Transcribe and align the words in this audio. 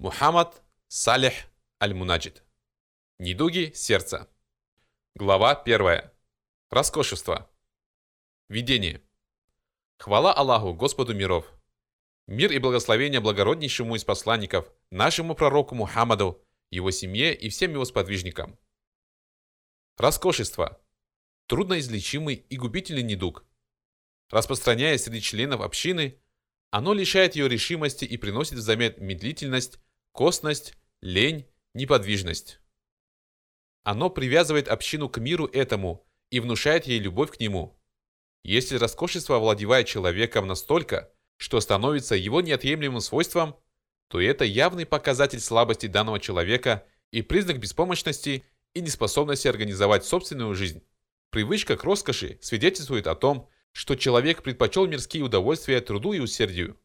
Мухаммад 0.00 0.62
Салих 0.88 1.34
Аль-Мунаджид. 1.78 2.42
Недуги 3.18 3.70
сердца. 3.74 4.30
Глава 5.14 5.54
1. 5.54 6.10
Роскошество. 6.70 7.50
Видение. 8.48 9.02
Хвала 9.98 10.32
Аллаху, 10.32 10.72
Господу 10.72 11.12
миров. 11.12 11.52
Мир 12.26 12.50
и 12.50 12.58
благословение 12.58 13.20
благороднейшему 13.20 13.94
из 13.94 14.02
посланников, 14.02 14.72
нашему 14.88 15.34
пророку 15.34 15.74
Мухаммаду, 15.74 16.42
его 16.70 16.90
семье 16.90 17.34
и 17.34 17.50
всем 17.50 17.72
его 17.72 17.84
сподвижникам. 17.84 18.58
Роскошество. 19.98 20.80
Трудноизлечимый 21.46 22.36
и 22.36 22.56
губительный 22.56 23.02
недуг. 23.02 23.44
Распространяясь 24.30 25.04
среди 25.04 25.20
членов 25.20 25.60
общины, 25.60 26.18
оно 26.70 26.94
лишает 26.94 27.36
ее 27.36 27.50
решимости 27.50 28.06
и 28.06 28.16
приносит 28.16 28.54
взамен 28.54 28.94
медлительность, 28.96 29.78
костность, 30.12 30.74
лень, 31.00 31.46
неподвижность. 31.74 32.60
Оно 33.82 34.10
привязывает 34.10 34.68
общину 34.68 35.08
к 35.08 35.18
миру 35.18 35.46
этому 35.46 36.06
и 36.30 36.40
внушает 36.40 36.86
ей 36.86 36.98
любовь 36.98 37.32
к 37.32 37.40
нему. 37.40 37.78
Если 38.42 38.76
роскошество 38.76 39.36
овладевает 39.36 39.86
человеком 39.86 40.46
настолько, 40.46 41.12
что 41.36 41.60
становится 41.60 42.14
его 42.14 42.40
неотъемлемым 42.40 43.00
свойством, 43.00 43.56
то 44.08 44.20
это 44.20 44.44
явный 44.44 44.86
показатель 44.86 45.40
слабости 45.40 45.86
данного 45.86 46.20
человека 46.20 46.86
и 47.12 47.22
признак 47.22 47.58
беспомощности 47.58 48.44
и 48.74 48.80
неспособности 48.80 49.48
организовать 49.48 50.04
собственную 50.04 50.54
жизнь. 50.54 50.82
Привычка 51.30 51.76
к 51.76 51.84
роскоши 51.84 52.38
свидетельствует 52.42 53.06
о 53.06 53.14
том, 53.14 53.48
что 53.72 53.94
человек 53.94 54.42
предпочел 54.42 54.86
мирские 54.86 55.22
удовольствия 55.22 55.80
труду 55.80 56.12
и 56.12 56.18
усердию. 56.18 56.78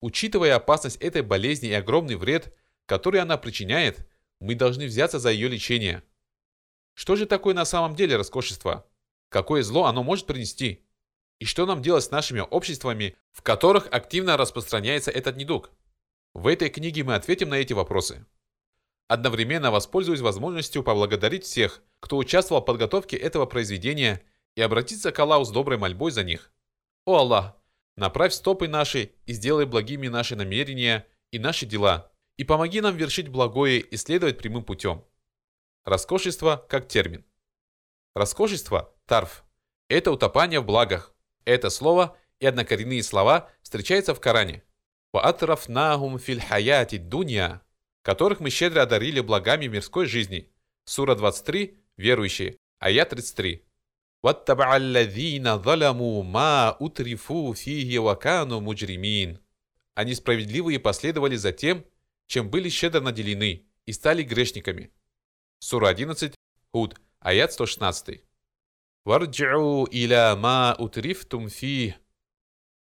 Учитывая 0.00 0.56
опасность 0.56 0.96
этой 0.96 1.22
болезни 1.22 1.68
и 1.68 1.74
огромный 1.74 2.16
вред, 2.16 2.54
который 2.90 3.20
она 3.20 3.38
причиняет, 3.38 4.04
мы 4.40 4.56
должны 4.56 4.86
взяться 4.86 5.20
за 5.20 5.30
ее 5.30 5.46
лечение. 5.46 6.02
Что 6.94 7.14
же 7.14 7.24
такое 7.24 7.54
на 7.54 7.64
самом 7.64 7.94
деле 7.94 8.16
роскошество? 8.16 8.84
Какое 9.28 9.62
зло 9.62 9.84
оно 9.84 10.02
может 10.02 10.26
принести? 10.26 10.84
И 11.38 11.44
что 11.44 11.66
нам 11.66 11.82
делать 11.82 12.02
с 12.02 12.10
нашими 12.10 12.40
обществами, 12.40 13.14
в 13.30 13.42
которых 13.42 13.86
активно 13.92 14.36
распространяется 14.36 15.12
этот 15.12 15.36
недуг? 15.36 15.70
В 16.34 16.48
этой 16.48 16.68
книге 16.68 17.04
мы 17.04 17.14
ответим 17.14 17.50
на 17.50 17.58
эти 17.58 17.72
вопросы. 17.74 18.26
Одновременно 19.06 19.70
воспользуюсь 19.70 20.20
возможностью 20.20 20.82
поблагодарить 20.82 21.44
всех, 21.44 21.84
кто 22.00 22.16
участвовал 22.16 22.60
в 22.60 22.64
подготовке 22.64 23.16
этого 23.16 23.46
произведения 23.46 24.20
и 24.56 24.62
обратиться 24.62 25.12
к 25.12 25.18
Аллаху 25.20 25.44
с 25.44 25.52
доброй 25.52 25.78
мольбой 25.78 26.10
за 26.10 26.24
них. 26.24 26.52
О 27.06 27.18
Аллах, 27.18 27.56
направь 27.96 28.32
стопы 28.32 28.66
наши 28.66 29.12
и 29.26 29.32
сделай 29.32 29.64
благими 29.64 30.08
наши 30.08 30.34
намерения 30.34 31.06
и 31.30 31.38
наши 31.38 31.66
дела, 31.66 32.10
и 32.39 32.43
помоги 32.43 32.81
нам 32.81 32.95
вершить 32.95 33.29
благое 33.29 33.79
и 33.79 33.97
следовать 33.97 34.37
прямым 34.37 34.63
путем. 34.63 35.03
Роскошество 35.83 36.65
как 36.69 36.87
термин. 36.87 37.25
Роскошество, 38.13 38.93
тарф, 39.05 39.43
это 39.87 40.11
утопание 40.11 40.59
в 40.59 40.65
благах. 40.65 41.13
Это 41.45 41.69
слово 41.69 42.17
и 42.39 42.45
однокоренные 42.45 43.03
слова 43.03 43.49
встречаются 43.61 44.15
в 44.15 44.19
Коране. 44.19 44.63
«Ваатрафнахум 45.13 46.19
филь 46.19 46.41
хаяти 46.41 46.97
дунья», 46.97 47.61
которых 48.01 48.39
мы 48.39 48.49
щедро 48.49 48.81
одарили 48.81 49.19
благами 49.19 49.67
мирской 49.67 50.05
жизни. 50.05 50.51
Сура 50.85 51.15
23, 51.15 51.77
верующие, 51.97 52.57
аят 52.79 53.09
33. 53.09 53.63
وَاتَّبَعَ 54.23 54.75
الَّذِينَ 54.77 55.57
ظَلَمُوا 55.57 56.23
مَا 56.23 56.77
أُتْرِفُوا 56.79 57.53
فِيهِ 57.53 57.99
وَكَانُوا 57.99 58.59
مُجْرِمِينَ 58.59 59.39
Они 59.93 60.15
справедливые 60.15 60.79
последовали 60.79 61.35
за 61.35 61.51
тем, 61.51 61.85
чем 62.30 62.48
были 62.48 62.68
щедро 62.68 63.00
наделены, 63.00 63.66
и 63.86 63.92
стали 63.92 64.22
грешниками. 64.22 64.92
Сура 65.58 65.88
11, 65.88 66.32
Худ, 66.70 67.00
аят 67.18 67.52
116. 67.52 68.24
«Варджиу 69.04 69.84
иля 69.90 70.36
ма 70.36 70.76
утрифтум 70.78 71.48
фи» 71.48 71.96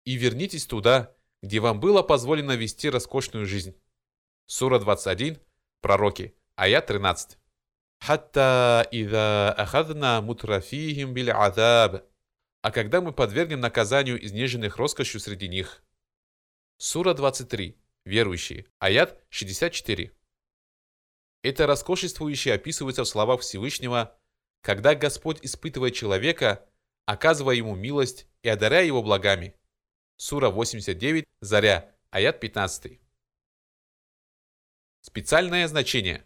«И 0.05 0.15
вернитесь 0.15 0.67
туда, 0.67 1.17
где 1.43 1.59
вам 1.59 1.81
было 1.81 2.03
позволено 2.03 2.53
вести 2.53 2.89
роскошную 2.89 3.44
жизнь». 3.44 3.75
Сура 4.47 4.78
21, 4.78 5.41
Пророки, 5.81 6.37
аят 6.55 6.87
13. 6.87 7.37
«Хатта 7.99 8.87
ида 8.93 9.53
ахадна 9.53 10.21
мутрафихим 10.21 11.12
биль 11.12 11.33
азаб» 11.33 12.05
«А 12.62 12.71
когда 12.71 13.00
мы 13.00 13.12
подвергнем 13.12 13.59
наказанию 13.59 14.25
изнеженных 14.25 14.77
роскошью 14.77 15.21
среди 15.21 15.49
них». 15.49 15.83
Сура 16.78 17.15
23, 17.15 17.77
верующие. 18.05 18.67
Аят 18.79 19.23
64. 19.31 20.13
Это 21.43 21.67
роскошествующее 21.67 22.55
описывается 22.55 23.05
в 23.05 23.09
словах 23.09 23.41
Всевышнего, 23.41 24.19
когда 24.61 24.95
Господь 24.95 25.39
испытывает 25.43 25.95
человека, 25.95 26.67
оказывая 27.05 27.55
ему 27.55 27.75
милость 27.75 28.27
и 28.43 28.49
одаряя 28.49 28.85
его 28.85 29.03
благами. 29.03 29.55
Сура 30.17 30.49
89, 30.49 31.25
Заря, 31.41 31.95
аят 32.11 32.41
15. 32.41 32.99
Специальное 35.01 35.69
значение. 35.69 36.25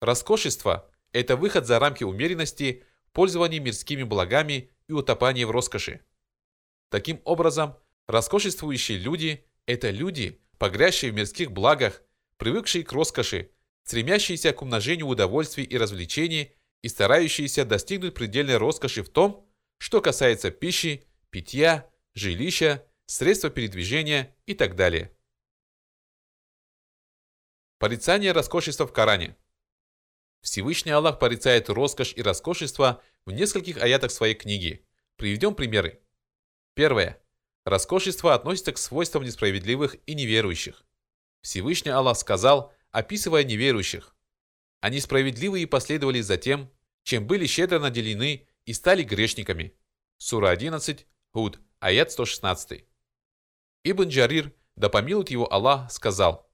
Роскошество– 0.00 0.90
это 1.12 1.36
выход 1.36 1.66
за 1.66 1.78
рамки 1.78 2.04
умеренности, 2.04 2.84
пользование 3.12 3.60
мирскими 3.60 4.02
благами 4.02 4.70
и 4.86 4.92
утопание 4.92 5.46
в 5.46 5.50
роскоши. 5.50 6.04
Таким 6.90 7.22
образом, 7.24 7.78
роскошествующие 8.06 8.98
люди– 8.98 9.46
это 9.66 9.90
люди, 9.90 10.42
погрязшие 10.60 11.10
в 11.10 11.14
мирских 11.14 11.52
благах, 11.52 12.02
привыкшие 12.36 12.84
к 12.84 12.92
роскоши, 12.92 13.50
стремящиеся 13.82 14.52
к 14.52 14.60
умножению 14.60 15.06
удовольствий 15.06 15.64
и 15.64 15.78
развлечений 15.78 16.52
и 16.82 16.88
старающиеся 16.88 17.64
достигнуть 17.64 18.12
предельной 18.12 18.58
роскоши 18.58 19.02
в 19.02 19.08
том, 19.08 19.48
что 19.78 20.02
касается 20.02 20.50
пищи, 20.50 21.06
питья, 21.30 21.90
жилища, 22.12 22.86
средства 23.06 23.48
передвижения 23.48 24.36
и 24.44 24.52
так 24.52 24.76
далее. 24.76 25.16
Порицание 27.78 28.32
роскошества 28.32 28.86
в 28.86 28.92
Коране. 28.92 29.36
Всевышний 30.42 30.92
Аллах 30.92 31.18
порицает 31.18 31.70
роскошь 31.70 32.12
и 32.14 32.20
роскошество 32.20 33.02
в 33.24 33.32
нескольких 33.32 33.78
аятах 33.78 34.10
своей 34.10 34.34
книги. 34.34 34.86
Приведем 35.16 35.54
примеры. 35.54 36.02
Первое. 36.74 37.19
Роскошество 37.64 38.34
относится 38.34 38.72
к 38.72 38.78
свойствам 38.78 39.24
несправедливых 39.24 39.96
и 40.06 40.14
неверующих. 40.14 40.84
Всевышний 41.42 41.90
Аллах 41.90 42.16
сказал, 42.16 42.72
описывая 42.90 43.44
неверующих. 43.44 44.14
Они 44.80 45.00
справедливые 45.00 45.66
последовали 45.66 46.20
за 46.20 46.36
тем, 46.36 46.70
чем 47.02 47.26
были 47.26 47.46
щедро 47.46 47.78
наделены 47.78 48.46
и 48.64 48.72
стали 48.72 49.02
грешниками. 49.02 49.74
Сура 50.18 50.50
11, 50.50 51.06
Худ, 51.32 51.60
аят 51.80 52.12
116. 52.12 52.84
Ибн 53.84 54.08
Джарир, 54.08 54.52
да 54.76 54.88
помилует 54.88 55.30
его 55.30 55.50
Аллах, 55.52 55.90
сказал, 55.92 56.50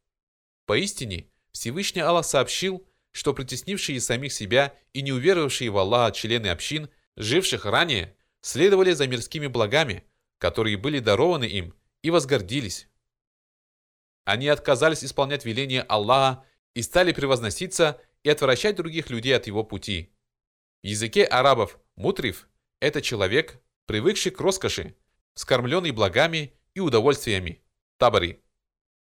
«Поистине, 0.66 1.30
Всевышний 1.52 2.02
Аллах 2.02 2.26
сообщил, 2.26 2.86
что 3.12 3.32
притеснившие 3.32 4.00
самих 4.00 4.32
себя 4.32 4.74
и 4.92 5.02
не 5.02 5.12
уверовавшие 5.12 5.70
в 5.70 5.78
Аллаха 5.78 6.14
члены 6.14 6.48
общин, 6.48 6.90
живших 7.16 7.64
ранее, 7.64 8.16
следовали 8.42 8.92
за 8.92 9.06
мирскими 9.06 9.46
благами, 9.46 10.04
которые 10.38 10.76
были 10.76 10.98
дарованы 10.98 11.44
им, 11.44 11.74
и 12.02 12.10
возгордились. 12.10 12.88
Они 14.24 14.48
отказались 14.48 15.04
исполнять 15.04 15.44
веления 15.44 15.82
Аллаха 15.82 16.44
и 16.74 16.82
стали 16.82 17.12
превозноситься 17.12 18.00
и 18.22 18.28
отвращать 18.28 18.76
других 18.76 19.10
людей 19.10 19.36
от 19.36 19.46
его 19.46 19.64
пути. 19.64 20.12
В 20.82 20.86
языке 20.86 21.24
арабов 21.24 21.78
мутриф– 21.96 22.48
это 22.80 23.00
человек, 23.00 23.60
привыкший 23.86 24.32
к 24.32 24.40
роскоши, 24.40 24.96
скормленный 25.34 25.92
благами 25.92 26.54
и 26.74 26.80
удовольствиями. 26.80 27.62
Табари. 27.98 28.42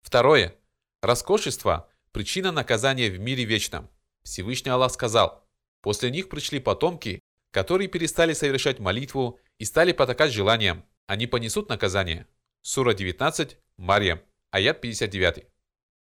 Второе. 0.02 0.56
Роскошество– 1.00 1.88
причина 2.12 2.52
наказания 2.52 3.10
в 3.10 3.18
мире 3.18 3.44
вечном. 3.44 3.88
Всевышний 4.24 4.70
Аллах 4.70 4.92
сказал, 4.92 5.46
после 5.80 6.10
них 6.10 6.28
пришли 6.28 6.60
потомки, 6.60 7.20
которые 7.50 7.88
перестали 7.88 8.32
совершать 8.32 8.80
молитву 8.80 9.38
и 9.58 9.64
стали 9.64 9.92
потакать 9.92 10.32
желаниям, 10.32 10.84
они 11.06 11.26
понесут 11.26 11.68
наказание. 11.68 12.26
Сура 12.62 12.94
19, 12.94 13.58
Марьям, 13.76 14.20
аят 14.50 14.80
59. 14.80 15.46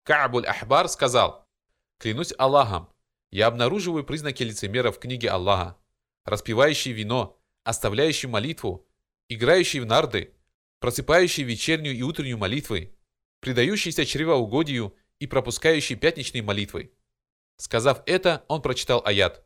Ка'буль 0.05 0.45
Ахбар 0.45 0.87
сказал, 0.87 1.47
«Клянусь 1.97 2.33
Аллахом, 2.37 2.89
я 3.31 3.47
обнаруживаю 3.47 4.03
признаки 4.03 4.43
лицемеров 4.43 4.97
в 4.97 4.99
книге 4.99 5.29
Аллаха, 5.29 5.77
распивающий 6.25 6.91
вино, 6.91 7.39
оставляющий 7.63 8.29
молитву, 8.29 8.87
играющий 9.29 9.79
в 9.79 9.85
нарды, 9.85 10.35
просыпающий 10.79 11.43
вечернюю 11.43 11.95
и 11.95 12.01
утреннюю 12.01 12.37
молитвы, 12.37 12.95
предающийся 13.39 14.05
чревоугодию 14.05 14.95
и 15.19 15.27
пропускающий 15.27 15.95
пятничные 15.95 16.43
молитвы». 16.43 16.93
Сказав 17.57 18.03
это, 18.05 18.43
он 18.47 18.61
прочитал 18.61 19.01
аят. 19.05 19.45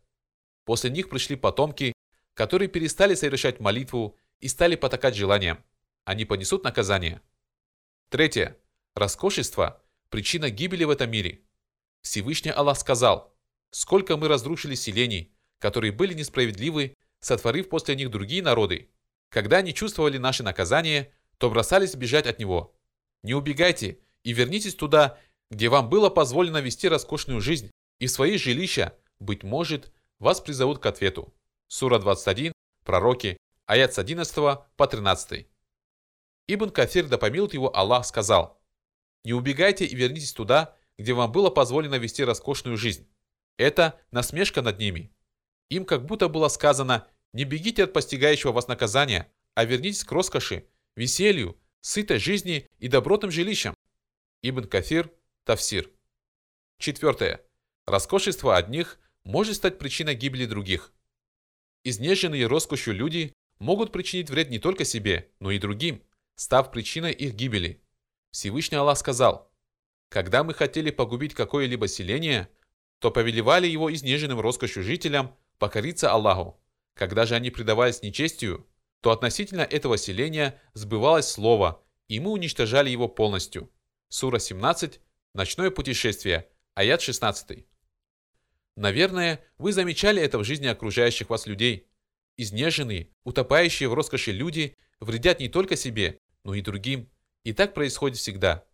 После 0.65 0.89
них 0.89 1.09
пришли 1.09 1.35
потомки, 1.35 1.93
которые 2.33 2.67
перестали 2.67 3.15
совершать 3.15 3.59
молитву 3.59 4.17
и 4.39 4.47
стали 4.47 4.75
потакать 4.75 5.15
желаниям. 5.15 5.63
Они 6.05 6.25
понесут 6.25 6.63
наказание. 6.63 7.21
Третье. 8.09 8.57
Роскошество 8.95 9.83
причина 10.09 10.49
гибели 10.49 10.83
в 10.83 10.89
этом 10.89 11.11
мире. 11.11 11.41
Всевышний 12.01 12.51
Аллах 12.51 12.77
сказал, 12.79 13.35
«Сколько 13.71 14.17
мы 14.17 14.27
разрушили 14.27 14.75
селений, 14.75 15.33
которые 15.59 15.91
были 15.91 16.13
несправедливы, 16.13 16.95
сотворив 17.19 17.69
после 17.69 17.95
них 17.95 18.09
другие 18.09 18.41
народы. 18.41 18.89
Когда 19.29 19.57
они 19.57 19.73
чувствовали 19.73 20.17
наше 20.17 20.43
наказание, 20.43 21.11
то 21.37 21.49
бросались 21.49 21.95
бежать 21.95 22.27
от 22.27 22.39
него. 22.39 22.75
Не 23.23 23.33
убегайте 23.33 23.99
и 24.23 24.33
вернитесь 24.33 24.75
туда, 24.75 25.19
где 25.49 25.69
вам 25.69 25.89
было 25.89 26.09
позволено 26.09 26.59
вести 26.59 26.87
роскошную 26.87 27.41
жизнь, 27.41 27.71
и 27.99 28.07
в 28.07 28.11
свои 28.11 28.37
жилища, 28.37 28.95
быть 29.19 29.43
может, 29.43 29.91
вас 30.19 30.39
призовут 30.41 30.79
к 30.79 30.85
ответу. 30.85 31.33
Сура 31.67 31.99
21, 31.99 32.53
Пророки, 32.83 33.37
аят 33.67 33.93
с 33.93 33.99
11 33.99 34.33
по 34.75 34.87
13. 34.87 35.45
Ибн 36.47 36.69
Кафир, 36.69 37.07
да 37.07 37.17
помилует 37.17 37.53
его 37.53 37.75
Аллах, 37.75 38.05
сказал, 38.05 38.59
«Не 39.23 39.33
убегайте 39.33 39.85
и 39.85 39.95
вернитесь 39.95 40.33
туда, 40.33 40.75
где 40.97 41.13
вам 41.13 41.31
было 41.31 41.49
позволено 41.49 41.95
вести 41.95 42.23
роскошную 42.23 42.77
жизнь. 42.77 43.07
Это 43.57 43.99
насмешка 44.11 44.61
над 44.61 44.79
ними. 44.79 45.13
Им 45.69 45.85
как 45.85 46.05
будто 46.05 46.29
было 46.29 46.47
сказано, 46.47 47.07
не 47.33 47.43
бегите 47.43 47.83
от 47.83 47.93
постигающего 47.93 48.53
вас 48.53 48.67
наказания, 48.67 49.31
а 49.53 49.65
вернитесь 49.65 50.05
к 50.05 50.11
роскоши, 50.11 50.65
веселью, 50.95 51.59
сытой 51.81 52.19
жизни 52.19 52.69
и 52.79 52.87
добротным 52.87 53.31
жилищам. 53.31 53.75
Ибн 54.41 54.63
Кафир, 54.63 55.11
Тавсир. 55.43 55.91
Четвертое. 56.79 57.41
Роскошество 57.85 58.55
одних 58.55 58.97
может 59.23 59.57
стать 59.57 59.77
причиной 59.77 60.15
гибели 60.15 60.45
других. 60.45 60.93
Изнеженные 61.83 62.47
роскошью 62.47 62.93
люди 62.93 63.33
могут 63.59 63.91
причинить 63.91 64.29
вред 64.29 64.49
не 64.49 64.59
только 64.59 64.85
себе, 64.85 65.31
но 65.39 65.51
и 65.51 65.59
другим, 65.59 66.03
став 66.35 66.71
причиной 66.71 67.13
их 67.13 67.33
гибели. 67.33 67.83
Всевышний 68.31 68.77
Аллах 68.77 68.97
сказал, 68.97 69.51
«Когда 70.09 70.43
мы 70.43 70.53
хотели 70.53 70.91
погубить 70.91 71.33
какое-либо 71.33 71.87
селение, 71.87 72.49
то 72.99 73.11
повелевали 73.11 73.67
его 73.67 73.93
изнеженным 73.93 74.39
роскошью 74.39 74.83
жителям 74.83 75.35
покориться 75.59 76.11
Аллаху. 76.11 76.59
Когда 76.93 77.25
же 77.25 77.35
они 77.35 77.51
предавались 77.51 78.01
нечестию, 78.01 78.67
то 79.01 79.11
относительно 79.11 79.61
этого 79.61 79.97
селения 79.97 80.59
сбывалось 80.73 81.27
слово, 81.27 81.83
и 82.07 82.19
мы 82.19 82.31
уничтожали 82.31 82.89
его 82.89 83.07
полностью. 83.07 83.71
Сура 84.09 84.39
17, 84.39 84.99
Ночное 85.37 85.69
путешествие, 85.69 86.49
аят 86.73 86.99
16. 86.99 87.67
Наверное, 88.75 89.39
вы 89.59 89.71
замечали 89.71 90.19
это 90.19 90.39
в 90.39 90.43
жизни 90.43 90.65
окружающих 90.65 91.29
вас 91.29 91.45
людей. 91.45 91.86
Изнеженные, 92.37 93.09
утопающие 93.23 93.89
в 93.89 93.93
роскоши 93.93 94.31
люди 94.31 94.75
вредят 94.99 95.39
не 95.39 95.49
только 95.49 95.75
себе, 95.75 96.19
но 96.43 96.53
и 96.53 96.61
другим. 96.61 97.09
И 97.43 97.53
так 97.53 97.73
происходит 97.73 98.17
всегда. 98.17 98.65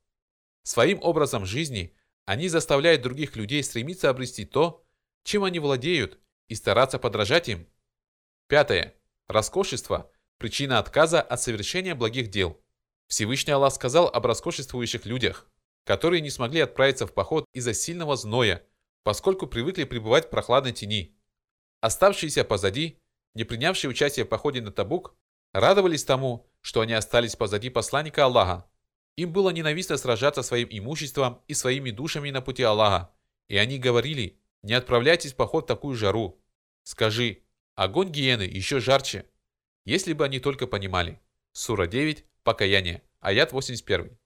Своим 0.63 0.99
образом 1.01 1.45
жизни 1.45 1.95
они 2.25 2.49
заставляют 2.49 3.01
других 3.01 3.35
людей 3.35 3.63
стремиться 3.63 4.09
обрести 4.09 4.45
то, 4.45 4.85
чем 5.23 5.43
они 5.43 5.59
владеют, 5.59 6.19
и 6.49 6.55
стараться 6.55 6.99
подражать 6.99 7.49
им. 7.49 7.67
Пятое. 8.47 8.93
Роскошество– 9.27 10.11
причина 10.37 10.79
отказа 10.79 11.21
от 11.21 11.41
совершения 11.41 11.95
благих 11.95 12.29
дел. 12.29 12.61
Всевышний 13.07 13.53
Аллах 13.53 13.73
сказал 13.73 14.07
об 14.07 14.25
роскошествующих 14.25 15.05
людях, 15.05 15.49
которые 15.85 16.21
не 16.21 16.29
смогли 16.29 16.59
отправиться 16.61 17.07
в 17.07 17.13
поход 17.13 17.45
из-за 17.53 17.73
сильного 17.73 18.17
зноя, 18.17 18.65
поскольку 19.03 19.47
привыкли 19.47 19.85
пребывать 19.85 20.27
в 20.27 20.29
прохладной 20.29 20.73
тени. 20.73 21.17
Оставшиеся 21.81 22.43
позади, 22.43 23.01
не 23.33 23.43
принявшие 23.43 23.89
участие 23.89 24.25
в 24.25 24.29
походе 24.29 24.61
на 24.61 24.71
Табук, 24.71 25.15
радовались 25.53 26.03
тому, 26.03 26.47
что 26.61 26.81
они 26.81 26.93
остались 26.93 27.35
позади 27.35 27.69
посланника 27.69 28.25
Аллаха. 28.25 28.65
Им 29.15 29.31
было 29.31 29.49
ненавистно 29.51 29.97
сражаться 29.97 30.41
своим 30.41 30.67
имуществом 30.71 31.41
и 31.47 31.53
своими 31.53 31.91
душами 31.91 32.31
на 32.31 32.41
пути 32.41 32.63
Аллаха, 32.63 33.13
и 33.47 33.57
они 33.57 33.77
говорили, 33.77 34.39
не 34.63 34.73
отправляйтесь 34.73 35.33
в 35.33 35.35
поход 35.35 35.65
в 35.65 35.67
такую 35.67 35.95
жару. 35.95 36.41
Скажи, 36.83 37.43
огонь 37.75 38.09
гиены 38.09 38.43
еще 38.43 38.79
жарче. 38.79 39.25
Если 39.85 40.13
бы 40.13 40.25
они 40.25 40.39
только 40.39 40.65
понимали. 40.67 41.19
Сура 41.51 41.85
9, 41.85 42.25
Покаяние, 42.43 43.03
аят 43.19 43.51
81. 43.51 44.17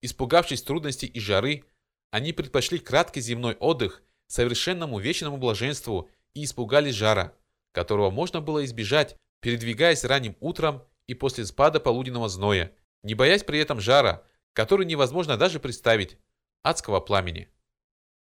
Испугавшись 0.00 0.62
трудностей 0.62 1.06
и 1.06 1.20
жары, 1.20 1.64
они 2.10 2.32
предпочли 2.32 2.78
краткий 2.78 3.20
земной 3.20 3.54
отдых 3.54 4.02
совершенному 4.26 4.98
вечному 4.98 5.36
блаженству 5.36 6.10
и 6.34 6.44
испугались 6.44 6.94
жара, 6.94 7.34
которого 7.72 8.10
можно 8.10 8.40
было 8.40 8.64
избежать, 8.64 9.16
передвигаясь 9.40 10.04
ранним 10.04 10.36
утром 10.40 10.84
и 11.06 11.14
после 11.14 11.44
спада 11.44 11.80
полуденного 11.80 12.28
зноя, 12.28 12.72
не 13.02 13.14
боясь 13.14 13.42
при 13.42 13.58
этом 13.58 13.80
жара, 13.80 14.26
который 14.52 14.86
невозможно 14.86 15.36
даже 15.36 15.58
представить, 15.58 16.18
адского 16.62 17.00
пламени. 17.00 17.48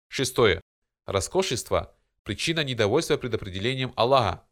Шестое. 0.09 0.61
Роскошество– 1.05 1.95
причина 2.23 2.63
недовольства 2.63 3.17
предопределением 3.17 3.93
Аллаха. 3.95 4.45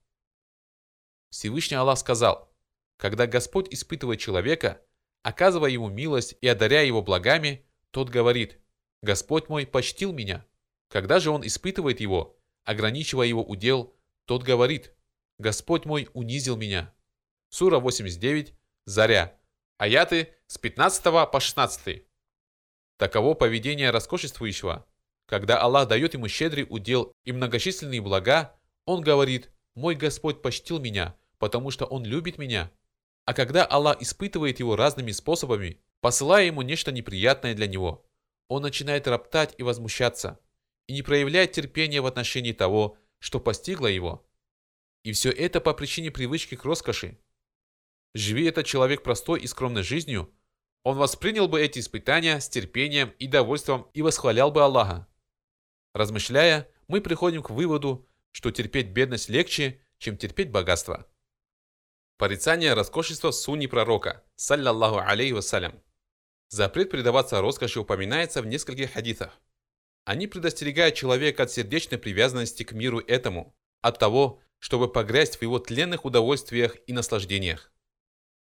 Всевышний 1.29 1.77
Аллах 1.77 1.97
сказал, 1.97 2.53
когда 2.97 3.25
Господь 3.27 3.73
испытывает 3.73 4.19
человека, 4.19 4.81
оказывая 5.23 5.71
ему 5.71 5.89
милость 5.89 6.37
и 6.41 6.47
одаряя 6.47 6.85
его 6.85 7.01
благами, 7.01 7.65
тот 7.91 8.09
говорит, 8.09 8.59
Господь 9.01 9.49
мой 9.49 9.65
почтил 9.65 10.13
меня. 10.13 10.45
Когда 10.89 11.19
же 11.19 11.31
он 11.31 11.45
испытывает 11.45 11.99
его, 11.99 12.39
ограничивая 12.63 13.27
его 13.27 13.43
удел, 13.43 13.95
тот 14.25 14.43
говорит, 14.43 14.93
Господь 15.37 15.85
мой 15.85 16.09
унизил 16.13 16.55
меня. 16.55 16.93
Сура 17.49 17.79
89, 17.79 18.53
Заря. 18.85 19.37
Аяты 19.77 20.33
с 20.47 20.57
15 20.57 21.03
по 21.31 21.39
16. 21.39 22.05
Таково 22.97 23.33
поведение 23.33 23.89
роскошествующего, 23.89 24.85
когда 25.25 25.59
Аллах 25.59 25.87
дает 25.87 26.13
ему 26.13 26.27
щедрый 26.27 26.65
удел 26.69 27.11
и 27.23 27.31
многочисленные 27.31 28.01
блага, 28.01 28.55
он 28.85 29.01
говорит 29.01 29.51
«Мой 29.75 29.95
Господь 29.95 30.41
почтил 30.41 30.79
меня, 30.79 31.15
потому 31.39 31.71
что 31.71 31.85
Он 31.85 32.05
любит 32.05 32.37
меня». 32.37 32.71
А 33.25 33.33
когда 33.33 33.65
Аллах 33.65 34.01
испытывает 34.01 34.59
его 34.59 34.75
разными 34.75 35.11
способами, 35.11 35.79
посылая 36.01 36.45
ему 36.45 36.61
нечто 36.61 36.91
неприятное 36.91 37.55
для 37.55 37.67
него, 37.67 38.05
он 38.49 38.61
начинает 38.61 39.07
роптать 39.07 39.55
и 39.57 39.63
возмущаться, 39.63 40.39
и 40.87 40.93
не 40.93 41.01
проявляет 41.01 41.53
терпения 41.53 42.01
в 42.01 42.05
отношении 42.05 42.51
того, 42.51 42.97
что 43.23 43.39
постигло 43.39 43.87
его. 43.87 44.27
И 45.03 45.13
все 45.13 45.31
это 45.31 45.61
по 45.61 45.73
причине 45.73 46.11
привычки 46.11 46.55
к 46.55 46.65
роскоши. 46.65 47.17
Живи 48.13 48.43
этот 48.43 48.65
человек 48.65 49.01
простой 49.01 49.39
и 49.39 49.47
скромной 49.47 49.81
жизнью, 49.81 50.29
он 50.83 50.97
воспринял 50.97 51.47
бы 51.47 51.61
эти 51.61 51.79
испытания 51.79 52.41
с 52.41 52.49
терпением 52.49 53.13
и 53.19 53.27
довольством 53.27 53.89
и 53.93 54.01
восхвалял 54.01 54.51
бы 54.51 54.61
Аллаха. 54.61 55.07
Размышляя, 55.93 56.69
мы 56.89 56.99
приходим 56.99 57.41
к 57.43 57.49
выводу, 57.49 58.05
что 58.31 58.51
терпеть 58.51 58.89
бедность 58.89 59.29
легче, 59.29 59.79
чем 59.99 60.17
терпеть 60.17 60.51
богатство. 60.51 61.07
Порицание 62.17 62.73
роскошества 62.73 63.31
сунни 63.31 63.67
пророка, 63.67 64.21
саллаллаху 64.35 64.97
алейхи 64.97 65.31
вассалям. 65.31 65.81
Запрет 66.49 66.91
предаваться 66.91 67.39
роскоши 67.39 67.79
упоминается 67.79 68.41
в 68.41 68.47
нескольких 68.47 68.91
хадисах. 68.91 69.39
Они 70.05 70.27
предостерегают 70.27 70.95
человека 70.95 71.43
от 71.43 71.51
сердечной 71.51 71.97
привязанности 71.97 72.63
к 72.63 72.73
миру 72.73 72.99
этому, 72.99 73.55
от 73.81 73.99
того, 73.99 74.41
чтобы 74.59 74.91
погрязть 74.91 75.37
в 75.37 75.41
его 75.41 75.59
тленных 75.59 76.05
удовольствиях 76.05 76.77
и 76.87 76.93
наслаждениях. 76.93 77.71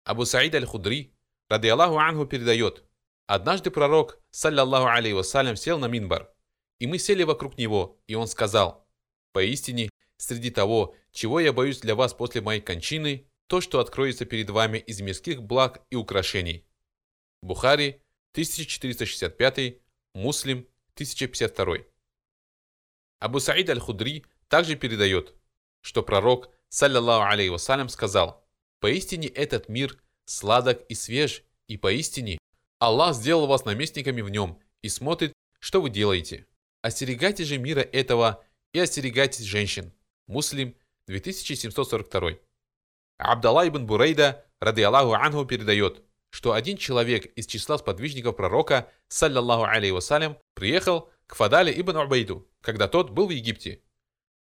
Абу 0.04 0.26
Саид 0.26 0.56
аль-Худри, 0.56 1.14
ради 1.50 1.68
Аллаху 1.68 1.98
Ангу, 1.98 2.26
передает, 2.26 2.84
«Однажды 3.28 3.70
пророк, 3.70 4.20
саллаллаху 4.32 4.88
алейхи 4.88 5.14
вассалям, 5.14 5.56
сел 5.56 5.78
на 5.78 5.86
минбар, 5.86 6.32
и 6.80 6.88
мы 6.88 6.98
сели 6.98 7.24
вокруг 7.24 7.58
него, 7.58 8.00
и 8.08 8.16
он 8.16 8.28
сказал, 8.28 8.88
«Поистине, 9.34 9.90
среди 10.18 10.50
того, 10.50 10.96
чего 11.12 11.40
я 11.40 11.54
боюсь 11.54 11.80
для 11.80 11.96
вас 11.96 12.14
после 12.14 12.42
моей 12.42 12.62
кончины, 12.62 13.28
то, 13.48 13.62
что 13.62 13.80
откроется 13.80 14.26
перед 14.26 14.50
вами 14.50 14.80
из 14.80 15.02
мирских 15.02 15.44
благ 15.44 15.84
и 15.90 15.96
украшений». 15.96 16.66
Бухари, 17.42 18.02
1465, 18.34 19.78
Муслим, 20.16 20.68
1052. 21.00 21.86
Абу 23.20 23.40
Саид 23.40 23.70
аль-Худри 23.70 24.26
также 24.48 24.76
передает, 24.76 25.34
что 25.82 26.04
пророк, 26.04 26.50
саллаллаху 26.70 27.32
алейхи 27.32 27.50
вассалям, 27.50 27.90
сказал, 27.90 28.46
«Поистине 28.80 29.28
этот 29.28 29.70
мир 29.70 29.98
сладок 30.26 30.86
и 30.90 30.96
свеж, 30.96 31.44
и 31.68 31.78
поистине 31.78 32.38
Аллах 32.80 33.16
сделал 33.16 33.48
вас 33.48 33.66
наместниками 33.66 34.22
в 34.22 34.30
нем 34.30 34.60
и 34.82 34.90
смотрит, 34.90 35.34
что 35.60 35.82
вы 35.82 35.90
делаете. 35.90 36.48
Остерегайтесь 36.82 37.48
же 37.48 37.58
мира 37.58 37.82
этого 37.82 38.44
и 38.74 38.80
остерегайтесь 38.80 39.44
женщин. 39.44 39.92
Муслим 40.28 40.76
2742. 41.08 42.32
Абдалла 43.18 43.68
ибн 43.68 43.86
Бурейда, 43.86 44.46
ради 44.60 44.82
Аллаху 44.82 45.14
Анху, 45.14 45.46
передает, 45.46 46.02
что 46.30 46.54
один 46.54 46.78
человек 46.78 47.26
из 47.36 47.48
числа 47.48 47.78
сподвижников 47.78 48.36
пророка, 48.36 48.92
саллаллаху 49.08 49.64
алейхи 49.64 49.92
вассалям, 49.92 50.38
приехал 50.54 51.10
к 51.28 51.36
Фадале 51.36 51.72
ибн 51.80 51.98
Убайду, 51.98 52.48
когда 52.62 52.88
тот 52.88 53.10
был 53.10 53.28
в 53.28 53.32
Египте. 53.32 53.82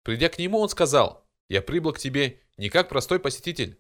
Придя 0.04 0.30
к 0.30 0.40
нему, 0.40 0.60
он 0.60 0.70
сказал, 0.70 1.26
«Я 1.50 1.62
прибыл 1.62 1.94
к 1.94 2.00
тебе 2.00 2.42
не 2.58 2.70
как 2.70 2.90
простой 2.90 3.20
посетитель. 3.20 3.80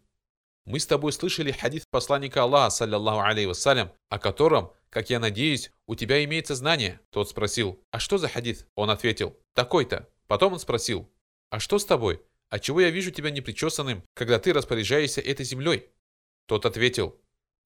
Мы 0.65 0.79
с 0.79 0.85
тобой 0.85 1.13
слышали 1.13 1.51
хадис 1.51 1.85
посланника 1.89 2.43
Аллаха, 2.43 2.69
саллаллаху 2.69 3.21
алейхи 3.21 3.47
вассалям, 3.47 3.91
о 4.09 4.19
котором, 4.19 4.73
как 4.89 5.09
я 5.09 5.19
надеюсь, 5.19 5.71
у 5.87 5.95
тебя 5.95 6.23
имеется 6.25 6.55
знание. 6.55 6.99
Тот 7.09 7.29
спросил, 7.29 7.81
а 7.89 7.99
что 7.99 8.17
за 8.17 8.27
хадис? 8.27 8.67
Он 8.75 8.89
ответил, 8.89 9.37
такой-то. 9.53 10.09
Потом 10.27 10.53
он 10.53 10.59
спросил, 10.59 11.09
а 11.49 11.59
что 11.59 11.79
с 11.79 11.85
тобой? 11.85 12.21
А 12.49 12.59
чего 12.59 12.81
я 12.81 12.89
вижу 12.89 13.11
тебя 13.11 13.31
непричесанным, 13.31 14.03
когда 14.13 14.39
ты 14.39 14.51
распоряжаешься 14.51 15.21
этой 15.21 15.45
землей? 15.45 15.89
Тот 16.47 16.65
ответил, 16.65 17.17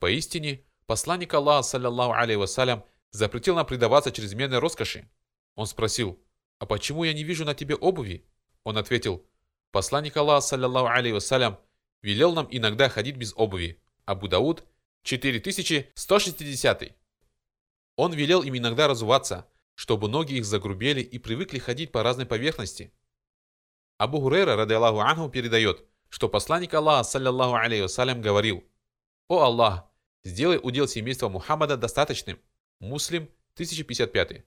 поистине, 0.02 0.66
посланник 0.88 1.34
Аллаха, 1.34 1.62
саллиллаху 1.62 2.14
алейхи 2.14 2.40
вассалям, 2.40 2.84
запретил 3.12 3.56
нам 3.56 3.66
предаваться 3.66 4.12
чрезмерной 4.12 4.58
роскоши. 4.58 5.08
Он 5.56 5.68
спросил, 5.68 6.20
а 6.60 6.66
почему 6.66 7.04
я 7.04 7.14
не 7.14 7.24
вижу 7.24 7.46
на 7.46 7.54
тебе 7.54 7.76
обуви? 7.76 8.26
Он 8.64 8.78
ответил, 8.78 9.26
посланник 9.72 10.18
Аллаха, 10.18 10.42
саллиллаху 10.42 10.88
алейхи 10.88 11.14
вассалям, 11.14 11.60
велел 12.02 12.34
нам 12.34 12.48
иногда 12.50 12.90
ходить 12.90 13.16
без 13.16 13.34
обуви. 13.38 13.80
Абу 14.06 14.28
Дауд, 14.28 14.66
4160. 15.04 16.96
Он 17.96 18.14
велел 18.14 18.42
им 18.42 18.58
иногда 18.58 18.88
разуваться, 18.88 19.48
чтобы 19.76 20.10
ноги 20.10 20.34
их 20.34 20.46
загрубели 20.46 21.02
и 21.02 21.20
привыкли 21.20 21.60
ходить 21.60 21.92
по 21.92 22.02
разной 22.02 22.26
поверхности. 22.26 22.92
Абу 24.00 24.20
Хурейра, 24.20 24.56
ради 24.56 24.74
Аллаху 24.74 25.00
Анху, 25.00 25.30
передает, 25.30 25.86
что 26.10 26.28
посланник 26.28 26.74
Аллаха, 26.74 27.04
саллиллаху 27.04 27.54
алейхи 27.54 27.84
вассалям, 27.84 28.20
говорил, 28.20 28.64
«О 29.28 29.42
Аллах, 29.42 29.91
сделай 30.24 30.60
удел 30.62 30.88
семейства 30.88 31.30
Мухаммада 31.30 31.78
достаточным». 31.78 32.40
Муслим, 32.80 33.30
1055. 33.54 34.44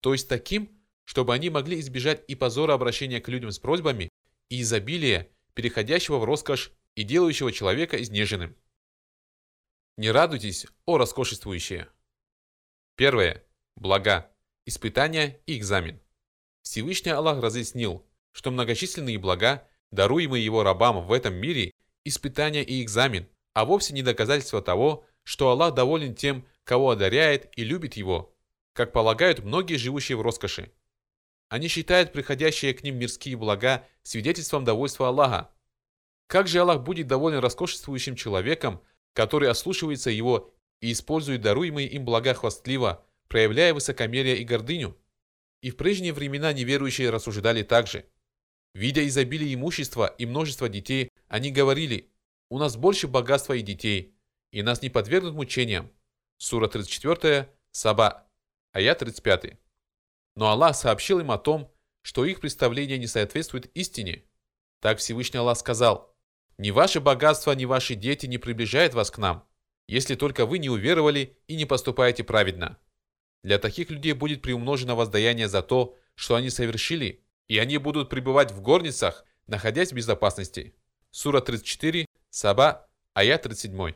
То 0.00 0.12
есть 0.12 0.28
таким, 0.28 0.78
чтобы 1.04 1.32
они 1.32 1.48
могли 1.48 1.78
избежать 1.80 2.24
и 2.28 2.34
позора 2.34 2.74
обращения 2.74 3.20
к 3.20 3.28
людям 3.28 3.50
с 3.50 3.58
просьбами, 3.58 4.08
и 4.48 4.62
изобилия, 4.62 5.28
переходящего 5.54 6.18
в 6.18 6.24
роскошь 6.24 6.72
и 6.94 7.02
делающего 7.02 7.52
человека 7.52 8.00
изнеженным. 8.02 8.56
Не 9.96 10.10
радуйтесь, 10.10 10.66
о 10.86 10.98
роскошествующие. 10.98 11.88
Первое. 12.96 13.44
Блага, 13.76 14.30
испытания 14.64 15.40
и 15.46 15.56
экзамен. 15.56 16.00
Всевышний 16.62 17.12
Аллах 17.12 17.40
разъяснил, 17.40 18.04
что 18.32 18.50
многочисленные 18.50 19.18
блага, 19.18 19.68
даруемые 19.90 20.44
его 20.44 20.62
рабам 20.62 21.06
в 21.06 21.12
этом 21.12 21.34
мире, 21.34 21.72
испытания 22.04 22.62
и 22.62 22.82
экзамен, 22.82 23.28
а 23.54 23.64
вовсе 23.64 23.94
не 23.94 24.02
доказательство 24.02 24.60
того, 24.60 25.06
что 25.28 25.50
Аллах 25.50 25.74
доволен 25.74 26.14
тем, 26.14 26.46
кого 26.64 26.88
одаряет 26.88 27.50
и 27.54 27.62
любит 27.62 27.98
его, 27.98 28.34
как 28.72 28.94
полагают 28.94 29.40
многие 29.40 29.76
живущие 29.76 30.16
в 30.16 30.22
роскоши. 30.22 30.72
Они 31.50 31.68
считают 31.68 32.14
приходящие 32.14 32.72
к 32.72 32.82
ним 32.82 32.96
мирские 32.96 33.36
блага 33.36 33.86
свидетельством 34.02 34.64
довольства 34.64 35.08
Аллаха. 35.08 35.50
Как 36.28 36.48
же 36.48 36.60
Аллах 36.60 36.82
будет 36.82 37.08
доволен 37.08 37.40
роскошествующим 37.40 38.16
человеком, 38.16 38.80
который 39.12 39.50
ослушивается 39.50 40.08
его 40.08 40.50
и 40.80 40.92
использует 40.92 41.42
даруемые 41.42 41.88
им 41.88 42.06
блага 42.06 42.32
хвастливо, 42.32 43.04
проявляя 43.28 43.74
высокомерие 43.74 44.38
и 44.38 44.44
гордыню. 44.44 44.96
И 45.60 45.70
в 45.70 45.76
прежние 45.76 46.14
времена 46.14 46.54
неверующие 46.54 47.10
рассуждали 47.10 47.62
так 47.64 47.86
же. 47.86 48.06
Видя 48.72 49.06
изобилие 49.06 49.52
имущества 49.52 50.06
и 50.06 50.24
множество 50.24 50.70
детей, 50.70 51.10
они 51.28 51.50
говорили, 51.50 52.10
«У 52.48 52.58
нас 52.58 52.78
больше 52.78 53.08
богатства 53.08 53.52
и 53.52 53.60
детей, 53.60 54.14
и 54.50 54.62
нас 54.62 54.82
не 54.82 54.90
подвергнут 54.90 55.34
мучениям». 55.34 55.90
Сура 56.36 56.68
34, 56.68 57.52
Саба, 57.72 58.26
аят 58.72 58.98
35. 58.98 59.58
Но 60.36 60.48
Аллах 60.48 60.76
сообщил 60.76 61.20
им 61.20 61.30
о 61.30 61.38
том, 61.38 61.72
что 62.02 62.24
их 62.24 62.40
представление 62.40 62.96
не 62.98 63.06
соответствует 63.06 63.66
истине. 63.74 64.24
Так 64.80 64.98
Всевышний 64.98 65.38
Аллах 65.38 65.58
сказал, 65.58 66.14
«Ни 66.58 66.70
ваше 66.70 67.00
богатство, 67.00 67.52
ни 67.52 67.64
ваши 67.64 67.94
дети 67.94 68.26
не 68.26 68.38
приближают 68.38 68.94
вас 68.94 69.10
к 69.10 69.18
нам, 69.18 69.46
если 69.88 70.14
только 70.14 70.46
вы 70.46 70.58
не 70.58 70.70
уверовали 70.70 71.36
и 71.48 71.56
не 71.56 71.64
поступаете 71.64 72.22
праведно. 72.22 72.78
Для 73.42 73.58
таких 73.58 73.90
людей 73.90 74.12
будет 74.12 74.42
приумножено 74.42 74.94
воздаяние 74.94 75.48
за 75.48 75.62
то, 75.62 75.96
что 76.14 76.34
они 76.34 76.50
совершили, 76.50 77.24
и 77.46 77.58
они 77.58 77.78
будут 77.78 78.10
пребывать 78.10 78.52
в 78.52 78.60
горницах, 78.60 79.24
находясь 79.46 79.92
в 79.92 79.94
безопасности. 79.94 80.74
Сура 81.10 81.40
34, 81.40 82.06
Саба, 82.30 82.88
аят 83.14 83.42
37. 83.42 83.94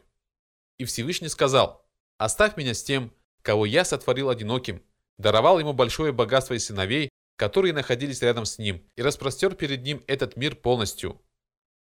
И 0.83 0.85
Всевышний 0.85 1.29
сказал, 1.29 1.87
«Оставь 2.19 2.57
меня 2.57 2.75
с 2.75 2.83
тем, 2.83 3.13
кого 3.43 3.67
я 3.67 3.85
сотворил 3.85 4.31
одиноким, 4.31 4.83
даровал 5.17 5.61
ему 5.61 5.73
большое 5.73 6.11
богатство 6.11 6.55
и 6.55 6.59
сыновей, 6.59 7.09
которые 7.37 7.73
находились 7.73 8.21
рядом 8.21 8.47
с 8.47 8.59
ним, 8.59 8.85
и 8.97 9.03
распростер 9.03 9.55
перед 9.55 9.85
ним 9.85 10.03
этот 10.09 10.37
мир 10.37 10.57
полностью. 10.57 11.23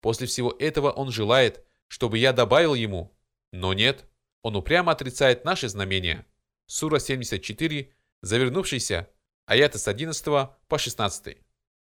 После 0.01 0.29
всего 0.29 0.55
этого 0.61 0.93
он 0.93 1.11
желает, 1.11 1.67
чтобы 1.89 2.19
я 2.19 2.33
добавил 2.33 2.75
ему, 2.75 3.13
но 3.51 3.75
нет, 3.75 4.05
он 4.43 4.55
упрямо 4.55 4.93
отрицает 4.93 5.45
наши 5.45 5.69
знамения. 5.69 6.25
Сура 6.67 7.01
74, 7.01 7.93
завернувшийся, 8.23 9.11
аяты 9.47 9.79
с 9.79 9.89
11 9.89 10.25
по 10.69 10.79
16. 10.79 11.39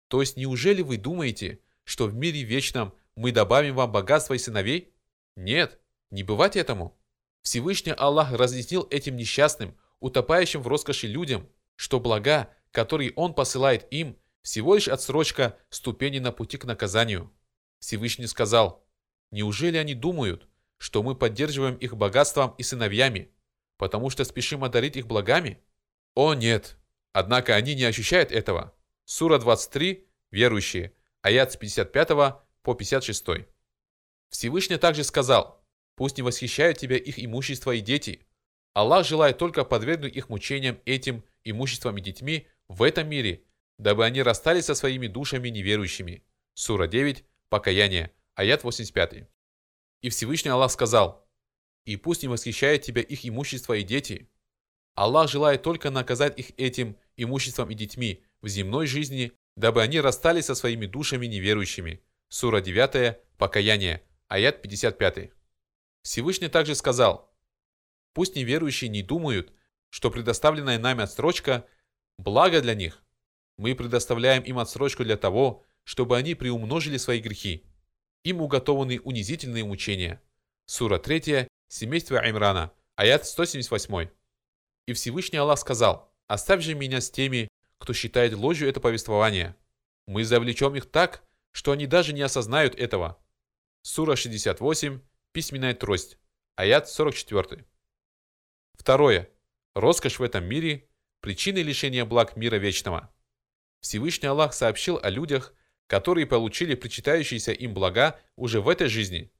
То 0.06 0.20
есть 0.20 0.36
неужели 0.36 0.82
вы 0.82 0.96
думаете, 0.96 1.58
что 1.82 2.06
в 2.06 2.14
мире 2.14 2.44
вечном 2.44 2.94
мы 3.16 3.32
добавим 3.32 3.74
вам 3.74 3.90
богатство 3.90 4.34
и 4.34 4.38
сыновей? 4.38 4.94
Нет, 5.34 5.80
не 6.12 6.22
бывать 6.22 6.54
этому. 6.54 6.99
Всевышний 7.42 7.92
Аллах 7.92 8.32
разъяснил 8.32 8.86
этим 8.90 9.16
несчастным, 9.16 9.76
утопающим 10.00 10.62
в 10.62 10.68
роскоши 10.68 11.06
людям, 11.06 11.48
что 11.76 12.00
блага, 12.00 12.50
которые 12.70 13.12
Он 13.16 13.34
посылает 13.34 13.86
им, 13.90 14.18
всего 14.42 14.74
лишь 14.74 14.88
отсрочка 14.88 15.58
ступени 15.68 16.18
на 16.18 16.32
пути 16.32 16.56
к 16.56 16.64
наказанию. 16.64 17.30
Всевышний 17.78 18.26
сказал, 18.26 18.86
неужели 19.30 19.76
они 19.76 19.94
думают, 19.94 20.48
что 20.78 21.02
мы 21.02 21.14
поддерживаем 21.14 21.76
их 21.76 21.96
богатством 21.96 22.54
и 22.56 22.62
сыновьями, 22.62 23.30
потому 23.76 24.10
что 24.10 24.24
спешим 24.24 24.64
одарить 24.64 24.96
их 24.96 25.06
благами? 25.06 25.62
О 26.14 26.34
нет! 26.34 26.76
Однако 27.12 27.54
они 27.54 27.74
не 27.74 27.84
ощущают 27.84 28.30
этого. 28.30 28.74
Сура 29.04 29.38
23, 29.38 30.06
верующие, 30.30 30.94
аят 31.22 31.52
с 31.52 31.56
55 31.56 32.08
по 32.62 32.74
56. 32.74 33.26
Всевышний 34.28 34.76
также 34.76 35.02
сказал, 35.02 35.59
«Пусть 36.00 36.16
не 36.16 36.22
восхищают 36.22 36.78
тебя 36.78 36.96
их 36.96 37.22
имущество 37.22 37.72
и 37.72 37.82
дети. 37.82 38.26
Аллах 38.72 39.06
желает 39.06 39.36
только 39.36 39.66
подвергнуть 39.66 40.16
их 40.16 40.30
мучениям 40.30 40.80
этим 40.86 41.22
имуществом 41.44 41.98
и 41.98 42.00
детьми 42.00 42.46
в 42.68 42.84
этом 42.84 43.06
мире, 43.06 43.44
дабы 43.76 44.06
они 44.06 44.22
расстались 44.22 44.64
со 44.64 44.74
своими 44.74 45.08
душами 45.08 45.50
неверующими». 45.50 46.24
Сура 46.54 46.86
9, 46.86 47.22
Покаяние, 47.50 48.12
аят 48.34 48.64
85. 48.64 49.28
И 50.00 50.08
Всевышний 50.08 50.50
Аллах 50.50 50.72
сказал, 50.72 51.28
«И 51.84 51.96
пусть 51.96 52.22
не 52.22 52.28
восхищает 52.28 52.80
тебя 52.80 53.02
их 53.02 53.26
имущество 53.26 53.74
и 53.74 53.82
дети. 53.82 54.30
Аллах 54.94 55.28
желает 55.28 55.62
только 55.62 55.90
наказать 55.90 56.38
их 56.38 56.58
этим 56.58 56.96
имуществом 57.18 57.68
и 57.68 57.74
детьми 57.74 58.24
в 58.40 58.48
земной 58.48 58.86
жизни, 58.86 59.32
дабы 59.54 59.82
они 59.82 60.00
расстались 60.00 60.46
со 60.46 60.54
своими 60.54 60.86
душами 60.86 61.26
неверующими». 61.26 62.00
Сура 62.30 62.62
9, 62.62 63.18
Покаяние, 63.36 64.02
аят 64.28 64.62
55. 64.62 65.32
Всевышний 66.02 66.48
также 66.48 66.74
сказал, 66.74 67.32
«Пусть 68.12 68.36
неверующие 68.36 68.90
не 68.90 69.02
думают, 69.02 69.52
что 69.88 70.10
предоставленная 70.10 70.78
нами 70.78 71.02
отсрочка– 71.02 71.66
благо 72.18 72.60
для 72.60 72.74
них. 72.74 73.02
Мы 73.56 73.74
предоставляем 73.74 74.42
им 74.42 74.58
отсрочку 74.58 75.04
для 75.04 75.16
того, 75.16 75.64
чтобы 75.84 76.16
они 76.16 76.34
приумножили 76.34 76.96
свои 76.96 77.20
грехи 77.20 77.66
им 78.24 78.40
уготованы 78.42 79.00
унизительные 79.00 79.64
мучения. 79.64 80.20
Сура 80.66 80.98
3, 80.98 81.48
семейство 81.68 82.16
Имрана, 82.28 82.72
аят 82.96 83.26
178. 83.26 84.08
И 84.86 84.92
Всевышний 84.92 85.38
Аллах 85.38 85.58
сказал, 85.58 86.12
«Оставь 86.26 86.62
же 86.62 86.74
меня 86.74 87.00
с 87.00 87.10
теми, 87.10 87.48
кто 87.78 87.92
считает 87.92 88.34
ложью 88.34 88.68
это 88.68 88.80
повествование. 88.80 89.56
Мы 90.06 90.24
завлечем 90.24 90.74
их 90.76 90.90
так, 90.90 91.22
что 91.52 91.72
они 91.72 91.86
даже 91.86 92.12
не 92.12 92.22
осознают 92.22 92.74
этого». 92.74 93.18
Сура 93.82 94.16
68, 94.16 95.00
письменная 95.32 95.74
трость, 95.74 96.18
аят 96.56 96.88
44. 96.88 97.64
Второе. 98.74 99.30
Роскошь 99.74 100.18
в 100.18 100.22
этом 100.22 100.44
мире– 100.44 100.88
причины 101.20 101.58
лишения 101.58 102.04
благ 102.04 102.36
мира 102.36 102.56
вечного. 102.56 103.12
Всевышний 103.80 104.28
Аллах 104.28 104.52
сообщил 104.52 104.98
о 105.02 105.10
людях, 105.10 105.54
которые 105.86 106.26
получили 106.26 106.74
причитающиеся 106.74 107.52
им 107.52 107.74
блага 107.74 108.20
уже 108.36 108.60
в 108.60 108.68
этой 108.68 108.88
жизни. 108.88 109.32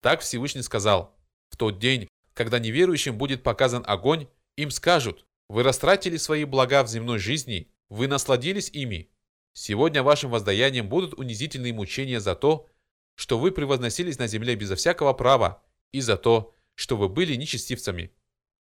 Так 0.00 0.20
Всевышний 0.20 0.62
сказал, 0.62 1.16
в 1.50 1.56
тот 1.56 1.78
день, 1.78 2.08
когда 2.34 2.58
неверующим 2.58 3.16
будет 3.18 3.42
показан 3.42 3.84
огонь, 3.86 4.28
им 4.56 4.70
скажут, 4.70 5.26
вы 5.48 5.62
растратили 5.62 6.16
свои 6.16 6.44
блага 6.44 6.82
в 6.82 6.88
земной 6.88 7.18
жизни, 7.18 7.70
вы 7.88 8.06
насладились 8.08 8.70
ими. 8.70 9.10
Сегодня 9.52 10.02
вашим 10.02 10.30
воздаянием 10.30 10.88
будут 10.88 11.14
унизительные 11.14 11.72
мучения 11.72 12.20
за 12.20 12.34
то, 12.34 12.68
что 13.14 13.38
вы 13.38 13.52
превозносились 13.52 14.18
на 14.18 14.26
земле 14.26 14.54
безо 14.56 14.76
всякого 14.76 15.12
права, 15.12 15.62
и 15.92 16.00
за 16.00 16.16
то, 16.16 16.52
что 16.74 16.96
вы 16.96 17.08
были 17.08 17.34
нечестивцами. 17.34 18.12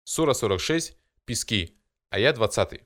Сура 0.04 0.32
46, 0.32 0.96
Пески, 1.24 1.76
аят 2.10 2.36
20. 2.36 2.82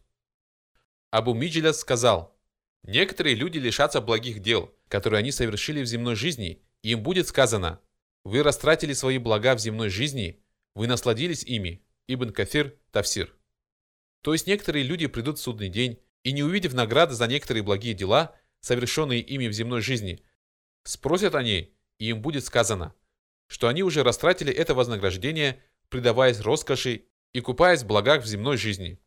Абу 1.10 1.34
Миджиляс 1.34 1.80
сказал, 1.80 2.40
Некоторые 2.82 3.34
люди 3.34 3.58
лишатся 3.58 4.00
благих 4.00 4.40
дел, 4.40 4.74
которые 4.88 5.18
они 5.18 5.32
совершили 5.32 5.82
в 5.82 5.86
земной 5.86 6.16
жизни, 6.16 6.62
и 6.82 6.92
им 6.92 7.02
будет 7.02 7.28
сказано 7.28 7.80
«Вы 8.24 8.42
растратили 8.42 8.92
свои 8.94 9.18
блага 9.18 9.54
в 9.54 9.60
земной 9.60 9.90
жизни, 9.90 10.42
вы 10.74 10.86
насладились 10.86 11.44
ими». 11.44 11.84
Ибн 12.08 12.30
Кафир, 12.30 12.76
Тавсир. 12.90 13.32
То 14.22 14.32
есть 14.32 14.48
некоторые 14.48 14.82
люди 14.82 15.06
придут 15.06 15.38
в 15.38 15.42
судный 15.42 15.68
день 15.68 16.00
и, 16.24 16.32
не 16.32 16.42
увидев 16.42 16.74
награды 16.74 17.14
за 17.14 17.28
некоторые 17.28 17.62
благие 17.62 17.94
дела, 17.94 18.34
совершенные 18.58 19.20
ими 19.20 19.46
в 19.46 19.52
земной 19.52 19.80
жизни, 19.80 20.24
спросят 20.84 21.34
о 21.34 21.42
ней, 21.42 21.76
и 21.98 22.08
им 22.08 22.22
будет 22.22 22.44
сказано, 22.44 22.94
что 23.46 23.68
они 23.68 23.82
уже 23.82 24.02
растратили 24.02 24.52
это 24.52 24.74
вознаграждение, 24.74 25.62
предаваясь 25.88 26.40
роскоши 26.40 27.04
и 27.32 27.40
купаясь 27.40 27.82
в 27.82 27.86
благах 27.86 28.22
в 28.22 28.26
земной 28.26 28.56
жизни. 28.56 28.98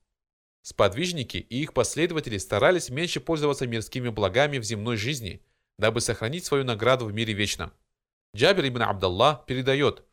Сподвижники 0.62 1.38
и 1.38 1.62
их 1.62 1.74
последователи 1.74 2.38
старались 2.38 2.89
меньше 2.89 3.20
пользоваться 3.20 3.68
мирскими 3.68 4.10
благами 4.10 4.60
в 4.60 4.63
земной 4.63 4.98
жизни, 4.98 5.46
дабы 5.77 6.00
сохранить 6.01 6.46
свою 6.46 6.63
награду 6.63 7.06
в 7.06 7.13
мире 7.13 7.34
вечном. 7.34 7.74
Джабир 8.36 8.68
ибн 8.68 8.84
Абдаллах 8.84 9.46
передает, 9.46 10.03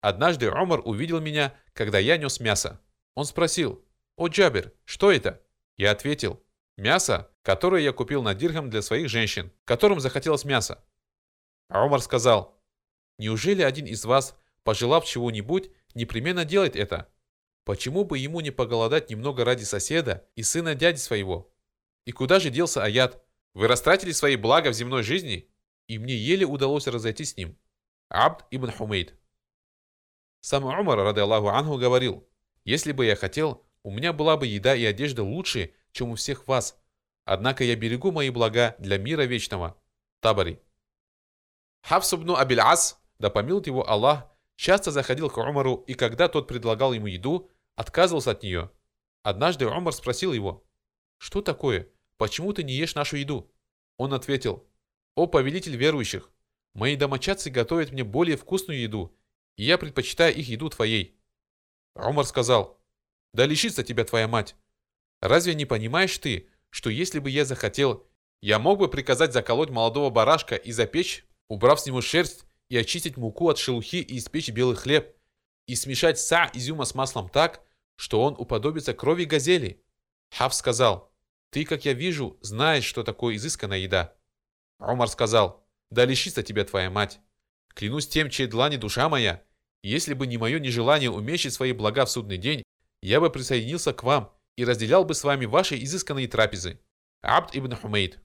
«Однажды 0.00 0.50
Умар 0.50 0.82
увидел 0.84 1.20
меня, 1.20 1.54
когда 1.72 1.98
я 2.00 2.16
нес 2.16 2.40
мясо. 2.40 2.80
Он 3.14 3.24
спросил, 3.24 3.84
«О, 4.16 4.26
Джабир, 4.26 4.72
что 4.84 5.12
это?» 5.12 5.40
Я 5.76 5.92
ответил, 5.92 6.42
«Мясо, 6.76 7.30
которое 7.42 7.82
я 7.82 7.92
купил 7.92 8.22
на 8.22 8.34
дирхам 8.34 8.70
для 8.70 8.82
своих 8.82 9.08
женщин, 9.08 9.52
которым 9.64 10.00
захотелось 10.00 10.44
мясо». 10.44 10.84
А 11.72 11.86
Умар 11.86 12.02
сказал, 12.02 12.54
«Неужели 13.18 13.62
один 13.62 13.86
из 13.86 14.04
вас, 14.04 14.36
пожелав 14.62 15.06
чего-нибудь, 15.06 15.70
непременно 15.94 16.44
делает 16.44 16.76
это?» 16.76 17.10
Почему 17.64 18.04
бы 18.04 18.18
ему 18.18 18.40
не 18.40 18.50
поголодать 18.50 19.08
немного 19.08 19.44
ради 19.44 19.62
соседа 19.64 20.28
и 20.34 20.42
сына 20.42 20.74
дяди 20.74 20.98
своего? 20.98 21.50
И 22.04 22.12
куда 22.12 22.40
же 22.40 22.50
делся 22.50 22.82
аят? 22.82 23.24
Вы 23.54 23.68
растратили 23.68 24.12
свои 24.12 24.36
блага 24.36 24.68
в 24.68 24.74
земной 24.74 25.02
жизни? 25.02 25.48
И 25.86 25.98
мне 25.98 26.14
еле 26.14 26.44
удалось 26.44 26.88
разойтись 26.88 27.30
с 27.30 27.36
ним. 27.36 27.56
Абд 28.10 28.44
ибн 28.50 28.70
Хумейд. 28.70 29.14
Сам 30.42 30.64
Умар, 30.64 30.98
рады 30.98 31.22
Аллаху 31.22 31.48
Анху, 31.48 31.78
говорил, 31.78 32.28
«Если 32.64 32.92
бы 32.92 33.06
я 33.06 33.16
хотел, 33.16 33.64
у 33.82 33.90
меня 33.90 34.12
была 34.12 34.36
бы 34.36 34.46
еда 34.46 34.74
и 34.74 34.84
одежда 34.84 35.22
лучше, 35.22 35.72
чем 35.92 36.10
у 36.10 36.16
всех 36.16 36.48
вас. 36.48 36.78
Однако 37.24 37.64
я 37.64 37.76
берегу 37.76 38.10
мои 38.10 38.28
блага 38.28 38.74
для 38.78 38.98
мира 38.98 39.22
вечного». 39.22 39.80
Табари. 40.20 40.60
Хавсубну 41.82 42.36
Абиль 42.36 42.60
Ас, 42.60 43.00
да 43.18 43.30
помилует 43.30 43.66
его 43.66 43.88
Аллах, 43.88 44.28
часто 44.56 44.90
заходил 44.90 45.28
к 45.28 45.36
Умару, 45.36 45.84
и 45.86 45.94
когда 45.94 46.28
тот 46.28 46.48
предлагал 46.48 46.92
ему 46.92 47.06
еду, 47.06 47.50
отказывался 47.74 48.32
от 48.32 48.42
нее. 48.42 48.70
Однажды 49.22 49.66
Умар 49.66 49.92
спросил 49.92 50.32
его, 50.32 50.64
«Что 51.18 51.42
такое? 51.42 51.88
Почему 52.16 52.52
ты 52.52 52.62
не 52.62 52.74
ешь 52.74 52.94
нашу 52.94 53.16
еду?» 53.16 53.52
Он 53.96 54.14
ответил, 54.14 54.66
«О 55.14 55.26
повелитель 55.26 55.76
верующих, 55.76 56.30
мои 56.74 56.96
домочадцы 56.96 57.50
готовят 57.50 57.92
мне 57.92 58.04
более 58.04 58.36
вкусную 58.36 58.80
еду, 58.80 59.16
и 59.56 59.64
я 59.64 59.78
предпочитаю 59.78 60.34
их 60.34 60.48
еду 60.48 60.68
твоей». 60.70 61.18
Умар 61.94 62.24
сказал, 62.24 62.80
«Да 63.32 63.46
лишится 63.46 63.82
тебя 63.82 64.04
твоя 64.04 64.28
мать. 64.28 64.56
Разве 65.20 65.54
не 65.54 65.64
понимаешь 65.64 66.16
ты, 66.18 66.48
что 66.70 66.90
если 66.90 67.18
бы 67.18 67.30
я 67.30 67.44
захотел, 67.44 68.06
я 68.40 68.58
мог 68.58 68.78
бы 68.78 68.88
приказать 68.88 69.32
заколоть 69.32 69.70
молодого 69.70 70.10
барашка 70.10 70.56
и 70.56 70.72
запечь, 70.72 71.26
убрав 71.52 71.80
с 71.80 71.86
него 71.86 72.00
шерсть, 72.00 72.46
и 72.70 72.76
очистить 72.78 73.18
муку 73.18 73.50
от 73.50 73.58
шелухи 73.58 73.96
и 73.96 74.16
испечь 74.16 74.48
белый 74.48 74.76
хлеб, 74.76 75.14
и 75.66 75.74
смешать 75.74 76.18
са 76.18 76.50
изюма 76.54 76.86
с 76.86 76.94
маслом 76.94 77.28
так, 77.28 77.62
что 77.96 78.22
он 78.22 78.34
уподобится 78.38 78.94
крови 78.94 79.24
газели. 79.24 79.84
Хав 80.30 80.54
сказал, 80.54 81.12
ты, 81.50 81.66
как 81.66 81.84
я 81.84 81.92
вижу, 81.92 82.38
знаешь, 82.40 82.84
что 82.84 83.04
такое 83.04 83.36
изысканная 83.36 83.76
еда. 83.76 84.16
Умар 84.78 85.08
сказал, 85.08 85.62
да 85.90 86.06
лишится 86.06 86.42
тебя 86.42 86.64
твоя 86.64 86.88
мать. 86.88 87.20
Клянусь 87.74 88.08
тем, 88.08 88.30
чьей 88.30 88.48
длани 88.48 88.78
душа 88.78 89.10
моя, 89.10 89.44
если 89.82 90.14
бы 90.14 90.26
не 90.26 90.38
мое 90.38 90.58
нежелание 90.58 91.10
уменьшить 91.10 91.52
свои 91.52 91.72
блага 91.72 92.06
в 92.06 92.10
судный 92.10 92.38
день, 92.38 92.62
я 93.02 93.20
бы 93.20 93.28
присоединился 93.28 93.92
к 93.92 94.02
вам 94.02 94.32
и 94.56 94.64
разделял 94.64 95.04
бы 95.04 95.12
с 95.12 95.24
вами 95.24 95.44
ваши 95.44 95.76
изысканные 95.82 96.28
трапезы. 96.28 96.80
Абд 97.20 97.54
ибн 97.54 97.74
Хумейд. 97.74 98.18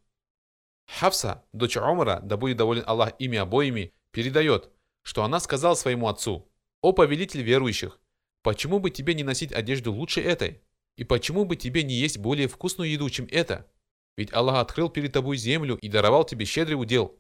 Хавса, 0.87 1.43
дочь 1.53 1.77
Умара, 1.77 2.19
да 2.23 2.37
будет 2.37 2.57
доволен 2.57 2.83
Аллах 2.87 3.13
ими 3.19 3.37
обоими, 3.37 3.93
передает, 4.11 4.69
что 5.03 5.23
она 5.23 5.39
сказала 5.39 5.75
своему 5.75 6.07
отцу, 6.07 6.49
«О 6.81 6.93
повелитель 6.93 7.41
верующих, 7.41 7.99
почему 8.41 8.79
бы 8.79 8.89
тебе 8.89 9.13
не 9.13 9.23
носить 9.23 9.51
одежду 9.51 9.93
лучше 9.93 10.21
этой? 10.21 10.61
И 10.95 11.03
почему 11.03 11.45
бы 11.45 11.55
тебе 11.55 11.83
не 11.83 11.93
есть 11.93 12.17
более 12.17 12.47
вкусную 12.47 12.89
еду, 12.89 13.09
чем 13.09 13.27
это? 13.29 13.69
Ведь 14.15 14.33
Аллах 14.33 14.57
открыл 14.57 14.89
перед 14.89 15.13
тобой 15.13 15.37
землю 15.37 15.77
и 15.81 15.87
даровал 15.87 16.23
тебе 16.23 16.45
щедрый 16.45 16.79
удел». 16.79 17.19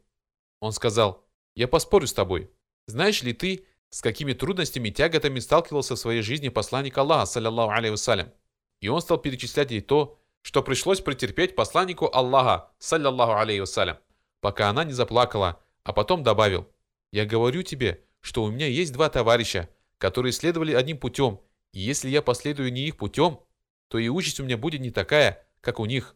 Он 0.59 0.71
сказал, 0.71 1.23
«Я 1.55 1.67
поспорю 1.67 2.07
с 2.07 2.13
тобой. 2.13 2.49
Знаешь 2.87 3.21
ли 3.21 3.33
ты, 3.33 3.65
с 3.89 4.01
какими 4.01 4.33
трудностями 4.33 4.89
и 4.89 4.91
тяготами 4.91 5.39
сталкивался 5.39 5.95
в 5.95 5.99
своей 5.99 6.21
жизни 6.21 6.49
посланник 6.49 6.97
Аллаха, 6.97 7.25
саллиллаху 7.25 7.71
алейhi 7.71 7.91
вассалям?» 7.91 8.31
И 8.79 8.87
он 8.87 9.01
стал 9.01 9.17
перечислять 9.17 9.71
ей 9.71 9.81
то, 9.81 10.19
что 10.47 10.63
пришлось 10.63 11.01
претерпеть 11.01 11.55
посланнику 11.55 12.09
Аллаха, 12.13 12.71
саллиллаху 12.79 13.33
алейhi 13.33 13.59
вассалям, 13.59 13.97
пока 14.39 14.69
она 14.69 14.85
не 14.85 14.93
заплакала, 14.93 15.61
а 15.83 15.91
потом 15.91 16.23
добавил– 16.23 16.65
я 17.11 17.25
говорю 17.25 17.63
тебе, 17.63 18.03
что 18.21 18.43
у 18.43 18.51
меня 18.51 18.67
есть 18.67 18.93
два 18.93 19.09
товарища, 19.09 19.69
которые 19.97 20.31
следовали 20.31 20.73
одним 20.73 20.97
путем, 20.97 21.41
и 21.73 21.79
если 21.79 22.09
я 22.09 22.21
последую 22.21 22.71
не 22.71 22.87
их 22.87 22.95
путем, 22.95 23.39
то 23.87 23.97
и 23.97 24.07
участь 24.07 24.39
у 24.39 24.43
меня 24.43 24.57
будет 24.57 24.79
не 24.81 24.91
такая, 24.91 25.45
как 25.61 25.79
у 25.79 25.85
них. 25.85 26.15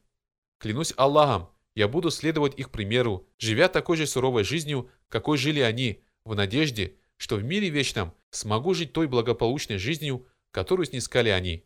Клянусь 0.59 0.93
Аллахом, 0.95 1.49
я 1.75 1.87
буду 1.87 2.11
следовать 2.11 2.57
их 2.57 2.71
примеру, 2.71 3.27
живя 3.37 3.67
такой 3.67 3.97
же 3.97 4.05
суровой 4.05 4.43
жизнью, 4.43 4.89
какой 5.09 5.37
жили 5.37 5.59
они, 5.59 6.03
в 6.25 6.35
надежде, 6.35 6.95
что 7.17 7.35
в 7.35 7.43
мире 7.43 7.69
вечном 7.69 8.13
смогу 8.29 8.73
жить 8.73 8.93
той 8.93 9.07
благополучной 9.07 9.77
жизнью, 9.77 10.27
которую 10.51 10.85
снискали 10.85 11.29
они. 11.29 11.65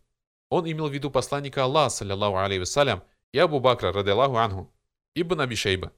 Он 0.49 0.69
имел 0.69 0.87
в 0.87 0.93
виду 0.93 1.09
посланника 1.09 1.63
Аллаха, 1.63 1.89
саллиллаху 1.89 2.37
алейhi 2.37 2.59
вассалям, 2.59 3.03
и 3.31 3.39
Абу 3.39 3.59
Бакра, 3.59 3.91
ради 3.91 4.09
Аллаху 4.09 4.37
анху, 4.37 4.73
ибн 5.15 5.41
Аби 5.41 5.55
Шейба. 5.55 5.91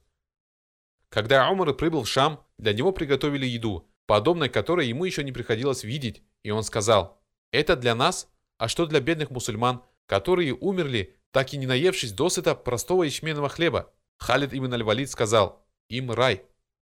Когда 1.08 1.48
Умар 1.50 1.74
прибыл 1.74 2.02
в 2.02 2.08
Шам, 2.08 2.44
для 2.58 2.72
него 2.72 2.92
приготовили 2.92 3.46
еду, 3.46 3.88
подобной 4.06 4.48
которой 4.48 4.86
ему 4.86 5.04
еще 5.04 5.24
не 5.24 5.32
приходилось 5.32 5.84
видеть, 5.84 6.22
и 6.42 6.50
он 6.50 6.62
сказал, 6.62 7.20
«Это 7.52 7.76
для 7.76 7.94
нас, 7.94 8.28
а 8.58 8.68
что 8.68 8.86
для 8.86 9.00
бедных 9.00 9.30
мусульман, 9.30 9.82
которые 10.06 10.54
умерли, 10.54 11.16
так 11.30 11.52
и 11.52 11.56
не 11.56 11.66
наевшись 11.66 12.12
досыта 12.12 12.54
простого 12.54 13.04
ячменного 13.04 13.48
хлеба?» 13.48 13.92
Халид 14.18 14.52
ибн 14.52 14.72
аль-Валид 14.74 15.10
сказал, 15.10 15.64
«Им 15.88 16.10
рай». 16.10 16.42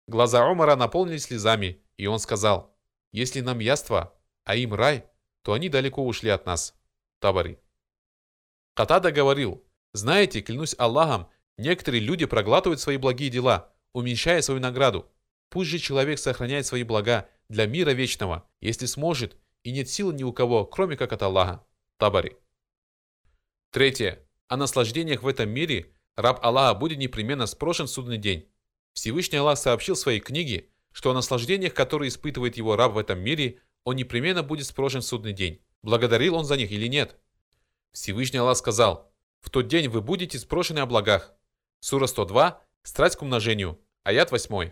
Глаза 0.08 0.48
Умара 0.48 0.76
наполнились 0.76 1.24
слезами, 1.24 1.84
и 1.98 2.08
он 2.08 2.20
сказал, 2.20 2.76
«Если 3.12 3.41
нам 3.41 3.60
яство, 3.60 4.13
а 4.46 4.56
им 4.56 4.74
рай, 4.74 5.06
то 5.43 5.54
они 5.54 5.70
далеко 5.70 6.06
ушли 6.06 6.30
от 6.30 6.46
нас». 6.46 6.74
Табари. 7.19 7.60
Катада 8.73 9.12
говорил, 9.12 9.63
«Знаете, 9.93 10.41
клянусь 10.41 10.75
Аллахом, 10.77 11.30
некоторые 11.58 12.01
люди 12.01 12.25
проглатывают 12.25 12.80
свои 12.80 12.97
благие 12.97 13.30
дела, 13.30 13.73
уменьшая 13.93 14.41
свою 14.41 14.60
награду. 14.60 15.10
Пусть 15.49 15.69
же 15.69 15.80
человек 15.80 16.19
сохраняет 16.19 16.65
свои 16.65 16.84
блага 16.84 17.30
для 17.49 17.65
мира 17.65 17.91
вечного, 17.91 18.47
если 18.62 18.86
сможет, 18.86 19.38
и 19.63 19.71
нет 19.71 19.89
силы 19.89 20.13
ни 20.13 20.23
у 20.23 20.34
кого, 20.34 20.65
кроме 20.65 20.97
как 20.97 21.13
от 21.13 21.21
Аллаха. 21.23 21.65
Табари. 21.97 22.38
Третье. 23.71 24.23
О 24.47 24.58
наслаждениях 24.58 25.23
в 25.23 25.27
этом 25.27 25.49
мире 25.49 25.93
раб 26.15 26.39
Аллаха 26.45 26.77
будет 26.77 26.99
непременно 26.99 27.47
спрошен 27.47 27.88
в 27.88 27.89
судный 27.89 28.17
день. 28.17 28.49
Всевышний 28.93 29.38
Аллах 29.39 29.58
сообщил 29.58 29.95
в 29.95 29.99
своей 29.99 30.19
книге, 30.19 30.69
что 30.91 31.12
о 31.12 31.13
наслаждениях, 31.13 31.73
которые 31.73 32.10
испытывает 32.10 32.58
его 32.58 32.75
раб 32.75 32.93
в 32.93 32.97
этом 32.97 33.19
мире, 33.19 33.60
он 33.84 33.95
непременно 33.95 34.43
будет 34.43 34.65
спрошен 34.67 35.01
в 35.01 35.06
судный 35.06 35.34
день. 35.34 35.62
Благодарил 35.84 36.36
он 36.36 36.46
за 36.46 36.58
них 36.58 36.72
или 36.72 36.88
нет? 36.88 37.18
Всевышний 37.92 38.40
Аллах 38.40 38.58
сказал, 38.58 39.12
«В 39.42 39.50
тот 39.50 39.68
день 39.68 39.88
вы 39.88 40.02
будете 40.02 40.38
спрошены 40.40 40.80
о 40.80 40.86
благах». 40.86 41.34
Сура 41.80 42.08
102, 42.08 42.62
страсть 42.84 43.16
к 43.18 43.22
умножению. 43.22 43.80
Аят 44.04 44.32
8. 44.32 44.72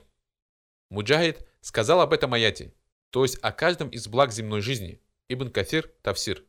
Муджахид 0.90 1.48
сказал 1.62 2.02
об 2.02 2.14
этом 2.14 2.34
аяте, 2.34 2.74
то 3.10 3.24
есть 3.24 3.38
о 3.42 3.52
каждом 3.52 3.90
из 3.90 4.08
благ 4.08 4.32
земной 4.32 4.62
жизни. 4.62 5.02
Ибн 5.28 5.50
Кафир, 5.50 5.92
Тавсир. 6.02 6.46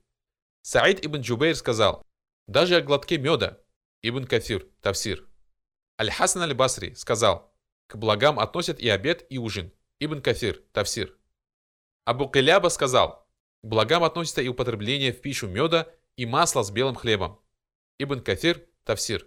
Саид 0.62 1.05
ибн 1.05 1.21
Джубейр 1.21 1.55
сказал, 1.55 2.05
даже 2.47 2.77
о 2.77 2.81
глотке 2.83 3.19
меда. 3.19 3.59
Ибн 4.03 4.25
Кафир, 4.25 4.66
Тавсир. 4.83 5.27
Аль-Хасан 5.99 6.42
аль-Басри 6.42 6.95
сказал, 6.95 7.53
к 7.87 7.97
благам 7.97 8.38
относят 8.38 8.79
и 8.81 8.88
обед, 8.88 9.25
и 9.31 9.38
ужин. 9.38 9.73
Ибн 9.99 10.21
Кафир, 10.21 10.62
Тавсир. 10.73 11.16
Абу 12.05 12.29
Киляба 12.29 12.69
сказал, 12.69 13.26
к 13.66 13.68
благам 13.68 14.05
относится 14.05 14.42
и 14.42 14.48
употребление 14.48 15.12
в 15.12 15.20
пищу 15.20 15.48
меда 15.48 15.88
и 16.16 16.24
масла 16.24 16.62
с 16.62 16.70
белым 16.70 16.94
хлебом. 16.94 17.40
Ибн 17.98 18.20
Кафир, 18.20 18.64
Тавсир. 18.85 19.26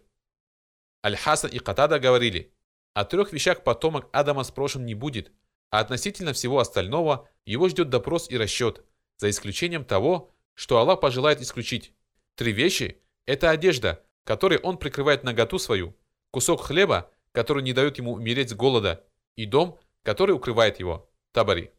Аль-Хасан 1.06 1.52
и 1.52 1.60
Катада 1.60 2.00
говорили, 2.00 2.54
о 2.94 3.04
трех 3.04 3.34
вещах 3.34 3.66
потомок 3.66 4.08
Адама 4.14 4.46
спрошен 4.46 4.86
не 4.86 4.96
будет, 4.96 5.34
а 5.72 5.82
относительно 5.82 6.32
всего 6.32 6.60
остального 6.60 7.28
его 7.46 7.68
ждет 7.68 7.90
допрос 7.90 8.32
и 8.32 8.38
расчет, 8.38 8.86
за 9.18 9.30
исключением 9.30 9.84
того, 9.84 10.34
что 10.54 10.78
Аллах 10.78 11.02
пожелает 11.02 11.42
исключить. 11.42 11.92
Три 12.36 12.54
вещи– 12.54 13.02
это 13.26 13.50
одежда, 13.50 14.06
которой 14.24 14.60
он 14.60 14.78
прикрывает 14.78 15.26
наготу 15.26 15.60
свою, 15.60 15.98
кусок 16.32 16.62
хлеба, 16.62 17.12
который 17.34 17.62
не 17.62 17.74
дает 17.74 17.98
ему 17.98 18.14
умереть 18.14 18.52
с 18.52 18.54
голода, 18.54 19.06
и 19.36 19.46
дом, 19.46 19.78
который 20.04 20.32
укрывает 20.32 20.80
его. 20.80 21.12
Табари. 21.34 21.74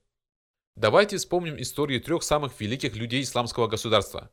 Давайте 0.81 1.19
вспомним 1.19 1.61
историю 1.61 2.01
трех 2.01 2.23
самых 2.23 2.59
великих 2.59 2.97
людей 2.97 3.21
исламского 3.21 3.66
государства. 3.66 4.31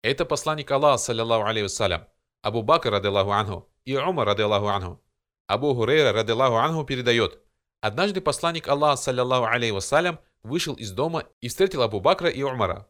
Это 0.00 0.24
посланник 0.24 0.70
Аллаха, 0.70 0.96
саллиллаху 0.96 1.44
алейхи 1.44 1.64
вассалям, 1.64 2.08
Абу 2.40 2.62
Бакр, 2.62 2.90
радиллаху 2.90 3.30
анху, 3.30 3.68
и 3.84 3.94
Умар, 3.94 4.26
радиллаху 4.26 4.68
анху. 4.68 5.02
Абу 5.48 5.74
Хурейра, 5.74 6.14
радиллаху 6.14 6.56
анху, 6.56 6.84
передает. 6.84 7.40
Однажды 7.82 8.22
посланник 8.22 8.68
Аллаха, 8.68 8.96
саллиллаху 8.96 9.44
алейхи 9.44 9.72
вассалям, 9.72 10.18
вышел 10.42 10.72
из 10.72 10.92
дома 10.92 11.26
и 11.42 11.48
встретил 11.48 11.82
Абу 11.82 12.00
Бакра 12.00 12.30
и 12.30 12.42
Умара. 12.42 12.88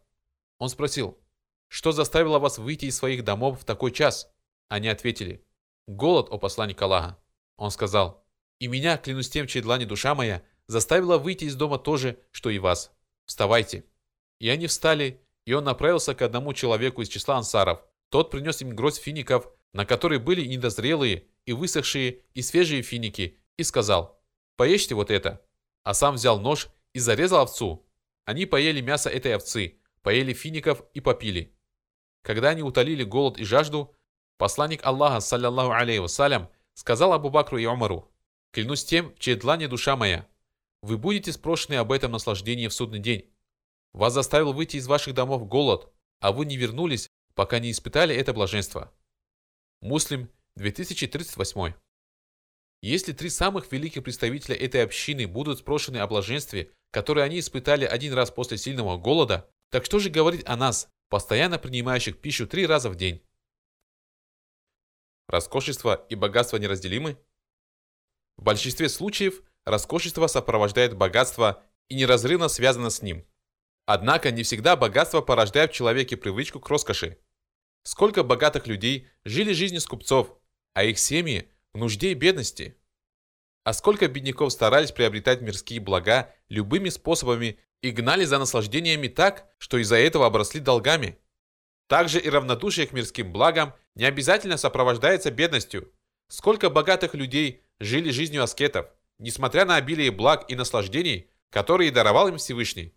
Он 0.60 0.68
спросил, 0.68 1.18
что 1.66 1.90
заставило 1.90 2.38
вас 2.38 2.58
выйти 2.58 2.84
из 2.84 2.96
своих 2.96 3.24
домов 3.24 3.62
в 3.62 3.64
такой 3.64 3.90
час? 3.90 4.32
Они 4.68 4.86
ответили, 4.86 5.44
голод, 5.88 6.28
о 6.30 6.38
посланник 6.38 6.80
Аллаха. 6.80 7.18
Он 7.56 7.72
сказал, 7.72 8.24
и 8.60 8.68
меня, 8.68 8.96
клянусь 8.96 9.28
тем, 9.28 9.48
чьей 9.48 9.62
длани 9.62 9.86
душа 9.86 10.14
моя, 10.14 10.44
заставила 10.66 11.18
выйти 11.18 11.44
из 11.44 11.54
дома 11.56 11.78
то 11.78 11.96
же, 11.96 12.18
что 12.30 12.50
и 12.50 12.58
вас. 12.58 12.92
Вставайте. 13.26 13.84
И 14.38 14.48
они 14.48 14.66
встали, 14.66 15.20
и 15.44 15.52
он 15.52 15.64
направился 15.64 16.14
к 16.14 16.22
одному 16.22 16.52
человеку 16.52 17.02
из 17.02 17.08
числа 17.08 17.36
ансаров. 17.36 17.80
Тот 18.08 18.30
принес 18.30 18.60
им 18.62 18.74
гроздь 18.74 19.00
фиников, 19.00 19.48
на 19.72 19.86
которой 19.86 20.18
были 20.18 20.44
недозрелые, 20.44 21.26
и 21.46 21.52
высохшие, 21.52 22.20
и 22.34 22.42
свежие 22.42 22.82
финики, 22.82 23.38
и 23.56 23.62
сказал, 23.62 24.20
«Поешьте 24.56 24.94
вот 24.94 25.10
это». 25.10 25.44
А 25.82 25.94
сам 25.94 26.14
взял 26.14 26.38
нож 26.38 26.68
и 26.92 26.98
зарезал 26.98 27.40
овцу. 27.42 27.84
Они 28.24 28.46
поели 28.46 28.80
мясо 28.80 29.10
этой 29.10 29.34
овцы, 29.34 29.78
поели 30.02 30.32
фиников 30.32 30.84
и 30.94 31.00
попили. 31.00 31.56
Когда 32.22 32.50
они 32.50 32.62
утолили 32.62 33.02
голод 33.02 33.38
и 33.38 33.44
жажду, 33.44 33.96
посланник 34.38 34.84
Аллаха, 34.84 35.20
саллиллаху 35.20 35.72
алейхи 35.72 35.98
вассалям, 35.98 36.48
сказал 36.74 37.12
Абу 37.12 37.30
Бакру 37.30 37.58
и 37.58 37.66
Умару, 37.66 38.08
«Клянусь 38.52 38.84
тем, 38.84 39.14
чьей 39.18 39.36
длани 39.36 39.66
душа 39.66 39.96
моя, 39.96 40.26
вы 40.82 40.98
будете 40.98 41.32
спрошены 41.32 41.76
об 41.76 41.92
этом 41.92 42.12
наслаждении 42.12 42.68
в 42.68 42.74
судный 42.74 42.98
день. 42.98 43.30
Вас 43.92 44.12
заставил 44.12 44.52
выйти 44.52 44.76
из 44.76 44.86
ваших 44.86 45.14
домов 45.14 45.46
голод, 45.46 45.92
а 46.20 46.32
вы 46.32 46.44
не 46.44 46.56
вернулись, 46.56 47.08
пока 47.34 47.58
не 47.58 47.70
испытали 47.70 48.14
это 48.14 48.32
блаженство. 48.32 48.92
Муслим 49.80 50.28
2038. 50.56 51.74
Если 52.82 53.12
три 53.12 53.30
самых 53.30 53.70
великих 53.70 54.02
представителя 54.02 54.56
этой 54.56 54.82
общины 54.82 55.28
будут 55.28 55.60
спрошены 55.60 55.98
о 55.98 56.06
блаженстве, 56.08 56.72
которое 56.90 57.22
они 57.22 57.38
испытали 57.38 57.84
один 57.84 58.12
раз 58.12 58.30
после 58.30 58.58
сильного 58.58 58.96
голода, 58.96 59.48
так 59.70 59.84
что 59.84 60.00
же 60.00 60.10
говорить 60.10 60.42
о 60.46 60.56
нас, 60.56 60.88
постоянно 61.08 61.58
принимающих 61.58 62.20
пищу 62.20 62.46
три 62.46 62.66
раза 62.66 62.90
в 62.90 62.96
день? 62.96 63.22
Роскошество 65.28 66.04
и 66.08 66.16
богатство 66.16 66.56
неразделимы? 66.56 67.18
В 68.36 68.42
большинстве 68.42 68.88
случаев 68.88 69.42
роскошество 69.64 70.26
сопровождает 70.26 70.96
богатство 70.96 71.62
и 71.88 71.94
неразрывно 71.94 72.48
связано 72.48 72.90
с 72.90 73.02
ним. 73.02 73.26
Однако 73.86 74.30
не 74.30 74.42
всегда 74.42 74.76
богатство 74.76 75.20
порождает 75.20 75.72
в 75.72 75.74
человеке 75.74 76.16
привычку 76.16 76.60
к 76.60 76.68
роскоши. 76.68 77.18
Сколько 77.82 78.22
богатых 78.22 78.66
людей 78.66 79.08
жили 79.24 79.52
жизнью 79.52 79.80
скупцов, 79.80 80.36
а 80.72 80.84
их 80.84 80.98
семьи 80.98 81.50
в 81.72 81.78
нужде 81.78 82.12
и 82.12 82.14
бедности? 82.14 82.76
А 83.64 83.72
сколько 83.72 84.08
бедняков 84.08 84.52
старались 84.52 84.92
приобретать 84.92 85.40
мирские 85.40 85.80
блага 85.80 86.34
любыми 86.48 86.88
способами 86.88 87.58
и 87.80 87.90
гнали 87.90 88.24
за 88.24 88.38
наслаждениями 88.38 89.08
так, 89.08 89.48
что 89.58 89.78
из-за 89.78 89.96
этого 89.96 90.26
обросли 90.26 90.60
долгами? 90.60 91.18
Также 91.88 92.20
и 92.20 92.28
равнодушие 92.28 92.86
к 92.86 92.92
мирским 92.92 93.32
благам 93.32 93.74
не 93.94 94.04
обязательно 94.04 94.56
сопровождается 94.56 95.30
бедностью. 95.30 95.92
Сколько 96.28 96.70
богатых 96.70 97.14
людей 97.14 97.62
жили 97.78 98.10
жизнью 98.10 98.42
аскетов, 98.42 98.86
несмотря 99.22 99.64
на 99.64 99.76
обилие 99.76 100.10
благ 100.10 100.44
и 100.48 100.56
наслаждений, 100.56 101.30
которые 101.48 101.92
даровал 101.92 102.28
им 102.28 102.38
Всевышний. 102.38 102.92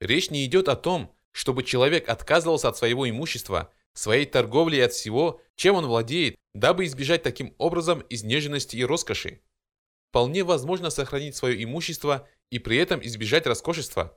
Речь 0.00 0.30
не 0.30 0.44
идет 0.46 0.68
о 0.68 0.76
том, 0.76 1.14
чтобы 1.32 1.64
человек 1.64 2.08
отказывался 2.08 2.68
от 2.68 2.76
своего 2.76 3.10
имущества, 3.10 3.72
своей 3.92 4.24
торговли 4.24 4.76
и 4.76 4.80
от 4.80 4.92
всего, 4.92 5.40
чем 5.56 5.74
он 5.74 5.86
владеет, 5.86 6.36
дабы 6.54 6.84
избежать 6.84 7.24
таким 7.24 7.54
образом 7.58 8.04
изнеженности 8.08 8.76
и 8.76 8.84
роскоши. 8.84 9.40
Вполне 10.10 10.44
возможно 10.44 10.90
сохранить 10.90 11.34
свое 11.34 11.62
имущество 11.64 12.28
и 12.50 12.58
при 12.58 12.76
этом 12.76 13.00
избежать 13.02 13.46
роскошества. 13.46 14.16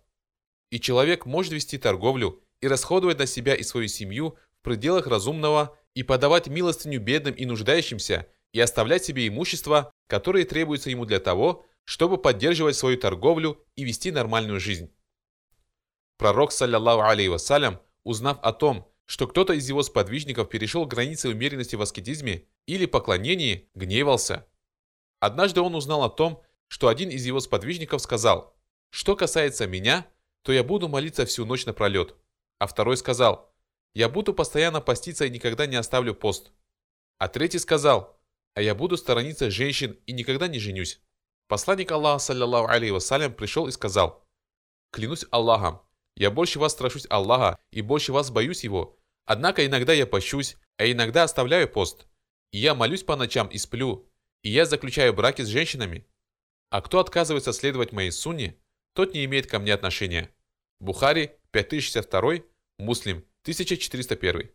И 0.69 0.79
человек 0.79 1.25
может 1.25 1.53
вести 1.53 1.77
торговлю 1.79 2.43
и 2.61 2.67
расходовать 2.67 3.17
на 3.17 3.25
себя 3.25 3.55
и 3.55 3.63
свою 3.63 3.87
семью 3.87 4.37
в 4.59 4.63
пределах 4.63 5.07
разумного 5.07 5.75
и 5.95 6.03
подавать 6.03 6.47
милостыню 6.47 6.99
бедным 6.99 7.33
и 7.33 7.45
нуждающимся, 7.45 8.27
и 8.55 8.59
оставлять 8.61 9.03
себе 9.03 9.27
имущество, 9.27 9.91
которое 10.07 10.45
требуется 10.45 10.89
ему 10.89 11.03
для 11.03 11.19
того, 11.19 11.65
чтобы 11.83 12.17
поддерживать 12.17 12.77
свою 12.77 12.97
торговлю 12.97 13.61
и 13.75 13.83
вести 13.83 14.11
нормальную 14.11 14.61
жизнь. 14.61 14.95
Пророк, 16.17 16.53
саллиллаху 16.53 17.01
алейхи 17.01 17.27
вассалям, 17.27 17.81
узнав 18.05 18.39
о 18.41 18.53
том, 18.53 18.89
что 19.07 19.27
кто-то 19.27 19.51
из 19.51 19.67
его 19.67 19.83
сподвижников 19.83 20.47
перешел 20.47 20.85
границы 20.85 21.27
умеренности 21.27 21.75
в 21.75 21.81
аскетизме 21.81 22.47
или 22.65 22.85
поклонении, 22.85 23.69
гневался. 23.75 24.47
Однажды 25.19 25.59
он 25.59 25.75
узнал 25.75 26.03
о 26.03 26.09
том, 26.09 26.41
что 26.69 26.87
один 26.87 27.09
из 27.09 27.25
его 27.25 27.41
сподвижников 27.41 28.01
сказал, 28.01 28.55
«Что 28.89 29.17
касается 29.17 29.67
меня, 29.67 30.07
то 30.43 30.53
я 30.53 30.63
буду 30.63 30.87
молиться 30.87 31.25
всю 31.25 31.45
ночь 31.45 31.65
напролет». 31.65 32.15
А 32.59 32.67
второй 32.67 32.95
сказал, 32.95 33.53
«Я 33.93 34.07
буду 34.07 34.33
постоянно 34.33 34.79
поститься 34.79 35.25
и 35.25 35.29
никогда 35.29 35.65
не 35.65 35.75
оставлю 35.75 36.15
пост». 36.15 36.53
А 37.17 37.27
третий 37.27 37.59
сказал, 37.59 38.14
«А 38.55 38.61
я 38.61 38.73
буду 38.73 38.97
сторониться 38.97 39.51
женщин 39.51 39.99
и 40.07 40.11
никогда 40.11 40.47
не 40.47 40.59
женюсь». 40.59 40.99
Посланник 41.47 41.91
Аллаха, 41.91 42.17
саллиллаху 42.17 42.67
алейхи 42.67 42.91
вассалям, 42.91 43.33
пришел 43.33 43.67
и 43.67 43.71
сказал, 43.71 44.27
«Клянусь 44.91 45.25
Аллахом, 45.29 45.81
я 46.15 46.31
больше 46.31 46.59
вас 46.59 46.71
страшусь 46.71 47.05
Аллаха 47.09 47.59
и 47.71 47.81
больше 47.81 48.11
вас 48.13 48.31
боюсь 48.31 48.63
Его. 48.63 48.97
Однако 49.25 49.65
иногда 49.65 49.93
я 49.93 50.07
пощусь, 50.07 50.57
а 50.77 50.89
иногда 50.89 51.23
оставляю 51.23 51.69
пост. 51.69 52.07
И 52.51 52.57
я 52.59 52.73
молюсь 52.73 53.03
по 53.03 53.15
ночам 53.15 53.47
и 53.47 53.57
сплю. 53.57 54.09
И 54.43 54.49
я 54.49 54.65
заключаю 54.65 55.13
браки 55.13 55.41
с 55.41 55.47
женщинами. 55.47 56.07
А 56.69 56.81
кто 56.81 56.99
отказывается 56.99 57.51
следовать 57.51 57.91
моей 57.91 58.11
сунне, 58.11 58.57
тот 58.93 59.13
не 59.13 59.25
имеет 59.25 59.47
ко 59.47 59.59
мне 59.59 59.73
отношения. 59.73 60.33
Бухари 60.79 61.31
5062, 61.51 62.45
Муслим 62.77 63.17
1401. 63.41 64.51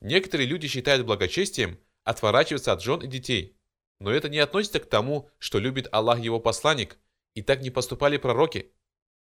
Некоторые 0.00 0.46
люди 0.46 0.68
считают 0.68 1.06
благочестием 1.06 1.80
отворачиваться 2.04 2.72
от 2.72 2.82
жен 2.82 3.00
и 3.00 3.06
детей. 3.06 3.56
Но 4.00 4.10
это 4.10 4.28
не 4.28 4.38
относится 4.38 4.80
к 4.80 4.88
тому, 4.88 5.30
что 5.38 5.58
любит 5.58 5.88
Аллах 5.92 6.20
его 6.20 6.40
посланник, 6.40 6.98
и 7.34 7.42
так 7.42 7.62
не 7.62 7.70
поступали 7.70 8.16
пророки. 8.16 8.72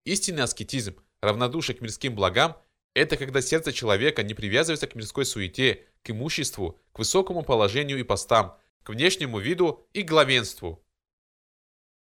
Истинный 0.05 0.42
аскетизм, 0.42 0.96
равнодушие 1.20 1.77
к 1.77 1.81
мирским 1.81 2.14
благам– 2.14 2.57
это 2.94 3.16
когда 3.16 3.40
сердце 3.40 3.72
человека 3.72 4.22
не 4.22 4.35
привязывается 4.35 4.87
к 4.87 4.94
мирской 4.94 5.24
суете, 5.24 5.87
к 6.03 6.11
имуществу, 6.11 6.81
к 6.92 6.98
высокому 6.98 7.42
положению 7.42 7.98
и 7.98 8.05
постам, 8.05 8.59
к 8.83 8.90
внешнему 8.90 9.38
виду 9.38 9.88
и 9.92 10.03
главенству. 10.03 10.87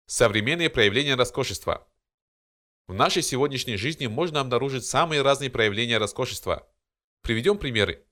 Современные 0.07 0.69
проявления 0.69 1.15
роскошества. 1.15 1.87
В 2.87 2.93
нашей 2.93 3.21
сегодняшней 3.21 3.77
жизни 3.77 4.07
можно 4.07 4.39
обнаружить 4.39 4.85
самые 4.85 5.21
разные 5.21 5.51
проявления 5.51 5.99
роскошества. 5.99 6.67
Приведем 7.21 7.59
примеры. 7.59 8.03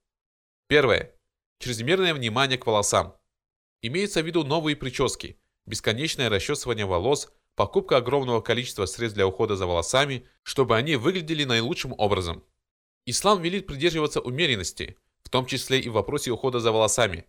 Первое. 0.67 1.16
Чрезмерное 1.59 2.13
внимание 2.13 2.57
к 2.57 2.67
волосам. 2.67 3.17
Имеется 3.81 4.21
в 4.21 4.25
виду 4.25 4.43
новые 4.43 4.75
прически, 4.75 5.39
бесконечное 5.65 6.29
расчесывание 6.29 6.85
волос, 6.85 7.31
покупка 7.55 7.97
огромного 7.97 8.41
количества 8.41 8.85
средств 8.85 9.15
для 9.15 9.27
ухода 9.27 9.55
за 9.55 9.65
волосами, 9.65 10.27
чтобы 10.43 10.77
они 10.77 10.95
выглядели 10.95 11.43
наилучшим 11.43 11.93
образом. 11.97 12.43
Ислам 13.05 13.41
велит 13.41 13.65
придерживаться 13.65 14.21
умеренности, 14.21 14.97
в 15.23 15.29
том 15.29 15.47
числе 15.47 15.79
и 15.79 15.89
в 15.89 15.93
вопросе 15.93 16.29
ухода 16.29 16.59
за 16.59 16.71
волосами. 16.71 17.25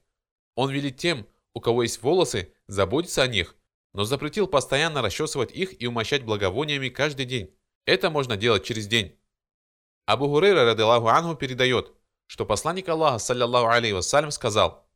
Он 0.54 0.70
велит 0.70 0.98
тем, 0.98 1.26
у 1.54 1.60
кого 1.60 1.82
есть 1.82 2.02
волосы, 2.02 2.52
заботиться 2.66 3.22
о 3.22 3.28
них, 3.28 3.56
но 3.94 4.04
запретил 4.04 4.46
постоянно 4.46 5.00
расчесывать 5.00 5.52
их 5.52 5.80
и 5.80 5.86
умощать 5.86 6.24
благовониями 6.24 6.90
каждый 6.90 7.24
день. 7.24 7.54
Это 7.86 8.10
можно 8.10 8.36
делать 8.36 8.64
через 8.64 8.86
день. 8.86 9.18
Абу 10.04 10.28
Хурейра, 10.28 10.64
радилаху 10.64 11.08
анху, 11.08 11.34
передает, 11.34 11.92
что 12.28 12.46
посланник 12.46 12.88
Аллаха, 12.88 13.18
саллиллаху 13.18 13.68
алейхи 13.68 13.94
вассалям, 13.94 14.30
сказал, 14.30 14.86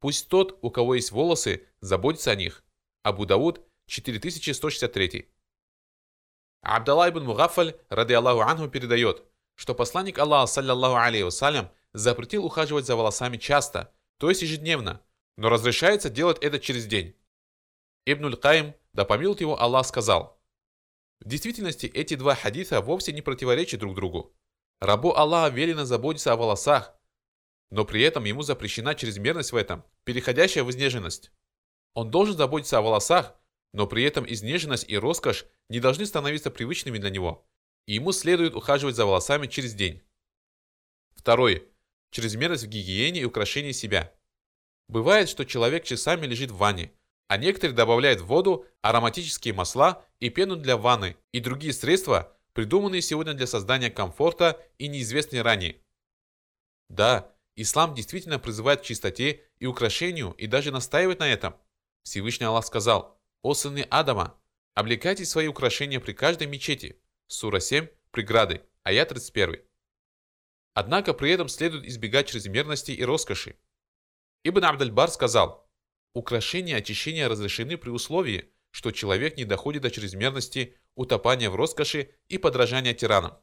«Пусть 0.00 0.28
тот, 0.28 0.58
у 0.62 0.70
кого 0.70 0.96
есть 0.96 1.12
волосы, 1.12 1.68
заботится 1.80 2.32
о 2.32 2.34
них». 2.34 2.64
Абу 3.04 3.26
Дауд 3.26 3.60
4163. 3.86 5.28
Абдалла 6.62 7.10
ибн 7.10 7.24
Мугафаль, 7.24 7.76
ради 7.88 8.14
Аллаху 8.14 8.40
Анху, 8.40 8.68
передает, 8.68 9.22
что 9.54 9.74
посланник 9.74 10.18
Аллаха, 10.18 10.46
саллиллаху 10.46 10.96
алейхи 10.96 11.24
вассалям, 11.24 11.70
запретил 11.92 12.44
ухаживать 12.44 12.86
за 12.86 12.96
волосами 12.96 13.36
часто, 13.36 13.92
то 14.18 14.30
есть 14.30 14.42
ежедневно, 14.42 15.02
но 15.36 15.50
разрешается 15.50 16.08
делать 16.08 16.38
это 16.40 16.58
через 16.58 16.86
день. 16.86 17.14
Ибн 18.06 18.34
Каим, 18.36 18.74
да 18.94 19.04
помилует 19.04 19.42
его 19.42 19.60
Аллах, 19.60 19.86
сказал, 19.86 20.40
в 21.20 21.28
действительности 21.28 21.86
эти 21.86 22.14
два 22.14 22.34
хадиса 22.34 22.80
вовсе 22.80 23.12
не 23.12 23.20
противоречат 23.22 23.80
друг 23.80 23.94
другу. 23.94 24.34
Рабу 24.82 25.14
Аллаха 25.14 25.54
велено 25.54 25.84
заботиться 25.84 26.32
о 26.32 26.36
волосах, 26.36 26.92
но 27.70 27.84
при 27.84 28.02
этом 28.02 28.24
ему 28.24 28.42
запрещена 28.42 28.96
чрезмерность 28.96 29.52
в 29.52 29.56
этом, 29.56 29.84
переходящая 30.02 30.64
в 30.64 30.70
изнеженность. 30.72 31.30
Он 31.94 32.10
должен 32.10 32.36
заботиться 32.36 32.78
о 32.78 32.82
волосах, 32.82 33.36
но 33.72 33.86
при 33.86 34.02
этом 34.02 34.26
изнеженность 34.28 34.86
и 34.88 34.98
роскошь 34.98 35.46
не 35.68 35.78
должны 35.78 36.04
становиться 36.04 36.50
привычными 36.50 36.98
для 36.98 37.10
него, 37.10 37.46
и 37.86 37.94
ему 37.94 38.10
следует 38.10 38.56
ухаживать 38.56 38.96
за 38.96 39.06
волосами 39.06 39.46
через 39.46 39.72
день. 39.72 40.02
Второй. 41.14 41.68
Чрезмерность 42.10 42.64
в 42.64 42.68
гигиене 42.68 43.20
и 43.20 43.24
украшении 43.24 43.70
себя. 43.70 44.12
Бывает, 44.88 45.28
что 45.28 45.44
человек 45.44 45.84
часами 45.84 46.26
лежит 46.26 46.50
в 46.50 46.56
ванне, 46.56 46.90
а 47.28 47.36
некоторые 47.36 47.76
добавляют 47.76 48.20
в 48.20 48.26
воду 48.26 48.66
ароматические 48.80 49.54
масла 49.54 50.04
и 50.18 50.28
пену 50.28 50.56
для 50.56 50.76
ванны 50.76 51.16
и 51.30 51.38
другие 51.38 51.72
средства, 51.72 52.36
придуманные 52.52 53.02
сегодня 53.02 53.34
для 53.34 53.46
создания 53.46 53.90
комфорта 53.90 54.60
и 54.78 54.88
неизвестные 54.88 55.42
ранее. 55.42 55.80
Да, 56.88 57.34
ислам 57.56 57.94
действительно 57.94 58.38
призывает 58.38 58.80
к 58.80 58.84
чистоте 58.84 59.42
и 59.58 59.66
украшению 59.66 60.32
и 60.32 60.46
даже 60.46 60.70
настаивает 60.70 61.20
на 61.20 61.28
этом. 61.28 61.56
Всевышний 62.02 62.46
Аллах 62.46 62.66
сказал, 62.66 63.20
«О 63.42 63.54
сыны 63.54 63.86
Адама, 63.90 64.38
облекайте 64.74 65.24
свои 65.24 65.46
украшения 65.46 66.00
при 66.00 66.12
каждой 66.12 66.46
мечети». 66.46 67.00
Сура 67.28 67.60
7, 67.60 67.86
преграды, 68.10 68.62
аят 68.82 69.08
31. 69.08 69.62
Однако 70.74 71.14
при 71.14 71.30
этом 71.30 71.48
следует 71.48 71.84
избегать 71.84 72.28
чрезмерности 72.28 72.92
и 72.92 73.04
роскоши. 73.04 73.56
Ибн 74.44 74.64
Абдальбар 74.64 75.10
сказал, 75.10 75.70
украшения 76.14 76.76
очищения 76.76 77.28
разрешены 77.28 77.76
при 77.76 77.90
условии, 77.90 78.50
что 78.70 78.90
человек 78.90 79.36
не 79.36 79.44
доходит 79.44 79.82
до 79.82 79.90
чрезмерности, 79.90 80.76
утопания 80.94 81.50
в 81.50 81.56
роскоши 81.56 82.10
и 82.28 82.38
подражания 82.38 82.94
тиранам. 82.94 83.38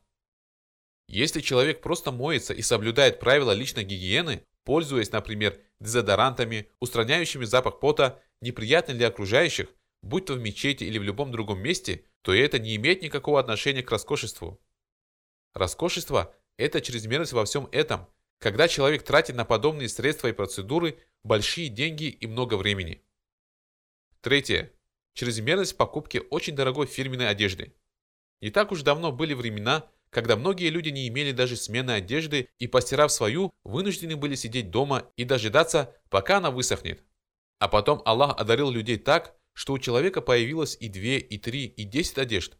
Если 1.07 1.41
человек 1.41 1.81
просто 1.81 2.11
моется 2.11 2.53
и 2.53 2.61
соблюдает 2.61 3.19
правила 3.19 3.51
личной 3.51 3.83
гигиены, 3.83 4.43
пользуясь, 4.63 5.11
например, 5.11 5.59
дезодорантами, 5.79 6.69
устраняющими 6.79 7.45
запах 7.45 7.79
пота, 7.79 8.21
неприятный 8.41 8.93
для 8.93 9.07
окружающих, 9.07 9.69
будь 10.03 10.25
то 10.25 10.33
в 10.33 10.39
мечети 10.39 10.83
или 10.83 10.99
в 10.99 11.03
любом 11.03 11.31
другом 11.31 11.59
месте, 11.59 12.05
то 12.21 12.33
это 12.33 12.59
не 12.59 12.75
имеет 12.75 13.01
никакого 13.01 13.39
отношения 13.39 13.81
к 13.81 13.89
роскошеству. 13.89 14.61
Роскошество– 15.53 16.35
это 16.57 16.81
чрезмерность 16.81 17.33
во 17.33 17.45
всем 17.45 17.67
этом, 17.71 18.07
когда 18.37 18.67
человек 18.67 19.03
тратит 19.03 19.35
на 19.35 19.45
подобные 19.45 19.89
средства 19.89 20.27
и 20.27 20.33
процедуры 20.33 20.99
большие 21.23 21.69
деньги 21.69 22.05
и 22.05 22.27
много 22.27 22.55
времени. 22.55 23.03
Третье. 24.21 24.71
Чрезмерность 25.13 25.73
в 25.73 25.77
покупке 25.77 26.21
очень 26.21 26.55
дорогой 26.55 26.87
фирменной 26.87 27.29
одежды. 27.29 27.73
Не 28.41 28.51
так 28.51 28.71
уж 28.71 28.83
давно 28.83 29.11
были 29.11 29.33
времена, 29.33 29.89
когда 30.09 30.35
многие 30.35 30.69
люди 30.69 30.89
не 30.89 31.07
имели 31.07 31.31
даже 31.31 31.55
смены 31.55 31.91
одежды 31.91 32.49
и, 32.57 32.67
постирав 32.67 33.11
свою, 33.11 33.51
вынуждены 33.63 34.15
были 34.15 34.35
сидеть 34.35 34.71
дома 34.71 35.11
и 35.17 35.23
дожидаться, 35.23 35.95
пока 36.09 36.37
она 36.37 36.51
высохнет. 36.51 37.03
А 37.59 37.67
потом 37.67 38.01
Аллах 38.05 38.39
одарил 38.39 38.71
людей 38.71 38.97
так, 38.97 39.35
что 39.53 39.73
у 39.73 39.79
человека 39.79 40.21
появилось 40.21 40.77
и 40.79 40.87
две, 40.87 41.19
и 41.19 41.37
три, 41.37 41.65
и 41.65 41.83
десять 41.83 42.17
одежд. 42.17 42.57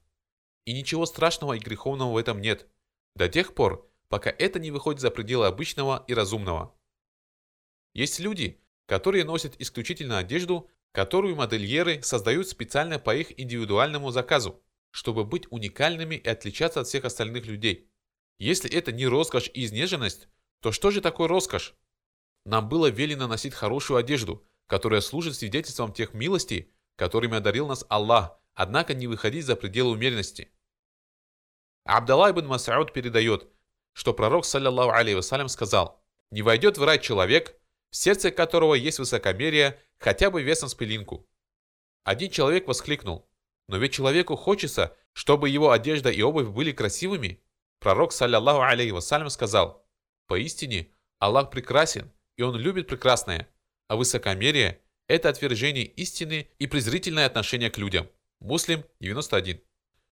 И 0.65 0.73
ничего 0.73 1.05
страшного 1.05 1.53
и 1.53 1.59
греховного 1.59 2.12
в 2.12 2.17
этом 2.17 2.41
нет, 2.41 2.67
до 3.15 3.29
тех 3.29 3.55
пор, 3.55 3.89
пока 4.09 4.29
это 4.29 4.59
не 4.59 4.71
выходит 4.71 5.01
за 5.01 5.09
пределы 5.09 5.47
обычного 5.47 6.03
и 6.07 6.13
разумного. 6.13 6.75
Есть 7.93 8.19
люди, 8.19 8.62
которые 8.85 9.23
носят 9.23 9.55
исключительно 9.59 10.17
одежду, 10.17 10.69
которую 10.91 11.36
модельеры 11.36 12.02
создают 12.02 12.47
специально 12.47 12.99
по 12.99 13.15
их 13.15 13.39
индивидуальному 13.39 14.12
заказу, 14.12 14.63
чтобы 14.91 15.23
быть 15.23 15.45
уникальными 15.52 16.15
и 16.15 16.28
отличаться 16.28 16.82
от 16.82 16.88
всех 16.88 17.06
остальных 17.06 17.45
людей. 17.45 17.91
Если 18.39 18.71
это 18.71 18.91
не 18.91 19.06
роскошь 19.06 19.49
и 19.54 19.65
изнеженность, 19.65 20.28
то 20.62 20.71
что 20.71 20.91
же 20.91 21.02
такое 21.02 21.28
роскошь? 21.28 21.75
Нам 22.45 22.69
было 22.69 22.88
велено 22.88 23.28
носить 23.28 23.54
хорошую 23.54 23.97
одежду, 23.97 24.47
которая 24.67 25.02
служит 25.02 25.36
свидетельством 25.36 25.93
тех 25.93 26.13
милостей, 26.13 26.73
которыми 26.95 27.38
одарил 27.38 27.67
нас 27.67 27.86
Аллах, 27.89 28.39
однако 28.54 28.93
не 28.93 29.08
выходить 29.08 29.45
за 29.45 29.56
пределы 29.56 29.91
умеренности. 29.91 30.52
Абдалла 31.86 32.32
ибн 32.32 32.45
Мас'уд 32.45 32.91
передает, 32.91 33.47
что 33.93 34.13
пророк, 34.13 34.45
саллиллаху 34.45 34.91
алейхи 34.91 35.15
вассалям, 35.15 35.49
сказал, 35.49 36.04
«Не 36.32 36.41
войдет 36.41 36.78
в 36.78 36.84
рай 36.84 36.99
человек, 36.99 37.58
в 37.91 37.95
сердце 37.95 38.32
которого 38.32 38.75
есть 38.75 38.99
высокомерие 38.99 39.80
хотя 39.97 40.30
бы 40.30 40.41
весом 40.41 40.69
с 40.69 40.75
пылинку». 40.75 41.28
Один 42.04 42.32
человек 42.32 42.67
воскликнул, 42.67 43.30
«Но 43.67 43.78
ведь 43.78 43.93
человеку 43.93 44.36
хочется, 44.36 44.95
чтобы 45.13 45.49
его 45.49 45.71
одежда 45.71 46.10
и 46.10 46.21
обувь 46.21 46.47
были 46.47 46.71
красивыми». 46.71 47.43
Пророк, 47.80 48.12
саллиллаху 48.12 48.62
алейхи 48.62 48.91
вассалям, 48.91 49.30
сказал, 49.30 49.86
«Поистине, 50.28 50.89
Аллах 51.19 51.49
прекрасен, 51.49 52.12
и 52.38 52.41
Он 52.41 52.56
любит 52.56 52.88
прекрасное, 52.88 53.47
а 53.88 53.95
высокомерие– 53.95 54.82
это 55.08 55.30
отвержение 55.30 55.86
истины 55.86 56.49
и 56.60 56.67
презрительное 56.67 57.25
отношение 57.25 57.69
к 57.69 57.78
людям». 57.78 58.10
Муслим 58.39 58.86
91. 59.02 59.62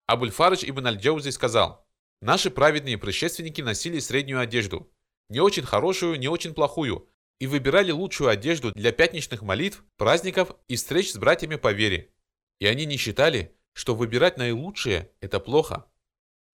Абуль-Фаридж 0.07 0.69
ибн 0.69 0.87
аль-Джаузи 0.87 1.31
сказал, 1.31 1.87
«Наши 2.21 2.51
праведные 2.51 2.99
предшественники 2.99 3.61
носили 3.61 3.99
среднюю 3.99 4.41
одежду, 4.41 4.93
не 5.29 5.41
очень 5.41 5.65
хорошую, 5.65 6.19
не 6.19 6.29
очень 6.29 6.55
плохую, 6.55 7.09
и 7.39 7.47
выбирали 7.47 7.91
лучшую 7.91 8.31
одежду 8.31 8.73
для 8.73 8.93
пятничных 8.93 9.43
молитв, 9.43 9.85
праздников 9.97 10.57
и 10.69 10.77
встреч 10.77 11.13
с 11.13 11.17
братьями 11.17 11.57
по 11.57 11.73
вере. 11.73 12.11
И 12.59 12.67
они 12.67 12.87
не 12.87 12.97
считали, 12.97 13.55
что 13.73 13.95
выбирать 13.95 14.39
наилучшее– 14.39 15.11
это 15.21 15.41
плохо. 15.41 15.87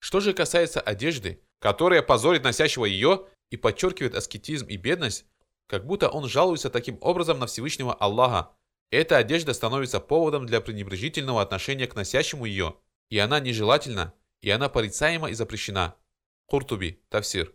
Что 0.00 0.20
же 0.20 0.32
касается 0.32 0.80
одежды, 0.80 1.42
которая 1.60 2.02
позорит 2.02 2.42
носящего 2.42 2.84
ее 2.84 3.26
и 3.50 3.56
подчеркивает 3.56 4.14
аскетизм 4.14 4.66
и 4.66 4.76
бедность, 4.76 5.26
как 5.68 5.86
будто 5.86 6.08
он 6.08 6.28
жалуется 6.28 6.70
таким 6.70 6.98
образом 7.00 7.38
на 7.38 7.46
Всевышнего 7.46 7.94
Аллаха, 7.94 8.50
эта 8.90 9.16
одежда 9.16 9.54
становится 9.54 10.00
поводом 10.00 10.46
для 10.46 10.60
пренебрежительного 10.60 11.40
отношения 11.40 11.86
к 11.86 11.94
носящему 11.94 12.44
ее– 12.44 12.76
и 13.12 13.18
она 13.18 13.40
нежелательна, 13.40 14.14
и 14.40 14.48
она 14.48 14.70
порицаема 14.70 15.28
и 15.28 15.34
запрещена. 15.34 15.96
Куртуби, 16.46 17.02
Тавсир. 17.10 17.52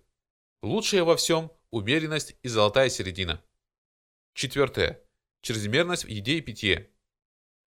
Лучшее 0.61 1.03
во 1.03 1.15
всем– 1.15 1.51
умеренность 1.71 2.35
и 2.43 2.47
золотая 2.47 2.89
середина. 2.89 3.43
Четвертое. 4.33 5.01
Чрезмерность 5.41 6.05
в 6.05 6.07
еде 6.09 6.37
и 6.37 6.41
питье. 6.41 6.91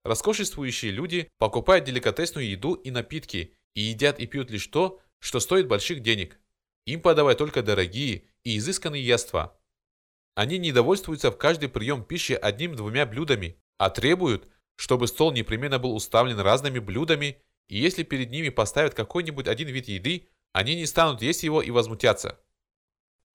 Роскошествующие 0.04 0.92
люди 0.92 1.28
покупают 1.38 1.84
деликатесную 1.84 2.48
еду 2.48 2.74
и 2.74 2.90
напитки 2.90 3.54
и 3.74 3.82
едят 3.82 4.18
и 4.18 4.26
пьют 4.26 4.50
лишь 4.50 4.66
то, 4.66 5.00
что 5.18 5.40
стоит 5.40 5.68
больших 5.68 6.00
денег. 6.00 6.38
Им 6.86 7.02
подавай 7.02 7.34
только 7.34 7.62
дорогие 7.62 8.24
и 8.42 8.56
изысканные 8.56 9.04
яства. 9.04 9.60
Они 10.34 10.58
не 10.58 10.72
довольствуются 10.72 11.30
в 11.30 11.36
каждый 11.36 11.68
прием 11.68 12.04
пищи 12.04 12.32
одним-двумя 12.32 13.04
блюдами, 13.04 13.60
а 13.76 13.90
требуют, 13.90 14.48
чтобы 14.76 15.06
стол 15.06 15.32
непременно 15.32 15.78
был 15.78 15.94
уставлен 15.94 16.40
разными 16.40 16.78
блюдами 16.78 17.42
и 17.70 17.78
если 17.78 18.02
перед 18.02 18.30
ними 18.30 18.48
поставят 18.48 18.94
какой-нибудь 18.94 19.46
один 19.46 19.68
вид 19.68 19.86
еды, 19.86 20.28
они 20.52 20.74
не 20.74 20.86
станут 20.86 21.22
есть 21.22 21.44
его 21.44 21.62
и 21.62 21.70
возмутятся. 21.70 22.40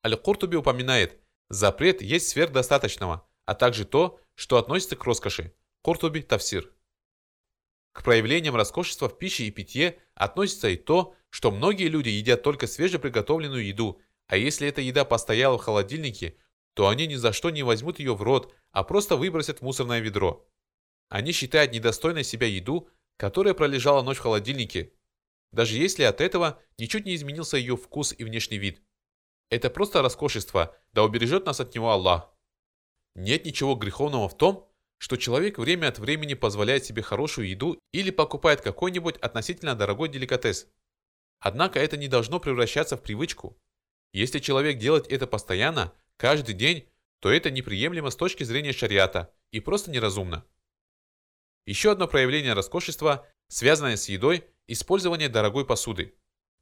Аль-Куртуби 0.06 0.56
упоминает, 0.56 1.20
запрет 1.50 2.04
есть 2.04 2.30
сверхдостаточного, 2.30 3.28
а 3.46 3.56
также 3.56 3.86
то, 3.86 4.20
что 4.36 4.58
относится 4.58 4.96
к 4.96 5.04
роскоши. 5.04 5.52
Куртуби 5.82 6.22
Тавсир. 6.22 6.72
К 7.92 8.04
проявлениям 8.04 8.56
роскошества 8.56 9.10
в 9.10 9.18
пище 9.18 9.46
и 9.46 9.52
питье 9.52 9.98
относится 10.14 10.70
и 10.70 10.76
то, 10.76 11.16
что 11.32 11.50
многие 11.50 11.88
люди 11.88 12.10
едят 12.10 12.44
только 12.44 12.68
свежеприготовленную 12.68 13.66
еду, 13.66 14.00
а 14.28 14.38
если 14.38 14.68
эта 14.68 14.82
еда 14.82 15.06
постояла 15.06 15.58
в 15.58 15.64
холодильнике, 15.64 16.38
то 16.76 16.88
они 16.88 17.08
ни 17.08 17.16
за 17.16 17.34
что 17.34 17.50
не 17.50 17.64
возьмут 17.64 17.98
ее 17.98 18.14
в 18.14 18.22
рот, 18.22 18.54
а 18.72 18.84
просто 18.84 19.16
выбросят 19.16 19.60
в 19.60 19.62
мусорное 19.64 20.02
ведро. 20.02 20.48
Они 21.10 21.32
считают 21.32 21.72
недостойной 21.72 22.24
себя 22.24 22.46
еду, 22.46 22.90
которая 23.18 23.56
пролежала 23.56 24.04
ночь 24.04 24.18
в 24.18 24.22
холодильнике, 24.22 24.94
даже 25.52 25.78
если 25.78 26.04
от 26.04 26.22
этого 26.22 26.62
ничуть 26.78 27.06
не 27.06 27.16
изменился 27.16 27.58
ее 27.58 27.76
вкус 27.76 28.14
и 28.16 28.24
внешний 28.24 28.60
вид. 28.60 28.84
Это 29.50 29.70
просто 29.70 30.02
роскошество, 30.02 30.76
да 30.94 31.04
убережет 31.04 31.46
нас 31.46 31.60
от 31.60 31.74
него 31.76 31.92
Аллах. 31.92 32.32
Нет 33.16 33.46
ничего 33.46 33.76
греховного 33.76 34.28
в 34.28 34.38
том, 34.38 34.70
что 34.98 35.18
человек 35.18 35.58
время 35.58 35.88
от 35.88 36.00
времени 36.00 36.34
позволяет 36.34 36.86
себе 36.86 37.02
хорошую 37.02 37.50
еду 37.50 37.80
или 37.92 38.12
покупает 38.12 38.62
какой-нибудь 38.62 39.18
относительно 39.18 39.76
дорогой 39.76 40.10
деликатес. 40.10 40.68
Однако 41.40 41.80
это 41.80 41.98
не 41.98 42.08
должно 42.08 42.40
превращаться 42.40 42.98
в 42.98 43.02
привычку. 43.02 43.58
Если 44.14 44.40
человек 44.40 44.78
делает 44.80 45.12
это 45.12 45.28
постоянно, 45.28 45.94
каждый 46.18 46.56
день, 46.56 46.88
то 47.20 47.30
это 47.30 47.52
неприемлемо 47.52 48.10
с 48.10 48.16
точки 48.16 48.44
зрения 48.44 48.72
шариата 48.72 49.34
и 49.52 49.60
просто 49.60 49.92
неразумно. 49.92 50.46
Еще 51.66 51.92
одно 51.92 52.08
проявление 52.08 52.54
роскошества, 52.54 53.28
связанное 53.48 53.98
с 53.98 54.08
едой, 54.10 54.46
использование 54.68 55.30
дорогой 55.30 55.66
посуды. 55.66 56.16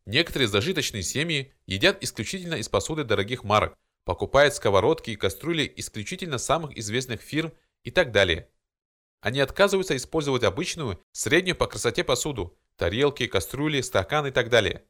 Некоторые 0.05 0.47
зажиточные 0.47 1.03
семьи 1.03 1.53
едят 1.65 2.03
исключительно 2.03 2.55
из 2.55 2.67
посуды 2.67 3.03
дорогих 3.03 3.43
марок, 3.43 3.77
покупают 4.03 4.53
сковородки 4.53 5.11
и 5.11 5.15
кастрюли 5.15 5.71
исключительно 5.77 6.37
самых 6.37 6.77
известных 6.77 7.21
фирм 7.21 7.53
и 7.83 7.91
так 7.91 8.11
далее. 8.11 8.49
Они 9.21 9.39
отказываются 9.39 9.95
использовать 9.95 10.43
обычную, 10.43 11.01
среднюю 11.13 11.55
по 11.55 11.67
красоте 11.67 12.03
посуду, 12.03 12.57
тарелки, 12.75 13.27
кастрюли, 13.27 13.79
стаканы 13.79 14.27
и 14.27 14.31
так 14.31 14.49
далее. 14.49 14.83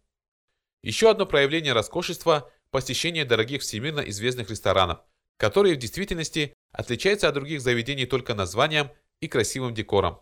Еще 0.82 1.10
одно 1.10 1.26
проявление 1.26 1.74
роскошества– 1.74 2.52
посещение 2.72 3.24
дорогих 3.24 3.62
всемирно 3.62 4.00
известных 4.02 4.50
ресторанов, 4.50 5.02
которые 5.38 5.76
в 5.76 5.78
действительности 5.78 6.56
отличаются 6.72 7.28
от 7.28 7.36
других 7.36 7.62
заведений 7.62 8.08
только 8.08 8.34
названием 8.34 8.90
и 9.20 9.28
красивым 9.28 9.76
декором. 9.76 10.20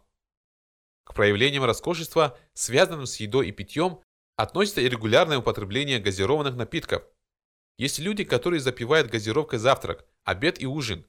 К 1.06 1.14
проявлениям 1.14 1.64
роскошества, 1.64 2.38
связанным 2.54 3.06
с 3.06 3.16
едой 3.22 3.48
и 3.48 3.52
питьем, 3.54 4.02
относится 4.36 4.82
и 4.82 4.90
регулярное 4.90 5.38
употребление 5.38 6.00
газированных 6.00 6.56
напитков. 6.56 7.04
Есть 7.78 8.00
люди, 8.00 8.24
которые 8.24 8.60
запивают 8.60 9.10
газировкой 9.10 9.60
завтрак, 9.60 10.06
обед 10.24 10.62
и 10.62 10.66
ужин. 10.66 11.06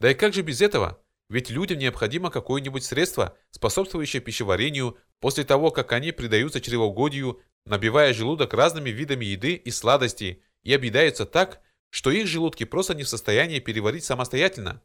Да 0.00 0.10
и 0.10 0.14
как 0.14 0.32
же 0.34 0.42
без 0.42 0.60
этого? 0.60 1.02
Ведь 1.28 1.50
людям 1.50 1.78
необходимо 1.78 2.30
какое-нибудь 2.30 2.84
средство, 2.84 3.36
способствующее 3.50 4.20
пищеварению, 4.20 4.98
после 5.20 5.44
того, 5.44 5.70
как 5.70 5.92
они 5.92 6.12
предаются 6.12 6.60
чревоугодию, 6.60 7.40
набивая 7.64 8.12
желудок 8.12 8.52
разными 8.54 8.90
видами 8.90 9.24
еды 9.24 9.54
и 9.54 9.70
сладостей, 9.70 10.42
и 10.62 10.74
объедаются 10.74 11.24
так, 11.24 11.60
что 11.90 12.10
их 12.10 12.26
желудки 12.26 12.64
просто 12.64 12.94
не 12.94 13.02
в 13.04 13.08
состоянии 13.08 13.60
переварить 13.60 14.04
самостоятельно. 14.04 14.82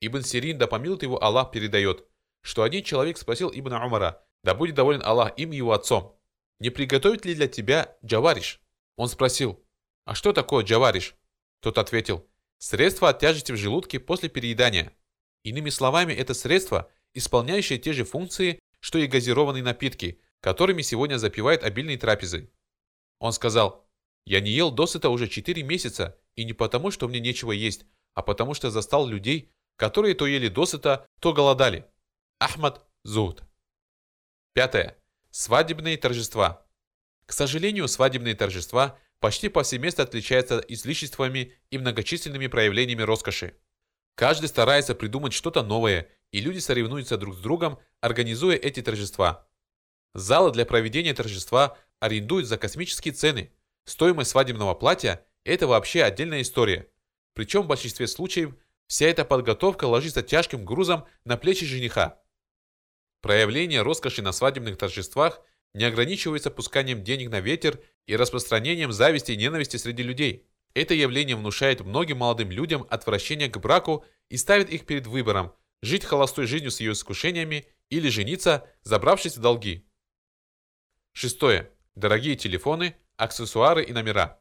Ибн 0.00 0.22
Сирин, 0.22 0.58
да 0.58 0.66
помилует 0.66 1.02
его 1.02 1.22
Аллах, 1.22 1.52
передает, 1.52 2.04
что 2.42 2.62
один 2.62 2.82
человек 2.82 3.16
спросил 3.16 3.50
Ибн 3.54 3.74
Умара, 3.74 4.24
да 4.42 4.54
будет 4.54 4.74
доволен 4.74 5.02
Аллах 5.04 5.32
им 5.36 5.52
и 5.52 5.56
его 5.56 5.72
отцом, 5.72 6.18
не 6.58 6.70
приготовить 6.70 7.24
ли 7.24 7.34
для 7.34 7.48
тебя 7.48 7.96
джавариш? 8.04 8.60
Он 8.96 9.08
спросил, 9.08 9.64
а 10.04 10.14
что 10.14 10.32
такое 10.32 10.64
джавариш? 10.64 11.16
Тот 11.60 11.78
ответил, 11.78 12.26
средство 12.58 13.08
от 13.08 13.18
тяжести 13.18 13.52
в 13.52 13.56
желудке 13.56 13.98
после 13.98 14.28
переедания. 14.28 14.92
Иными 15.42 15.70
словами, 15.70 16.12
это 16.12 16.34
средство, 16.34 16.90
исполняющее 17.14 17.78
те 17.78 17.92
же 17.92 18.04
функции, 18.04 18.60
что 18.80 18.98
и 18.98 19.06
газированные 19.06 19.62
напитки, 19.62 20.20
которыми 20.40 20.82
сегодня 20.82 21.18
запивают 21.18 21.62
обильные 21.62 21.98
трапезы. 21.98 22.50
Он 23.18 23.32
сказал, 23.32 23.88
я 24.24 24.40
не 24.40 24.50
ел 24.50 24.70
досыта 24.70 25.08
уже 25.08 25.28
4 25.28 25.62
месяца, 25.62 26.18
и 26.36 26.44
не 26.44 26.52
потому, 26.52 26.90
что 26.90 27.08
мне 27.08 27.20
нечего 27.20 27.52
есть, 27.52 27.86
а 28.14 28.22
потому 28.22 28.54
что 28.54 28.70
застал 28.70 29.06
людей, 29.06 29.52
которые 29.76 30.14
то 30.14 30.26
ели 30.26 30.48
досыта, 30.48 31.06
то 31.20 31.32
голодали. 31.32 31.86
Ахмад 32.38 32.86
Зуд. 33.04 33.42
Пятое. 34.54 34.98
Свадебные 35.30 35.96
торжества. 35.96 36.66
К 37.24 37.32
сожалению, 37.32 37.88
свадебные 37.88 38.34
торжества 38.34 38.98
почти 39.18 39.48
повсеместно 39.48 40.04
отличаются 40.04 40.58
излишествами 40.68 41.54
и 41.70 41.78
многочисленными 41.78 42.48
проявлениями 42.48 43.00
роскоши. 43.00 43.56
Каждый 44.14 44.48
старается 44.48 44.94
придумать 44.94 45.32
что-то 45.32 45.62
новое, 45.62 46.06
и 46.32 46.40
люди 46.40 46.58
соревнуются 46.58 47.16
друг 47.16 47.34
с 47.34 47.38
другом, 47.38 47.78
организуя 48.00 48.56
эти 48.56 48.82
торжества. 48.82 49.48
Залы 50.12 50.52
для 50.52 50.66
проведения 50.66 51.14
торжества 51.14 51.78
арендуют 51.98 52.46
за 52.46 52.58
космические 52.58 53.14
цены. 53.14 53.50
Стоимость 53.86 54.32
свадебного 54.32 54.74
платья– 54.74 55.24
это 55.44 55.66
вообще 55.66 56.02
отдельная 56.02 56.42
история. 56.42 56.90
Причем 57.32 57.62
в 57.62 57.68
большинстве 57.68 58.06
случаев 58.06 58.54
вся 58.86 59.06
эта 59.06 59.24
подготовка 59.24 59.86
ложится 59.86 60.22
тяжким 60.22 60.66
грузом 60.66 61.06
на 61.24 61.38
плечи 61.38 61.64
жениха. 61.64 62.21
Проявление 63.22 63.82
роскоши 63.82 64.20
на 64.20 64.32
свадебных 64.32 64.76
торжествах 64.76 65.40
не 65.74 65.84
ограничивается 65.84 66.50
пусканием 66.50 67.04
денег 67.04 67.30
на 67.30 67.40
ветер 67.40 67.80
и 68.06 68.16
распространением 68.16 68.92
зависти 68.92 69.30
и 69.30 69.36
ненависти 69.36 69.76
среди 69.76 70.02
людей. 70.02 70.46
Это 70.74 70.92
явление 70.92 71.36
внушает 71.36 71.82
многим 71.82 72.18
молодым 72.18 72.50
людям 72.50 72.84
отвращение 72.90 73.48
к 73.48 73.58
браку 73.58 74.04
и 74.28 74.36
ставит 74.36 74.70
их 74.70 74.86
перед 74.86 75.06
выбором– 75.06 75.54
жить 75.82 76.04
холостой 76.04 76.46
жизнью 76.46 76.72
с 76.72 76.80
ее 76.80 76.92
искушениями 76.92 77.66
или 77.90 78.08
жениться, 78.08 78.68
забравшись 78.82 79.36
в 79.36 79.40
долги. 79.40 79.86
Шестое. 81.12 81.70
Дорогие 81.94 82.36
телефоны, 82.36 82.96
аксессуары 83.16 83.84
и 83.84 83.92
номера. 83.92 84.40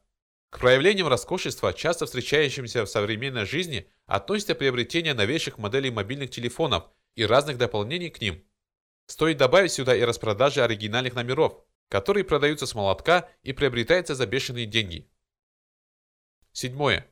К 0.49 0.59
проявлениям 0.59 1.07
роскошества, 1.07 1.73
часто 1.73 2.05
встречающимся 2.07 2.85
в 2.85 2.89
современной 2.89 3.45
жизни, 3.45 3.87
относится 4.07 4.55
приобретение 4.55 5.13
новейших 5.13 5.59
моделей 5.59 5.91
мобильных 5.91 6.31
телефонов 6.31 6.89
и 7.15 7.25
разных 7.25 7.57
дополнений 7.57 8.09
к 8.09 8.21
ним. 8.21 8.43
Стоит 9.11 9.35
добавить 9.35 9.73
сюда 9.73 9.93
и 9.93 10.03
распродажи 10.03 10.63
оригинальных 10.63 11.15
номеров, 11.15 11.61
которые 11.89 12.23
продаются 12.23 12.65
с 12.65 12.73
молотка 12.73 13.27
и 13.43 13.51
приобретаются 13.51 14.15
за 14.15 14.25
бешеные 14.25 14.65
деньги. 14.65 15.11
Седьмое. 16.53 17.05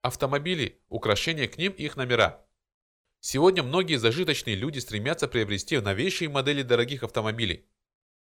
Автомобили, 0.00 0.80
украшения 0.88 1.48
к 1.48 1.58
ним 1.58 1.72
и 1.72 1.82
их 1.82 1.96
номера. 1.96 2.46
Сегодня 3.18 3.64
многие 3.64 3.96
зажиточные 3.96 4.54
люди 4.54 4.78
стремятся 4.78 5.26
приобрести 5.26 5.76
новейшие 5.80 6.28
модели 6.28 6.62
дорогих 6.62 7.02
автомобилей. 7.02 7.66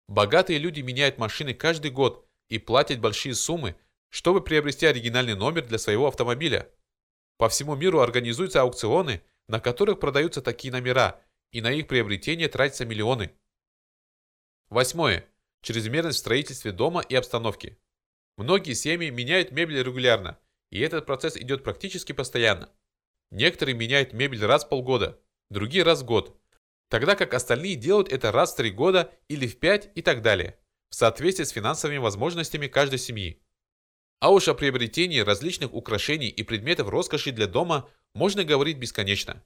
Богатые 0.09 0.59
люди 0.59 0.81
меняют 0.81 1.16
машины 1.16 1.55
каждый 1.55 1.92
год 1.92 2.29
и 2.48 2.59
платят 2.59 2.98
большие 2.98 3.37
суммы, 3.37 3.77
чтобы 4.09 4.40
приобрести 4.40 4.87
оригинальный 4.87 5.37
номер 5.37 5.64
для 5.64 5.79
своего 5.79 6.09
автомобиля. 6.09 6.68
По 7.37 7.48
всему 7.48 7.77
миру 7.77 8.00
организуются 8.00 8.62
аукционы, 8.62 9.22
на 9.46 9.61
которых 9.61 10.00
продаются 10.00 10.42
такие 10.42 10.72
номера, 10.72 11.20
и 11.54 11.60
на 11.60 11.70
их 11.70 11.86
приобретение 11.86 12.48
тратятся 12.48 12.84
миллионы. 12.84 13.30
Восьмое. 14.70 15.24
Чрезмерность 15.62 16.18
в 16.18 16.20
строительстве 16.20 16.72
дома 16.72 17.00
и 17.00 17.14
обстановки. 17.14 17.78
Многие 18.36 18.74
семьи 18.74 19.08
меняют 19.08 19.52
мебель 19.52 19.80
регулярно, 19.80 20.36
и 20.70 20.80
этот 20.80 21.06
процесс 21.06 21.36
идет 21.36 21.62
практически 21.62 22.10
постоянно. 22.10 22.70
Некоторые 23.30 23.76
меняют 23.76 24.12
мебель 24.12 24.44
раз 24.44 24.64
в 24.64 24.68
полгода, 24.68 25.20
другие 25.48 25.84
раз 25.84 26.02
в 26.02 26.04
год, 26.04 26.36
тогда 26.88 27.14
как 27.14 27.32
остальные 27.32 27.76
делают 27.76 28.12
это 28.12 28.32
раз 28.32 28.52
в 28.52 28.56
три 28.56 28.72
года 28.72 29.12
или 29.28 29.46
в 29.46 29.60
пять 29.60 29.90
и 29.94 30.02
так 30.02 30.22
далее, 30.22 30.58
в 30.90 30.96
соответствии 30.96 31.44
с 31.44 31.50
финансовыми 31.50 31.98
возможностями 31.98 32.66
каждой 32.66 32.98
семьи. 32.98 33.40
А 34.18 34.32
уж 34.32 34.48
о 34.48 34.54
приобретении 34.54 35.20
различных 35.20 35.72
украшений 35.72 36.28
и 36.28 36.42
предметов 36.42 36.88
роскоши 36.88 37.30
для 37.30 37.46
дома 37.46 37.88
можно 38.12 38.42
говорить 38.42 38.78
бесконечно. 38.78 39.40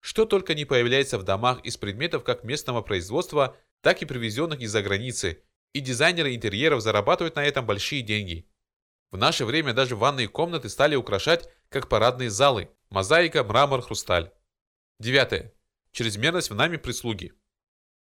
Что 0.00 0.24
только 0.24 0.54
не 0.54 0.64
появляется 0.64 1.18
в 1.18 1.22
домах 1.22 1.60
из 1.64 1.76
предметов 1.76 2.24
как 2.24 2.42
местного 2.42 2.82
производства, 2.82 3.56
так 3.82 4.02
и 4.02 4.06
привезенных 4.06 4.60
из-за 4.60 4.82
границы, 4.82 5.42
и 5.72 5.80
дизайнеры 5.80 6.34
интерьеров 6.34 6.82
зарабатывают 6.82 7.36
на 7.36 7.44
этом 7.44 7.66
большие 7.66 8.02
деньги. 8.02 8.48
В 9.10 9.16
наше 9.16 9.44
время 9.44 9.72
даже 9.72 9.96
ванные 9.96 10.28
комнаты 10.28 10.68
стали 10.68 10.96
украшать 10.96 11.48
как 11.68 11.88
парадные 11.88 12.30
залы. 12.30 12.70
Мозаика, 12.90 13.44
мрамор, 13.44 13.82
хрусталь. 13.82 14.32
Девятое. 14.98 15.52
Чрезмерность 15.92 16.50
в 16.50 16.54
нами 16.54 16.76
прислуги. 16.76 17.32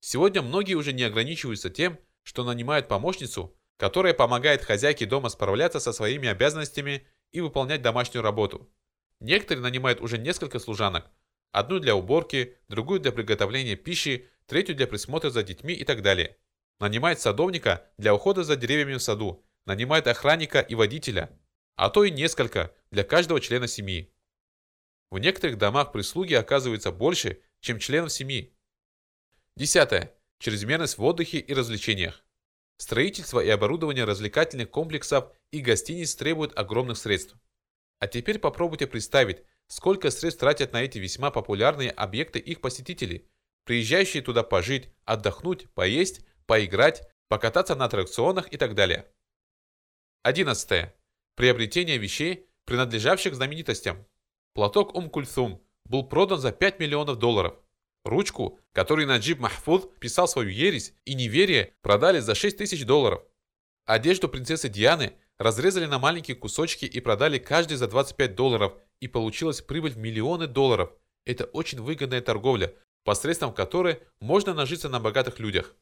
Сегодня 0.00 0.42
многие 0.42 0.74
уже 0.74 0.92
не 0.92 1.02
ограничиваются 1.02 1.70
тем, 1.70 1.98
что 2.22 2.44
нанимают 2.44 2.88
помощницу, 2.88 3.56
которая 3.76 4.14
помогает 4.14 4.62
хозяйке 4.62 5.06
дома 5.06 5.28
справляться 5.28 5.80
со 5.80 5.92
своими 5.92 6.28
обязанностями 6.28 7.06
и 7.32 7.40
выполнять 7.40 7.82
домашнюю 7.82 8.22
работу. 8.22 8.70
Некоторые 9.20 9.62
нанимают 9.62 10.00
уже 10.00 10.18
несколько 10.18 10.58
служанок. 10.58 11.10
Одну 11.52 11.78
для 11.78 11.94
уборки, 11.94 12.56
другую 12.68 13.00
для 13.00 13.12
приготовления 13.12 13.76
пищи, 13.76 14.28
третью 14.46 14.74
для 14.74 14.86
присмотра 14.86 15.28
за 15.30 15.42
детьми 15.42 15.74
и 15.74 15.84
так 15.84 16.02
далее. 16.02 16.36
Нанимает 16.80 17.20
садовника 17.20 17.86
для 17.98 18.14
ухода 18.14 18.42
за 18.42 18.56
деревьями 18.56 18.94
в 18.94 19.02
саду, 19.02 19.44
нанимает 19.66 20.06
охранника 20.06 20.60
и 20.60 20.74
водителя, 20.74 21.30
а 21.76 21.90
то 21.90 22.04
и 22.04 22.10
несколько 22.10 22.74
для 22.90 23.04
каждого 23.04 23.38
члена 23.40 23.68
семьи. 23.68 24.12
В 25.10 25.18
некоторых 25.18 25.58
домах 25.58 25.92
прислуги 25.92 26.32
оказывается 26.32 26.90
больше, 26.90 27.42
чем 27.60 27.78
членов 27.78 28.12
семьи. 28.12 28.56
Десятое. 29.56 30.14
Чрезмерность 30.38 30.96
в 30.96 31.04
отдыхе 31.04 31.38
и 31.38 31.54
развлечениях. 31.54 32.24
Строительство 32.78 33.38
и 33.38 33.48
оборудование 33.48 34.04
развлекательных 34.04 34.70
комплексов 34.70 35.30
и 35.50 35.60
гостиниц 35.60 36.16
требуют 36.16 36.58
огромных 36.58 36.96
средств. 36.96 37.36
А 38.00 38.08
теперь 38.08 38.38
попробуйте 38.38 38.86
представить, 38.88 39.44
сколько 39.72 40.10
средств 40.10 40.40
тратят 40.40 40.74
на 40.74 40.82
эти 40.82 40.98
весьма 40.98 41.30
популярные 41.30 41.90
объекты 41.90 42.38
их 42.38 42.60
посетители, 42.60 43.26
приезжающие 43.64 44.22
туда 44.22 44.42
пожить, 44.42 44.90
отдохнуть, 45.06 45.70
поесть, 45.70 46.26
поиграть, 46.44 47.08
покататься 47.28 47.74
на 47.74 47.86
аттракционах 47.86 48.52
и 48.52 48.58
так 48.58 48.74
далее. 48.74 49.10
11. 50.24 50.92
Приобретение 51.36 51.96
вещей, 51.96 52.50
принадлежавших 52.66 53.34
знаменитостям. 53.34 54.04
Платок 54.52 54.94
Ум-Кульсум 54.94 55.62
был 55.86 56.06
продан 56.06 56.38
за 56.38 56.52
5 56.52 56.78
миллионов 56.78 57.16
долларов. 57.18 57.54
Ручку, 58.04 58.60
которой 58.72 59.06
Наджиб 59.06 59.38
Махфуд 59.38 59.98
писал 59.98 60.28
свою 60.28 60.50
ересь 60.50 60.92
и 61.06 61.14
неверие, 61.14 61.72
продали 61.80 62.18
за 62.18 62.34
6 62.34 62.58
тысяч 62.58 62.84
долларов. 62.84 63.22
Одежду 63.86 64.28
принцессы 64.28 64.68
Дианы 64.68 65.14
разрезали 65.38 65.86
на 65.86 65.98
маленькие 65.98 66.36
кусочки 66.36 66.84
и 66.84 67.00
продали 67.00 67.38
каждый 67.38 67.78
за 67.78 67.88
25 67.88 68.34
долларов, 68.34 68.74
и 69.02 69.08
получилась 69.08 69.60
прибыль 69.60 69.92
в 69.92 69.98
миллионы 69.98 70.46
долларов. 70.46 70.92
Это 71.26 71.44
очень 71.44 71.80
выгодная 71.80 72.22
торговля, 72.22 72.74
посредством 73.04 73.52
которой 73.52 74.00
можно 74.20 74.54
нажиться 74.54 74.88
на 74.88 75.00
богатых 75.00 75.38
людях. 75.38 75.76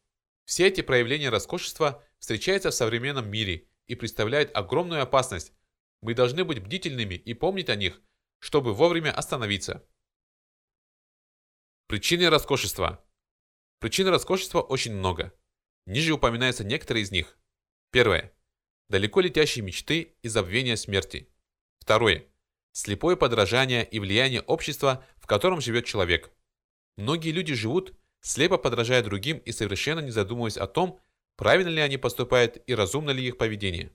Все 0.47 0.67
эти 0.67 0.81
проявления 0.81 1.29
роскошества 1.29 2.03
встречаются 2.19 2.71
в 2.71 2.75
современном 2.75 3.31
мире– 3.31 3.67
и 3.91 3.97
представляет 3.97 4.57
огромную 4.57 5.03
опасность. 5.03 5.53
Мы 6.01 6.15
должны 6.15 6.45
быть 6.45 6.63
бдительными 6.63 7.15
и 7.15 7.35
помнить 7.35 7.69
о 7.69 7.75
них, 7.75 8.01
чтобы 8.39 8.73
вовремя 8.73 9.11
остановиться. 9.11 9.85
Причины 11.89 12.31
роскошества. 12.31 13.05
Причин 13.81 14.07
роскошества 14.07 14.61
очень 14.61 14.95
много. 14.95 15.35
Ниже 15.87 16.13
упоминаются 16.13 16.63
некоторые 16.63 17.03
из 17.03 17.11
них. 17.11 17.37
Первое. 17.91 18.33
Далеко 18.89 19.21
летящие 19.23 19.65
мечты 19.65 20.17
и 20.23 20.29
забвение 20.29 20.77
смерти. 20.77 21.29
Второе. 21.81 22.30
Слепое 22.73 23.17
подражание 23.17 23.85
и 23.89 23.99
влияние 23.99 24.43
общества, 24.43 25.05
в 25.19 25.27
котором 25.27 25.61
живет 25.61 25.87
человек. 25.87 26.31
Многие 26.97 27.31
люди 27.31 27.55
живут, 27.55 27.95
слепо 28.21 28.59
подражая 28.59 29.03
другим 29.03 29.39
и 29.39 29.53
совершенно 29.53 30.01
не 30.01 30.11
задумываясь 30.11 30.57
о 30.57 30.67
том, 30.67 31.01
правильно 31.37 31.71
ли 31.71 31.81
они 31.81 31.97
поступают 31.97 32.63
и 32.67 32.75
разумно 32.75 33.11
ли 33.11 33.27
их 33.27 33.39
поведение. 33.39 33.93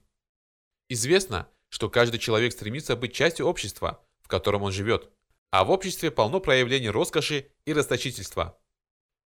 Известно, 0.88 1.48
что 1.68 1.88
каждый 1.88 2.18
человек 2.18 2.52
стремится 2.52 2.96
быть 2.96 3.12
частью 3.12 3.46
общества, 3.46 4.04
в 4.20 4.28
котором 4.28 4.62
он 4.62 4.72
живет, 4.72 5.10
а 5.50 5.64
в 5.64 5.70
обществе 5.70 6.10
полно 6.10 6.40
проявлений 6.40 6.90
роскоши 6.90 7.50
и 7.64 7.72
расточительства. 7.72 8.60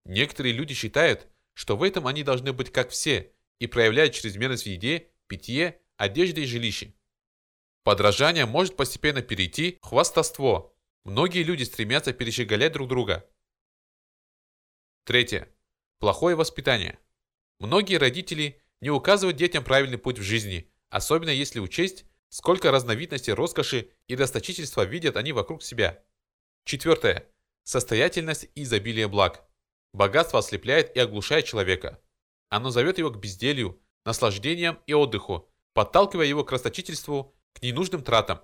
Некоторые 0.05 0.53
люди 0.53 0.73
считают, 0.73 1.27
что 1.53 1.77
в 1.77 1.83
этом 1.83 2.07
они 2.07 2.23
должны 2.23 2.53
быть 2.53 2.71
как 2.71 2.89
все 2.89 3.33
и 3.59 3.67
проявляют 3.67 4.13
чрезмерность 4.13 4.63
в 4.63 4.67
еде, 4.67 5.09
питье, 5.27 5.79
одежде 5.97 6.43
и 6.43 6.45
жилище. 6.45 6.93
Подражание 7.85 8.47
может 8.47 8.75
постепенно 8.75 9.21
перейти 9.21 9.77
в 9.79 9.85
хвастовство. 9.85 10.75
Многие 11.03 11.43
люди 11.43 11.61
стремятся 11.61 12.13
перещеголять 12.13 12.73
друг 12.73 12.89
друга. 12.89 13.29
Третье. 15.03 15.55
Плохое 15.99 16.35
воспитание. 16.35 16.97
Многие 17.59 17.97
родители 17.97 18.59
не 18.81 18.89
указывают 18.89 19.37
детям 19.37 19.63
правильный 19.63 19.99
путь 19.99 20.17
в 20.17 20.23
жизни, 20.23 20.67
особенно 20.89 21.29
если 21.29 21.59
учесть, 21.59 22.05
сколько 22.29 22.71
разновидностей 22.71 23.33
роскоши 23.33 23.91
и 24.07 24.15
расточительства 24.15 24.81
видят 24.81 25.15
они 25.15 25.31
вокруг 25.31 25.61
себя. 25.61 26.03
Четвертое. 26.63 27.29
Состоятельность 27.65 28.49
и 28.55 28.63
изобилие 28.63 29.07
благ. 29.07 29.47
Богатство 29.93 30.39
ослепляет 30.39 30.95
и 30.95 30.99
оглушает 30.99 31.45
человека. 31.45 32.01
Оно 32.49 32.71
зовет 32.71 32.97
его 32.97 33.11
к 33.11 33.19
безделью, 33.19 33.79
наслаждениям 34.05 34.79
и 34.87 34.95
отдыху, 34.95 35.47
подталкивая 35.73 36.25
его 36.25 36.43
к 36.43 36.51
расточительству, 36.51 37.34
к 37.55 37.61
ненужным 37.63 38.03
тратам. 38.03 38.41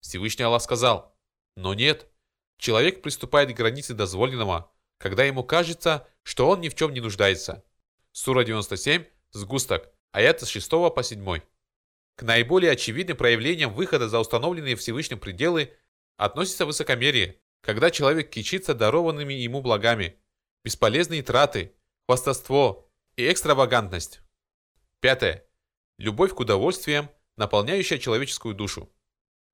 Всевышний 0.00 0.44
Аллах 0.44 0.62
сказал, 0.62 1.14
но 1.54 1.74
нет, 1.74 2.10
человек 2.56 3.02
приступает 3.02 3.52
к 3.52 3.56
границе 3.56 3.94
дозволенного, 3.94 4.72
когда 4.98 5.24
ему 5.24 5.44
кажется, 5.44 6.08
что 6.22 6.48
он 6.48 6.60
ни 6.60 6.68
в 6.68 6.74
чем 6.74 6.92
не 6.92 7.00
нуждается. 7.00 7.64
Сура 8.12 8.44
97, 8.44 9.04
сгусток, 9.32 9.92
аят 10.12 10.40
с 10.40 10.48
6 10.48 10.70
по 10.70 11.02
7. 11.02 11.40
К 12.16 12.22
наиболее 12.22 12.72
очевидным 12.72 13.16
проявлениям 13.16 13.72
выхода 13.72 14.08
за 14.08 14.18
установленные 14.18 14.76
Всевышним 14.76 15.20
пределы 15.20 15.72
относится 16.16 16.66
высокомерие, 16.66 17.40
когда 17.60 17.90
человек 17.90 18.30
кичится 18.30 18.74
дарованными 18.74 19.34
ему 19.34 19.60
благами, 19.60 20.18
бесполезные 20.64 21.22
траты, 21.22 21.74
хвастовство 22.06 22.88
и 23.16 23.30
экстравагантность. 23.30 24.20
Пятое. 25.00 25.44
Любовь 25.98 26.34
к 26.34 26.40
удовольствиям, 26.40 27.10
наполняющая 27.38 27.98
человеческую 27.98 28.54
душу. 28.54 28.92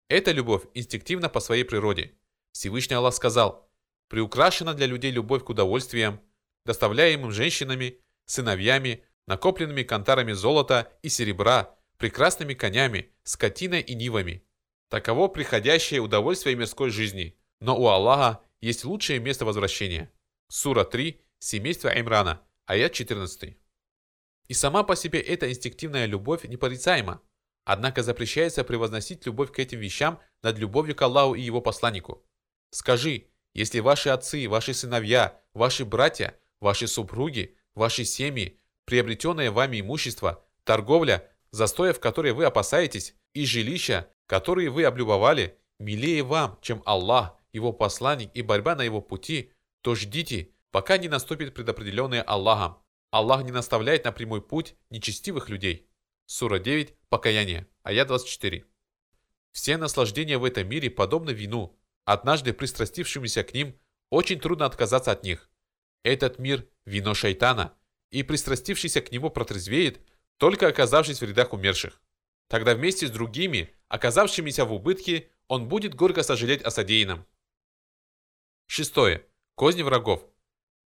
Эта 0.09 0.33
любовь 0.33 0.65
инстинктивна 0.75 1.29
по 1.29 1.41
своей 1.41 1.65
природе. 1.65 2.15
Всевышний 2.53 2.97
Аллах 2.97 3.15
сказал, 3.15 3.71
приукрашена 4.09 4.75
для 4.75 4.87
людей 4.87 5.11
любовь 5.11 5.45
к 5.45 5.51
удовольствиям, 5.51 6.21
доставляемым 6.65 7.31
женщинами, 7.31 8.01
сыновьями, 8.27 9.05
накопленными 9.27 9.83
кантарами 9.83 10.33
золота 10.33 10.93
и 11.03 11.09
серебра, 11.09 11.77
прекрасными 11.99 12.55
конями, 12.55 13.13
скотиной 13.23 13.81
и 13.81 13.95
нивами. 13.95 14.45
Таково 14.89 15.29
приходящее 15.29 16.01
удовольствие 16.01 16.57
мирской 16.57 16.91
жизни, 16.91 17.39
но 17.61 17.79
у 17.79 17.87
Аллаха 17.89 18.43
есть 18.61 18.85
лучшее 18.85 19.21
место 19.21 19.45
возвращения. 19.45 20.11
Сура 20.49 20.85
3, 20.85 21.21
семейство 21.39 21.89
Имрана, 21.89 22.41
аят 22.67 22.93
14. 22.93 23.57
И 24.47 24.55
сама 24.55 24.85
по 24.85 24.95
себе 24.97 25.21
эта 25.21 25.51
инстинктивная 25.51 26.07
любовь 26.07 26.45
непорицаема, 26.45 27.23
однако 27.65 28.03
запрещается 28.03 28.65
превозносить 28.65 29.27
любовь 29.27 29.53
к 29.53 29.59
этим 29.59 29.79
вещам 29.79 30.21
над 30.43 30.59
любовью 30.59 30.95
к 30.95 31.03
Аллаху 31.03 31.35
и 31.35 31.43
его 31.43 31.61
посланнику. 31.61 32.25
Скажи, 32.71 33.29
если 33.55 33.81
ваши 33.81 34.09
отцы, 34.09 34.49
ваши 34.49 34.75
сыновья, 34.75 35.41
ваши 35.55 35.85
братья, 35.85 36.39
ваши 36.61 36.87
супруги, 36.87 37.57
ваши 37.75 38.05
семьи, 38.05 38.59
приобретенное 38.85 39.51
вами 39.51 39.81
имущество, 39.81 40.45
торговля, 40.65 41.31
застоя 41.51 41.93
в 41.93 42.01
которой 42.01 42.33
вы 42.33 42.45
опасаетесь, 42.45 43.15
и 43.33 43.47
жилища, 43.47 44.09
которые 44.27 44.71
вы 44.71 44.85
облюбовали, 44.85 45.59
милее 45.79 46.23
вам, 46.23 46.59
чем 46.63 46.83
Аллах, 46.85 47.37
его 47.53 47.73
посланник 47.73 48.31
и 48.35 48.43
борьба 48.43 48.75
на 48.75 48.83
его 48.83 49.01
пути, 49.01 49.53
то 49.83 49.95
ждите, 49.95 50.51
пока 50.71 50.99
не 50.99 51.09
наступит 51.09 51.55
предопределенное 51.55 52.23
Аллахом. 52.23 52.79
Аллах 53.11 53.45
не 53.45 53.53
наставляет 53.53 54.05
на 54.05 54.13
прямой 54.13 54.43
путь 54.43 54.75
нечестивых 54.91 55.49
людей. 55.49 55.89
Сура 56.27 56.59
9, 56.59 56.95
Покаяние, 57.11 57.67
аят 57.83 58.09
24. 58.09 58.65
Все 59.53 59.77
наслаждения 59.77 60.39
в 60.39 60.45
этом 60.45 60.67
мире 60.67 60.91
подобны 60.91 61.31
вину. 61.31 61.79
Однажды 62.07 62.55
пристрастившимися 62.55 63.45
к 63.45 63.53
ним, 63.53 63.79
очень 64.11 64.41
трудно 64.41 64.65
отказаться 64.65 65.13
от 65.13 65.23
них. 65.23 65.51
Этот 66.03 66.39
мир– 66.39 66.67
вино 66.87 67.15
шайтана, 67.15 67.75
и 68.11 68.23
пристрастившийся 68.23 69.03
к 69.03 69.13
нему 69.13 69.31
протрезвеет, 69.31 70.01
только 70.39 70.67
оказавшись 70.67 71.21
в 71.21 71.25
рядах 71.25 71.53
умерших. 71.53 72.01
Тогда 72.49 72.75
вместе 72.75 73.07
с 73.07 73.11
другими, 73.11 73.75
оказавшимися 73.89 74.65
в 74.65 74.73
убытке, 74.73 75.29
он 75.49 75.69
будет 75.69 75.95
горько 75.95 76.23
сожалеть 76.23 76.63
о 76.63 76.71
содеянном. 76.71 77.27
Шестое. 78.67 79.27
Козни 79.55 79.83
врагов. 79.83 80.27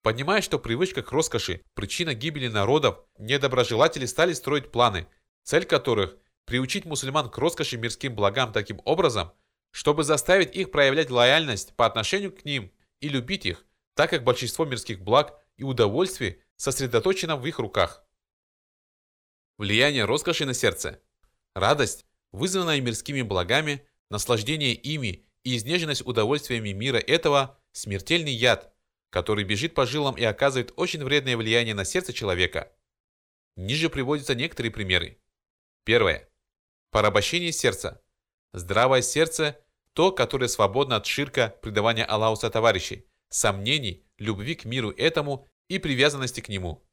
Понимая, 0.01 0.41
что 0.41 0.57
привычка 0.57 1.03
к 1.03 1.11
роскоши– 1.11 1.61
причина 1.73 2.13
гибели 2.13 2.47
народов, 2.47 3.03
недоброжелатели 3.19 4.05
стали 4.05 4.33
строить 4.33 4.71
планы, 4.71 5.07
цель 5.47 5.63
которых– 5.63 6.17
приучить 6.45 6.83
мусульман 6.83 7.29
к 7.29 7.37
роскоши 7.37 7.77
мирским 7.77 8.13
благам 8.13 8.51
таким 8.51 8.81
образом, 8.83 9.31
чтобы 9.71 10.03
заставить 10.03 10.53
их 10.53 10.71
проявлять 10.71 11.09
лояльность 11.09 11.73
по 11.77 11.85
отношению 11.85 12.33
к 12.33 12.43
ним 12.43 12.69
и 12.99 13.07
любить 13.07 13.45
их, 13.45 13.65
так 13.93 14.09
как 14.09 14.25
большинство 14.25 14.65
мирских 14.65 14.99
благ 14.99 15.39
и 15.55 15.63
удовольствий 15.63 16.41
сосредоточено 16.57 17.37
в 17.37 17.45
их 17.45 17.59
руках. 17.59 18.03
Влияние 19.57 20.03
роскоши 20.03 20.45
на 20.45 20.53
сердце. 20.53 21.01
Радость, 21.55 22.05
вызванная 22.33 22.81
мирскими 22.81 23.21
благами, 23.21 23.87
наслаждение 24.09 24.73
ими 24.73 25.25
и 25.45 25.55
изнеженность 25.55 26.05
удовольствиями 26.05 26.73
мира 26.73 26.97
этого– 26.97 27.57
смертельный 27.71 28.33
яд, 28.33 28.73
который 29.11 29.45
бежит 29.45 29.75
по 29.75 29.85
жилам 29.85 30.17
и 30.17 30.25
оказывает 30.25 30.73
очень 30.75 31.05
вредное 31.05 31.37
влияние 31.37 31.73
на 31.73 31.85
сердце 31.85 32.11
человека. 32.11 32.69
Ниже 33.55 33.89
приводятся 33.89 34.35
некоторые 34.35 34.73
примеры. 34.73 35.17
Первое. 35.87 36.27
Порабощение 36.91 37.53
сердца. 37.53 38.01
Здравое 38.51 39.01
сердце– 39.01 39.57
то, 39.93 40.11
которое 40.11 40.49
свободно 40.49 40.97
от 40.97 41.05
ширка, 41.05 41.55
предавания 41.61 42.03
Аллаху 42.03 42.49
товарищей, 42.49 43.07
сомнений, 43.29 44.05
любви 44.17 44.55
к 44.55 44.65
миру 44.65 44.91
этому 44.91 45.47
и 45.69 45.79
привязанности 45.79 46.41
к 46.41 46.49
нему. 46.49 46.85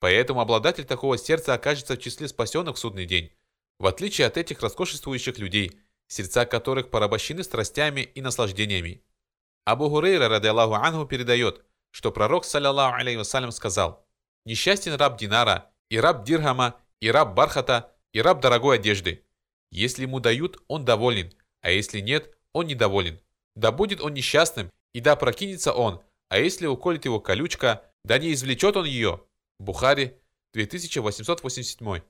Поэтому 0.00 0.40
обладатель 0.40 0.84
такого 0.84 1.16
сердца 1.16 1.54
окажется 1.54 1.94
в 1.94 2.00
числе 2.00 2.26
спасенных 2.26 2.74
в 2.74 2.78
судный 2.80 3.06
день, 3.06 3.32
в 3.78 3.86
отличие 3.86 4.26
от 4.26 4.36
этих 4.36 4.62
роскошествующих 4.62 5.38
людей, 5.38 5.78
сердца 6.08 6.44
которых 6.44 6.90
порабощены 6.90 7.44
страстями 7.44 8.00
и 8.00 8.20
наслаждениями. 8.20 9.04
Абу 9.64 9.88
Гурейра, 9.88 10.28
ради 10.28 10.48
Аллаху 10.48 10.74
Ангу, 10.74 11.06
передает, 11.06 11.64
что 11.92 12.10
пророк, 12.10 12.44
саллиллаху 12.44 12.96
алейхи 12.96 13.18
вассалям, 13.18 13.52
сказал, 13.52 14.04
«Несчастен 14.44 14.94
раб 14.94 15.20
Динара, 15.20 15.70
и 15.88 16.00
раб 16.00 16.24
Дирхама, 16.24 16.80
и 16.98 17.12
раб 17.12 17.34
Бархата, 17.34 17.93
и 18.14 18.22
раб 18.22 18.40
дорогой 18.40 18.76
одежды. 18.76 19.26
Если 19.70 20.02
ему 20.02 20.20
дают, 20.20 20.62
он 20.68 20.84
доволен, 20.86 21.34
а 21.60 21.70
если 21.70 22.00
нет, 22.00 22.34
он 22.52 22.66
недоволен. 22.66 23.20
Да 23.56 23.72
будет 23.72 24.00
он 24.00 24.14
несчастным, 24.14 24.72
и 24.94 25.00
да 25.00 25.16
прокинется 25.16 25.72
он, 25.72 26.00
а 26.28 26.38
если 26.38 26.66
уколет 26.66 27.04
его 27.04 27.20
колючка, 27.20 27.84
да 28.04 28.18
не 28.18 28.32
извлечет 28.32 28.76
он 28.76 28.86
ее». 28.86 29.22
Бухари, 29.58 30.16
2887. 30.54 32.02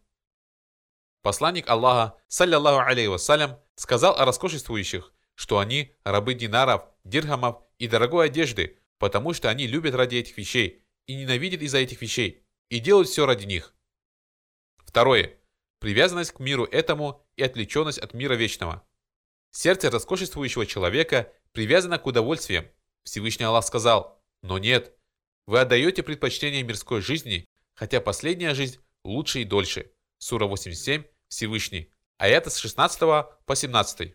Посланник 1.23 1.69
Аллаха, 1.69 2.19
саллиллаху 2.29 2.81
алейхи 2.81 3.09
вассалям, 3.09 3.59
сказал 3.77 4.15
о 4.17 4.27
роскошествующих, 4.27 5.13
что 5.35 5.59
они 5.59 5.97
рабы 6.05 6.35
динаров, 6.35 6.85
дирхамов 7.05 7.63
и 7.79 7.89
дорогой 7.89 8.27
одежды, 8.27 8.79
потому 8.99 9.33
что 9.33 9.49
они 9.49 9.67
любят 9.67 9.95
ради 9.95 10.17
этих 10.17 10.37
вещей 10.37 10.85
и 11.07 11.15
ненавидят 11.15 11.63
из-за 11.63 11.79
этих 11.79 12.03
вещей, 12.03 12.45
и 12.69 12.79
делают 12.79 13.09
все 13.09 13.25
ради 13.27 13.47
них. 13.47 13.75
Второе. 14.85 15.39
Привязанность 15.85 16.33
к 16.33 16.41
миру 16.41 16.65
этому 16.65 17.23
и 17.37 17.43
отвлеченность 17.43 17.99
от 17.99 18.15
мира 18.15 18.33
вечного. 18.33 18.83
Сердце 19.51 19.91
роскошествующего 19.91 20.65
человека 20.65 21.31
привязано 21.53 21.99
к 21.99 22.07
удовольствиям. 22.07 22.65
Всевышний 23.03 23.45
Аллах 23.45 23.67
сказал, 23.67 24.19
но 24.41 24.57
нет, 24.57 24.97
вы 25.45 25.61
отдаете 25.61 26.03
предпочтение 26.03 26.63
мирской 26.63 27.03
жизни, 27.03 27.47
хотя 27.75 28.01
последняя 28.01 28.55
жизнь 28.55 28.81
лучше 29.05 29.43
и 29.43 29.45
дольше. 29.45 29.93
Сура 30.17 30.47
87, 30.47 31.05
Всевышний. 31.29 31.93
Аята 32.17 32.49
с 32.49 32.57
16 32.57 33.01
по 33.01 33.55
17. 33.55 34.15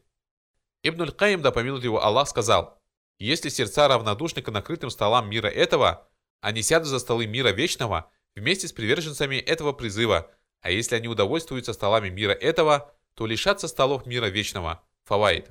Ибн 0.82 1.02
Аль-Каим, 1.04 1.44
да 1.44 1.52
помилует 1.52 1.84
его 1.84 2.04
Аллах, 2.04 2.30
сказал, 2.30 2.82
«Если 3.20 3.50
сердца 3.50 3.88
равнодушны 3.88 4.42
к 4.42 4.50
накрытым 4.50 4.90
столам 4.90 5.30
мира 5.30 5.50
этого, 5.50 6.10
они 6.42 6.64
сядут 6.64 6.88
за 6.88 6.98
столы 6.98 7.28
мира 7.28 7.50
вечного 7.50 8.10
вместе 8.34 8.68
с 8.68 8.74
приверженцами 8.74 9.36
этого 9.36 9.72
призыва, 9.72 10.32
а 10.62 10.72
если 10.72 10.96
они 10.96 11.08
удовольствуются 11.08 11.74
столами 11.74 12.10
мира 12.10 12.32
этого, 12.32 12.94
то 13.14 13.26
лишатся 13.26 13.68
столов 13.68 14.06
мира 14.06 14.28
вечного». 14.28 14.84
Фаваид. 15.10 15.50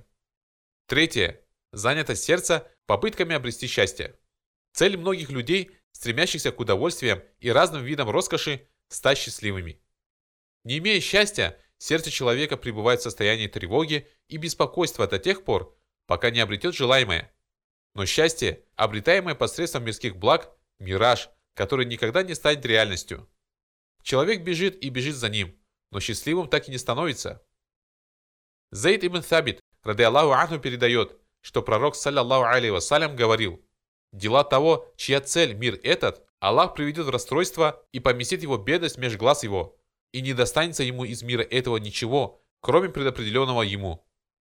Третье. 0.86 1.42
Занято 1.72 2.14
сердце 2.14 2.70
попытками 2.86 3.34
обрести 3.34 3.66
счастье. 3.66 4.16
Цель 4.72 4.96
многих 4.96 5.30
людей, 5.30 5.72
стремящихся 5.90 6.52
к 6.52 6.60
удовольствиям 6.60 7.22
и 7.40 7.50
разным 7.50 7.82
видам 7.82 8.08
роскоши, 8.08 8.68
стать 8.88 9.18
счастливыми. 9.18 9.80
Не 10.64 10.78
имея 10.78 11.00
счастья, 11.00 11.58
сердце 11.76 12.10
человека 12.10 12.56
пребывает 12.56 13.00
в 13.00 13.02
состоянии 13.02 13.48
тревоги 13.48 14.06
и 14.28 14.36
беспокойства 14.36 15.06
до 15.06 15.18
тех 15.18 15.44
пор, 15.44 15.76
пока 16.06 16.30
не 16.30 16.40
обретет 16.40 16.74
желаемое. 16.74 17.32
Но 17.94 18.06
счастье, 18.06 18.64
обретаемое 18.76 19.34
посредством 19.34 19.84
мирских 19.84 20.16
благ, 20.16 20.56
мираж, 20.78 21.30
который 21.54 21.84
никогда 21.84 22.22
не 22.22 22.34
станет 22.34 22.64
реальностью. 22.64 23.28
Человек 24.02 24.42
бежит 24.42 24.82
и 24.82 24.88
бежит 24.88 25.16
за 25.16 25.28
ним, 25.28 25.58
но 25.90 26.00
счастливым 26.00 26.48
так 26.48 26.68
и 26.68 26.70
не 26.70 26.78
становится. 26.78 27.44
Зейд 28.70 29.04
ибн 29.04 29.18
Thабит, 29.18 29.60
ради 29.82 30.02
Аллаху 30.02 30.32
Анху, 30.32 30.58
передает, 30.58 31.18
что 31.40 31.62
пророк, 31.62 31.94
саллаллаху 31.94 32.44
алейhi 32.44 32.72
вассалям, 32.72 33.16
говорил, 33.16 33.64
«Дела 34.12 34.44
того, 34.44 34.92
чья 34.96 35.20
цель 35.20 35.54
мир 35.54 35.78
этот, 35.82 36.26
Аллах 36.40 36.74
приведет 36.74 37.06
в 37.06 37.10
расстройство 37.10 37.84
и 37.92 38.00
поместит 38.00 38.42
его 38.42 38.56
бедность 38.58 38.96
меж 38.96 39.16
глаз 39.16 39.42
его, 39.42 39.76
и 40.12 40.20
не 40.20 40.34
достанется 40.34 40.82
ему 40.82 41.04
из 41.04 41.22
мира 41.22 41.42
этого 41.42 41.78
ничего, 41.78 42.42
кроме 42.60 42.88
предопределенного 42.88 43.62
ему. 43.62 44.06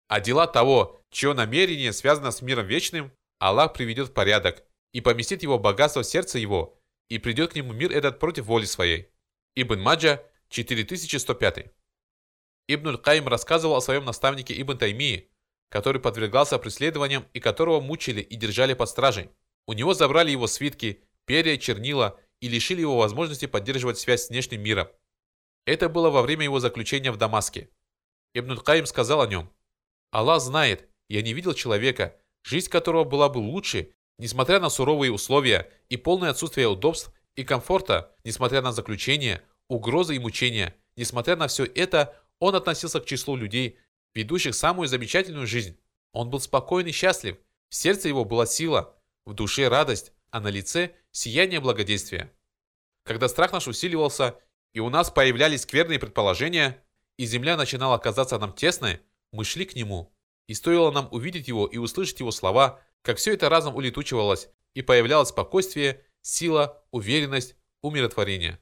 А 0.08 0.20
дела 0.20 0.46
того, 0.46 1.02
чье 1.10 1.34
намерение 1.34 1.92
связано 1.92 2.30
с 2.30 2.42
миром 2.42 2.66
вечным, 2.66 3.12
Аллах 3.38 3.72
приведет 3.72 4.08
в 4.08 4.12
порядок 4.12 4.64
и 4.92 5.00
поместит 5.00 5.42
его 5.42 5.58
богатство 5.58 6.02
в 6.02 6.06
сердце 6.06 6.38
его, 6.38 6.78
и 7.08 7.18
придет 7.18 7.52
к 7.52 7.54
нему 7.56 7.72
мир 7.72 7.92
этот 7.92 8.18
против 8.18 8.46
воли 8.46 8.64
своей. 8.64 9.09
Ибн 9.56 9.80
Маджа, 9.80 10.22
4105. 10.48 11.72
Ибн 12.68 12.96
Каим 12.98 13.26
рассказывал 13.26 13.76
о 13.76 13.80
своем 13.80 14.04
наставнике 14.04 14.60
Ибн 14.60 14.78
Таймии, 14.78 15.28
который 15.68 16.00
подвергался 16.00 16.58
преследованиям 16.58 17.26
и 17.32 17.40
которого 17.40 17.80
мучили 17.80 18.20
и 18.20 18.36
держали 18.36 18.74
под 18.74 18.88
стражей. 18.88 19.30
У 19.66 19.72
него 19.72 19.92
забрали 19.92 20.30
его 20.30 20.46
свитки, 20.46 21.02
перья, 21.24 21.56
чернила 21.56 22.18
и 22.40 22.48
лишили 22.48 22.80
его 22.80 22.96
возможности 22.96 23.46
поддерживать 23.46 23.98
связь 23.98 24.26
с 24.26 24.30
внешним 24.30 24.62
миром. 24.62 24.88
Это 25.66 25.88
было 25.88 26.10
во 26.10 26.22
время 26.22 26.44
его 26.44 26.60
заключения 26.60 27.10
в 27.10 27.16
Дамаске. 27.16 27.70
Ибн 28.34 28.56
Каим 28.58 28.86
сказал 28.86 29.20
о 29.20 29.26
нем, 29.26 29.50
«Аллах 30.12 30.40
знает, 30.40 30.88
я 31.08 31.22
не 31.22 31.32
видел 31.32 31.54
человека, 31.54 32.16
жизнь 32.44 32.70
которого 32.70 33.02
была 33.02 33.28
бы 33.28 33.38
лучше, 33.38 33.92
несмотря 34.18 34.60
на 34.60 34.70
суровые 34.70 35.12
условия 35.12 35.72
и 35.88 35.96
полное 35.96 36.30
отсутствие 36.30 36.68
удобств 36.68 37.12
и 37.36 37.44
комфорта, 37.44 38.14
несмотря 38.24 38.62
на 38.62 38.72
заключение, 38.72 39.42
угрозы 39.68 40.16
и 40.16 40.18
мучения, 40.18 40.74
несмотря 40.96 41.36
на 41.36 41.48
все 41.48 41.64
это, 41.64 42.20
он 42.38 42.54
относился 42.54 43.00
к 43.00 43.06
числу 43.06 43.36
людей, 43.36 43.78
ведущих 44.14 44.54
самую 44.54 44.88
замечательную 44.88 45.46
жизнь. 45.46 45.78
Он 46.12 46.30
был 46.30 46.40
спокоен 46.40 46.86
и 46.86 46.92
счастлив. 46.92 47.36
В 47.68 47.74
сердце 47.74 48.08
его 48.08 48.24
была 48.24 48.46
сила, 48.46 48.94
в 49.24 49.34
душе 49.34 49.68
радость, 49.68 50.12
а 50.30 50.40
на 50.40 50.48
лице 50.48 50.92
сияние 51.12 51.60
благодействия. 51.60 52.32
Когда 53.04 53.28
страх 53.28 53.52
наш 53.52 53.68
усиливался, 53.68 54.36
и 54.72 54.80
у 54.80 54.90
нас 54.90 55.10
появлялись 55.10 55.62
скверные 55.62 55.98
предположения, 55.98 56.82
и 57.16 57.26
земля 57.26 57.56
начинала 57.56 57.98
казаться 57.98 58.38
нам 58.38 58.52
тесной, 58.52 59.00
мы 59.32 59.44
шли 59.44 59.64
к 59.64 59.74
нему. 59.74 60.12
И 60.46 60.54
стоило 60.54 60.90
нам 60.90 61.08
увидеть 61.12 61.48
его 61.48 61.66
и 61.66 61.76
услышать 61.76 62.20
его 62.20 62.30
слова, 62.30 62.80
как 63.02 63.18
все 63.18 63.34
это 63.34 63.48
разом 63.48 63.76
улетучивалось, 63.76 64.48
и 64.74 64.82
появлялось 64.82 65.28
спокойствие, 65.28 66.04
сила, 66.22 66.84
уверенность, 66.90 67.56
умиротворение. 67.82 68.60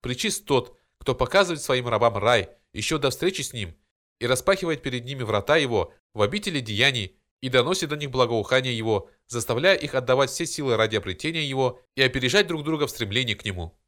Причист 0.00 0.44
тот, 0.44 0.78
кто 0.98 1.14
показывает 1.14 1.62
своим 1.62 1.88
рабам 1.88 2.16
рай– 2.16 2.50
еще 2.74 2.98
до 2.98 3.10
встречи 3.10 3.40
с 3.40 3.54
ним, 3.54 3.74
и 4.18 4.26
распахивает 4.26 4.82
перед 4.82 5.04
ними 5.04 5.22
врата 5.22 5.56
его 5.56 5.94
в 6.12 6.20
обители 6.20 6.60
деяний 6.60 7.16
и 7.40 7.48
доносит 7.48 7.88
до 7.88 7.96
них 7.96 8.10
благоухание 8.10 8.76
его, 8.76 9.08
заставляя 9.26 9.76
их 9.76 9.94
отдавать 9.94 10.30
все 10.30 10.44
силы 10.44 10.76
ради 10.76 10.96
обретения 10.96 11.44
его 11.44 11.80
и 11.94 12.02
опережать 12.02 12.46
друг 12.46 12.64
друга 12.64 12.86
в 12.86 12.90
стремлении 12.90 13.34
к 13.34 13.44
нему. 13.44 13.78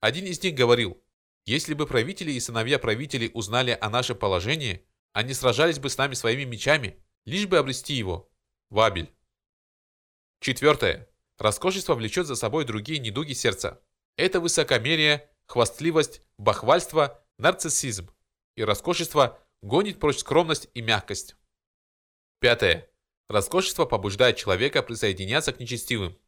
Один 0.00 0.24
из 0.24 0.42
них 0.42 0.54
говорил, 0.54 1.00
если 1.44 1.74
бы 1.74 1.86
правители 1.86 2.32
и 2.32 2.40
сыновья 2.40 2.78
правителей 2.78 3.30
узнали 3.34 3.76
о 3.78 3.90
нашем 3.90 4.16
положении, 4.16 4.86
они 5.12 5.34
сражались 5.34 5.78
бы 5.78 5.90
с 5.90 5.98
нами 5.98 6.14
своими 6.14 6.44
мечами, 6.44 6.96
лишь 7.26 7.46
бы 7.46 7.58
обрести 7.58 7.94
его. 7.94 8.30
Вабель. 8.70 9.12
Четвертое. 10.40 11.09
Роскошество 11.40 11.94
влечет 11.94 12.26
за 12.26 12.36
собой 12.36 12.66
другие 12.66 12.98
недуги 12.98 13.32
сердца. 13.32 13.80
Это 14.18 14.40
высокомерие, 14.40 15.26
хвастливость, 15.46 16.20
бахвальство, 16.36 17.24
нарциссизм 17.38 18.10
и 18.56 18.62
роскошество 18.62 19.38
гонит 19.62 19.98
прочь 19.98 20.18
скромность 20.18 20.68
и 20.74 20.82
мягкость. 20.82 21.36
Пятое. 22.40 22.90
Роскошество 23.30 23.86
побуждает 23.86 24.36
человека 24.36 24.82
присоединяться 24.82 25.54
к 25.54 25.60
нечестивым. 25.60 26.18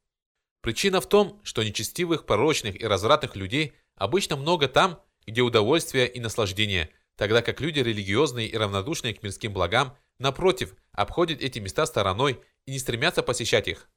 Причина 0.62 1.02
в 1.02 1.06
том, 1.06 1.42
что 1.44 1.62
нечестивых, 1.62 2.24
порочных 2.24 2.80
и 2.80 2.86
развратных 2.86 3.36
людей 3.36 3.74
обычно 3.96 4.36
много 4.36 4.66
там, 4.66 5.02
где 5.26 5.42
удовольствие 5.42 6.08
и 6.08 6.20
наслаждение, 6.20 6.88
тогда 7.16 7.42
как 7.42 7.60
люди 7.60 7.80
религиозные 7.80 8.48
и 8.48 8.56
равнодушные 8.56 9.12
к 9.12 9.22
мирским 9.22 9.52
благам, 9.52 9.94
напротив, 10.18 10.74
обходят 10.92 11.42
эти 11.42 11.58
места 11.58 11.84
стороной 11.84 12.40
и 12.64 12.70
не 12.70 12.78
стремятся 12.78 13.22
посещать 13.22 13.68
их. 13.68 13.90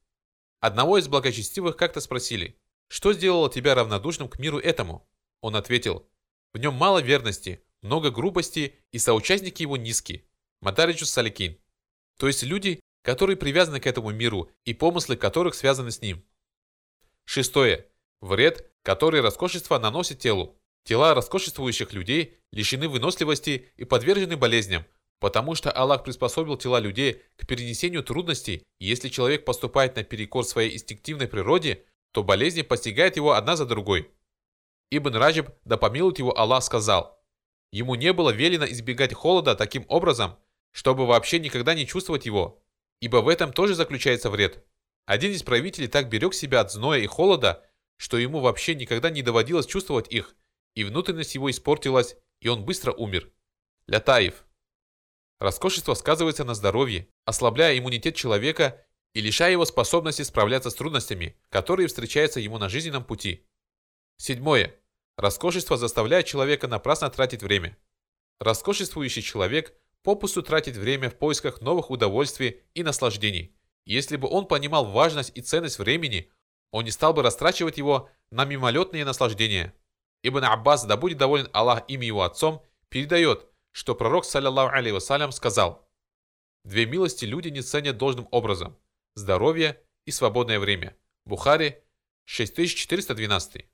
Одного 0.60 0.98
из 0.98 1.08
благочестивых 1.08 1.76
как-то 1.76 2.00
спросили, 2.00 2.58
что 2.88 3.12
сделало 3.12 3.50
тебя 3.50 3.74
равнодушным 3.74 4.28
к 4.28 4.38
миру 4.38 4.58
этому? 4.58 5.08
Он 5.40 5.56
ответил, 5.56 6.08
в 6.52 6.58
нем 6.58 6.74
мало 6.74 7.00
верности, 7.00 7.62
много 7.82 8.10
грубости 8.10 8.74
и 8.90 8.98
соучастники 8.98 9.62
его 9.62 9.76
низкие. 9.76 10.24
Мадариджус 10.60 11.10
Саликин. 11.10 11.58
То 12.16 12.26
есть 12.26 12.42
люди, 12.42 12.80
которые 13.02 13.36
привязаны 13.36 13.78
к 13.78 13.86
этому 13.86 14.10
миру 14.10 14.50
и 14.64 14.72
помыслы 14.72 15.16
которых 15.16 15.54
связаны 15.54 15.90
с 15.90 16.00
ним. 16.00 16.24
Шестое. 17.24 17.86
Вред, 18.20 18.70
который 18.82 19.20
роскошество 19.20 19.78
наносит 19.78 20.20
телу. 20.20 20.58
Тела 20.84 21.14
роскошествующих 21.14 21.92
людей 21.92 22.38
лишены 22.52 22.88
выносливости 22.88 23.68
и 23.76 23.84
подвержены 23.84 24.36
болезням, 24.36 24.86
потому 25.20 25.54
что 25.54 25.70
Аллах 25.70 26.04
приспособил 26.04 26.56
тела 26.56 26.80
людей 26.80 27.22
к 27.36 27.46
перенесению 27.46 28.02
трудностей, 28.02 28.62
и 28.78 28.86
если 28.86 29.08
человек 29.08 29.44
поступает 29.44 29.96
наперекор 29.96 30.44
своей 30.44 30.74
инстинктивной 30.74 31.28
природе, 31.28 31.84
то 32.12 32.22
болезни 32.22 32.62
постигают 32.62 33.16
его 33.16 33.32
одна 33.32 33.56
за 33.56 33.66
другой. 33.66 34.10
Ибн 34.90 35.16
Раджиб, 35.16 35.50
да 35.64 35.76
помилует 35.76 36.18
его 36.18 36.36
Аллах, 36.38 36.62
сказал– 36.62 37.14
Ему 37.72 37.94
не 37.94 38.12
было 38.12 38.30
велено 38.30 38.64
избегать 38.66 39.12
холода 39.12 39.54
таким 39.54 39.84
образом, 39.88 40.38
чтобы 40.72 41.06
вообще 41.06 41.38
никогда 41.38 41.74
не 41.74 41.86
чувствовать 41.86 42.26
его, 42.26 42.62
ибо 43.00 43.18
в 43.18 43.28
этом 43.28 43.52
тоже 43.52 43.74
заключается 43.74 44.30
вред. 44.30 44.64
Один 45.04 45.32
из 45.32 45.42
правителей 45.42 45.88
так 45.88 46.08
берег 46.08 46.34
себя 46.34 46.60
от 46.60 46.72
зноя 46.72 47.00
и 47.00 47.06
холода, 47.06 47.64
что 47.96 48.18
ему 48.18 48.40
вообще 48.40 48.74
никогда 48.74 49.10
не 49.10 49.22
доводилось 49.22 49.66
чувствовать 49.66 50.10
их, 50.10 50.36
и 50.74 50.84
внутренность 50.84 51.34
его 51.34 51.50
испортилась, 51.50 52.16
и 52.40 52.48
он 52.48 52.64
быстро 52.64 52.92
умер. 52.92 53.30
Лятаев. 53.86 54.44
Роскошество 55.38 55.94
сказывается 55.94 56.44
на 56.44 56.54
здоровье, 56.54 57.08
ослабляя 57.24 57.78
иммунитет 57.78 58.14
человека 58.14 58.82
и 59.12 59.20
лишая 59.20 59.52
его 59.52 59.64
способности 59.64 60.22
справляться 60.22 60.70
с 60.70 60.74
трудностями, 60.74 61.36
которые 61.50 61.88
встречаются 61.88 62.40
ему 62.40 62.58
на 62.58 62.68
жизненном 62.68 63.04
пути. 63.04 63.46
Седьмое. 64.16 64.74
Роскошество 65.16 65.76
заставляет 65.76 66.26
человека 66.26 66.68
напрасно 66.68 67.10
тратить 67.10 67.42
время. 67.42 67.76
Роскошествующий 68.40 69.22
человек 69.22 69.74
попусту 70.02 70.42
тратит 70.42 70.76
время 70.76 71.10
в 71.10 71.16
поисках 71.16 71.60
новых 71.60 71.90
удовольствий 71.90 72.62
и 72.74 72.82
наслаждений. 72.82 73.56
Если 73.84 74.16
бы 74.16 74.28
он 74.28 74.46
понимал 74.46 74.84
важность 74.86 75.32
и 75.34 75.40
ценность 75.40 75.78
времени, 75.78 76.30
он 76.70 76.84
не 76.84 76.90
стал 76.90 77.14
бы 77.14 77.22
растрачивать 77.22 77.78
его 77.78 78.10
на 78.30 78.44
мимолетные 78.44 79.04
наслаждения. 79.04 79.74
Ибн 80.22 80.44
Аббас, 80.44 80.84
да 80.84 80.96
будет 80.96 81.18
доволен 81.18 81.48
Аллах 81.52 81.84
ими 81.88 82.04
его 82.06 82.22
отцом, 82.22 82.62
передает, 82.88 83.46
что 83.76 83.94
пророк, 83.94 84.24
саллиллаху 84.24 84.74
алейhi 84.74 84.94
вассалям, 84.94 85.32
сказал 85.32 85.86
«Две 86.64 86.86
милости 86.86 87.26
люди 87.26 87.48
не 87.48 87.60
ценят 87.60 87.98
должным 87.98 88.26
образом– 88.30 88.78
здоровье 89.14 89.82
и 90.06 90.10
свободное 90.10 90.58
время». 90.58 90.96
Бухари, 91.26 91.82
6412. 92.24 93.66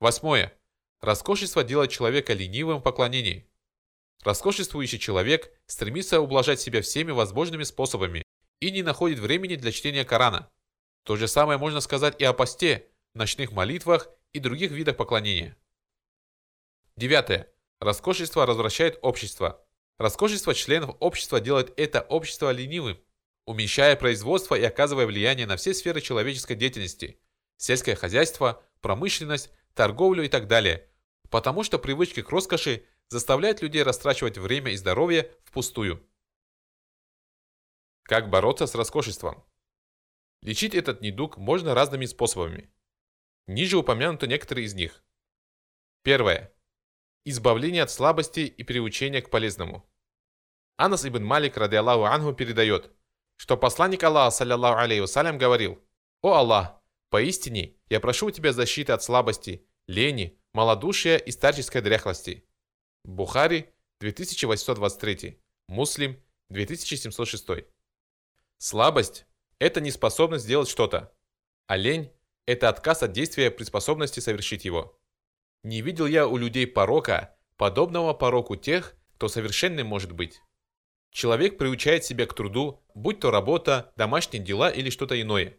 Восьмое. 0.00 0.58
Роскошество 1.00 1.62
делает 1.62 1.92
человека 1.92 2.32
ленивым 2.32 2.80
в 2.80 2.82
поклонении. 2.82 3.48
Роскошествующий 4.24 4.98
человек 4.98 5.52
стремится 5.66 6.20
ублажать 6.20 6.60
себя 6.60 6.82
всеми 6.82 7.12
возможными 7.12 7.62
способами 7.62 8.24
и 8.58 8.72
не 8.72 8.82
находит 8.82 9.20
времени 9.20 9.54
для 9.54 9.70
чтения 9.70 10.04
Корана. 10.04 10.50
То 11.04 11.14
же 11.14 11.28
самое 11.28 11.60
можно 11.60 11.78
сказать 11.78 12.20
и 12.20 12.24
о 12.24 12.32
посте, 12.32 12.88
ночных 13.14 13.52
молитвах 13.52 14.10
и 14.32 14.40
других 14.40 14.72
видах 14.72 14.96
поклонения. 14.96 15.56
Девятое. 16.96 17.52
Роскошество 17.80 18.46
развращает 18.46 18.98
общество. 19.02 19.64
Роскошество 19.98 20.54
членов 20.54 20.96
общества 21.00 21.40
делает 21.40 21.72
это 21.78 22.00
общество 22.02 22.50
ленивым, 22.50 22.98
уменьшая 23.46 23.96
производство 23.96 24.54
и 24.54 24.62
оказывая 24.62 25.06
влияние 25.06 25.46
на 25.46 25.56
все 25.56 25.74
сферы 25.74 26.00
человеческой 26.00 26.54
деятельности– 26.54 27.20
сельское 27.58 27.94
хозяйство, 27.94 28.62
промышленность, 28.80 29.50
торговлю 29.74 30.24
и 30.24 30.28
так 30.28 30.46
далее, 30.46 30.88
потому 31.28 31.62
что 31.62 31.78
привычки 31.78 32.22
к 32.22 32.30
роскоши 32.30 32.86
заставляют 33.08 33.60
людей 33.60 33.82
растрачивать 33.82 34.38
время 34.38 34.72
и 34.72 34.76
здоровье 34.76 35.30
впустую. 35.44 36.02
Как 38.04 38.30
бороться 38.30 38.66
с 38.66 38.74
роскошеством? 38.74 39.44
Лечить 40.40 40.74
этот 40.74 41.00
недуг 41.02 41.36
можно 41.36 41.74
разными 41.74 42.06
способами. 42.06 42.72
Ниже 43.46 43.76
упомянуты 43.76 44.26
некоторые 44.26 44.66
из 44.66 44.74
них. 44.74 45.02
Первое. 46.02 46.52
Избавление 47.30 47.82
от 47.82 47.90
слабости 47.90 48.40
и 48.40 48.62
приучение 48.62 49.22
к 49.22 49.30
полезному. 49.30 49.88
Анас 50.76 51.04
ибн 51.04 51.24
Малик, 51.24 51.56
ради 51.56 51.76
Аллаху 51.76 52.04
Ангу, 52.04 52.32
передает, 52.32 52.90
что 53.36 53.56
посланник 53.56 54.02
Аллаха, 54.04 54.30
саллиллаху 54.30 54.78
алейхи 54.78 55.00
вассалям, 55.00 55.38
говорил, 55.38 55.82
«О 56.22 56.34
Аллах, 56.34 56.80
поистине 57.10 57.76
я 57.88 58.00
прошу 58.00 58.26
у 58.26 58.30
тебя 58.30 58.52
защиты 58.52 58.92
от 58.92 59.02
слабости, 59.02 59.66
лени, 59.86 60.38
малодушия 60.52 61.16
и 61.16 61.30
старческой 61.30 61.82
дряхлости». 61.82 62.44
Бухари, 63.04 63.72
2823, 64.00 65.40
Муслим, 65.68 66.22
2706. 66.50 67.66
Слабость– 68.58 69.26
это 69.58 69.80
неспособность 69.80 70.44
сделать 70.44 70.68
что-то, 70.68 71.12
а 71.66 71.76
лень– 71.76 72.12
это 72.46 72.68
отказ 72.68 73.02
от 73.02 73.12
действия 73.12 73.50
при 73.50 73.64
способности 73.64 74.20
совершить 74.20 74.64
его. 74.64 74.97
Не 75.62 75.82
видел 75.82 76.06
я 76.06 76.26
у 76.26 76.36
людей 76.36 76.66
порока, 76.66 77.36
подобного 77.56 78.14
пороку 78.14 78.56
тех, 78.56 78.94
кто 79.16 79.28
совершенным 79.28 79.86
может 79.86 80.12
быть. 80.12 80.40
Человек 81.10 81.58
приучает 81.58 82.04
себя 82.04 82.26
к 82.26 82.34
труду, 82.34 82.84
будь 82.94 83.20
то 83.20 83.30
работа, 83.30 83.92
домашние 83.96 84.42
дела 84.42 84.70
или 84.70 84.90
что-то 84.90 85.20
иное. 85.20 85.56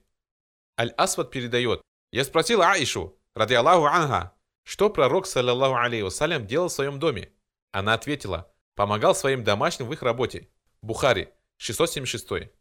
Аль-Асвад 0.79 1.31
передает, 1.31 1.81
«Я 2.11 2.23
спросил 2.23 2.61
Аишу, 2.61 3.19
ради 3.35 3.53
Аллаху 3.55 3.85
Анха, 3.85 4.33
что 4.63 4.89
пророк, 4.89 5.25
саллаллаху 5.25 5.75
алейхи 5.75 6.03
вассалям, 6.03 6.45
делал 6.45 6.69
в 6.69 6.73
своем 6.73 6.99
доме? 6.99 7.33
Она 7.71 7.95
ответила, 7.95 8.53
помогал 8.75 9.15
своим 9.15 9.43
домашним 9.43 9.87
в 9.87 9.93
их 9.93 10.03
работе. 10.03 10.49
Бухари, 10.81 11.29
676. 11.57 12.51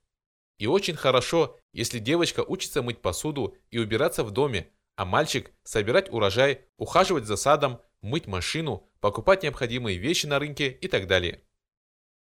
И 0.58 0.66
очень 0.66 0.96
хорошо, 0.96 1.58
если 1.72 1.98
девочка 1.98 2.40
учится 2.40 2.82
мыть 2.82 3.02
посуду 3.02 3.56
и 3.70 3.78
убираться 3.78 4.24
в 4.24 4.30
доме, 4.30 4.72
а 4.98 5.04
мальчик 5.04 5.52
собирать 5.62 6.12
урожай, 6.12 6.64
ухаживать 6.76 7.24
за 7.24 7.36
садом, 7.36 7.80
мыть 8.00 8.26
машину, 8.26 8.90
покупать 8.98 9.44
необходимые 9.44 9.96
вещи 9.96 10.26
на 10.26 10.40
рынке 10.40 10.70
и 10.70 10.88
так 10.88 11.06
далее. 11.06 11.44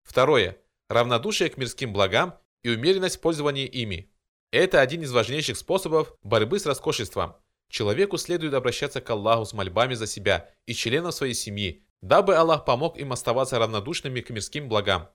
Второе. 0.04 0.56
Равнодушие 0.88 1.50
к 1.50 1.56
мирским 1.56 1.92
благам 1.92 2.38
и 2.62 2.70
умеренность 2.70 3.16
в 3.16 3.20
пользовании 3.22 3.66
ими. 3.66 4.14
Это 4.52 4.80
один 4.80 5.02
из 5.02 5.10
важнейших 5.10 5.56
способов 5.56 6.14
борьбы 6.22 6.60
с 6.60 6.66
роскошеством. 6.66 7.34
Человеку 7.68 8.18
следует 8.18 8.54
обращаться 8.54 9.00
к 9.00 9.10
Аллаху 9.10 9.46
с 9.46 9.52
мольбами 9.52 9.94
за 9.94 10.06
себя 10.06 10.48
и 10.66 10.72
членов 10.72 11.16
своей 11.16 11.34
семьи, 11.34 11.84
дабы 12.02 12.36
Аллах 12.36 12.64
помог 12.64 12.96
им 12.98 13.10
оставаться 13.10 13.58
равнодушными 13.58 14.20
к 14.20 14.30
мирским 14.30 14.68
благам. 14.68 15.08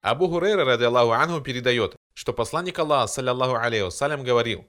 Абу 0.00 0.26
Хурейра, 0.28 0.64
ради 0.64 0.84
Аллаху 0.84 1.10
Анху, 1.10 1.42
передает, 1.42 1.96
что 2.14 2.32
посланник 2.32 2.78
Аллаха, 2.78 3.08
саллиллаху 3.08 3.56
алейхи 3.56 3.82
вассалям, 3.82 4.24
говорил, 4.24 4.66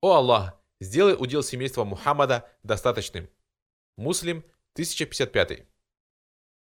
«О 0.00 0.14
Аллах, 0.14 0.60
сделай 0.80 1.14
удел 1.18 1.42
семейства 1.42 1.84
Мухаммада 1.84 2.48
достаточным». 2.62 3.28
Муслим, 3.96 4.44
1055. 4.74 5.66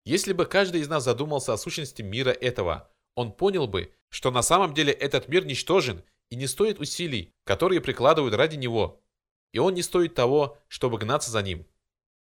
Если 0.04 0.32
бы 0.32 0.46
каждый 0.46 0.82
из 0.82 0.88
нас 0.88 1.02
задумался 1.02 1.52
о 1.52 1.56
сущности 1.56 2.02
мира 2.02 2.30
этого, 2.30 2.90
он 3.14 3.32
понял 3.32 3.66
бы, 3.66 3.92
что 4.10 4.30
на 4.30 4.42
самом 4.42 4.74
деле 4.74 4.92
этот 4.92 5.28
мир 5.28 5.44
ничтожен 5.44 6.04
и 6.30 6.36
не 6.36 6.46
стоит 6.46 6.78
усилий, 6.78 7.34
которые 7.44 7.80
прикладывают 7.80 8.34
ради 8.34 8.56
него, 8.56 9.02
и 9.52 9.58
он 9.58 9.74
не 9.74 9.82
стоит 9.82 10.14
того, 10.14 10.58
чтобы 10.68 10.98
гнаться 10.98 11.30
за 11.30 11.42
ним. 11.42 11.66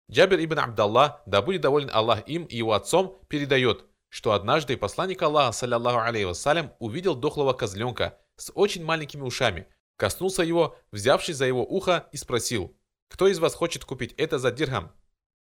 Джабир 0.10 0.44
ибн 0.44 0.60
Абдаллах, 0.60 1.22
да 1.26 1.42
будет 1.42 1.62
доволен 1.62 1.90
Аллах 1.92 2.28
им 2.28 2.46
и 2.46 2.58
его 2.58 2.74
отцом, 2.74 3.20
передает, 3.28 3.86
что 4.10 4.32
однажды 4.32 4.78
посланник 4.78 5.22
Аллаха, 5.22 5.52
саллиллаху 5.52 6.00
алейхи 6.00 6.26
вассалям, 6.26 6.74
увидел 6.80 7.16
дохлого 7.16 7.54
козленка 7.54 8.18
с 8.38 8.52
очень 8.54 8.84
маленькими 8.84 9.22
ушами, 9.22 9.68
коснулся 9.98 10.44
его, 10.44 10.78
взявшись 10.92 11.38
за 11.38 11.46
его 11.46 11.64
ухо 11.66 12.10
и 12.12 12.18
спросил, 12.18 12.76
«Кто 13.10 13.28
из 13.28 13.40
вас 13.40 13.54
хочет 13.54 13.86
купить 13.86 14.14
это 14.18 14.40
за 14.40 14.52
дирхам?» 14.52 14.92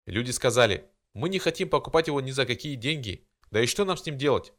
Люди 0.07 0.31
сказали, 0.31 0.91
«Мы 1.15 1.29
не 1.29 1.39
хотим 1.39 1.69
покупать 1.69 2.07
его 2.07 2.21
ни 2.21 2.31
за 2.31 2.47
какие 2.47 2.75
деньги, 2.75 3.27
да 3.51 3.63
и 3.63 3.67
что 3.67 3.85
нам 3.85 3.97
с 3.97 4.07
ним 4.07 4.19
делать?» 4.19 4.53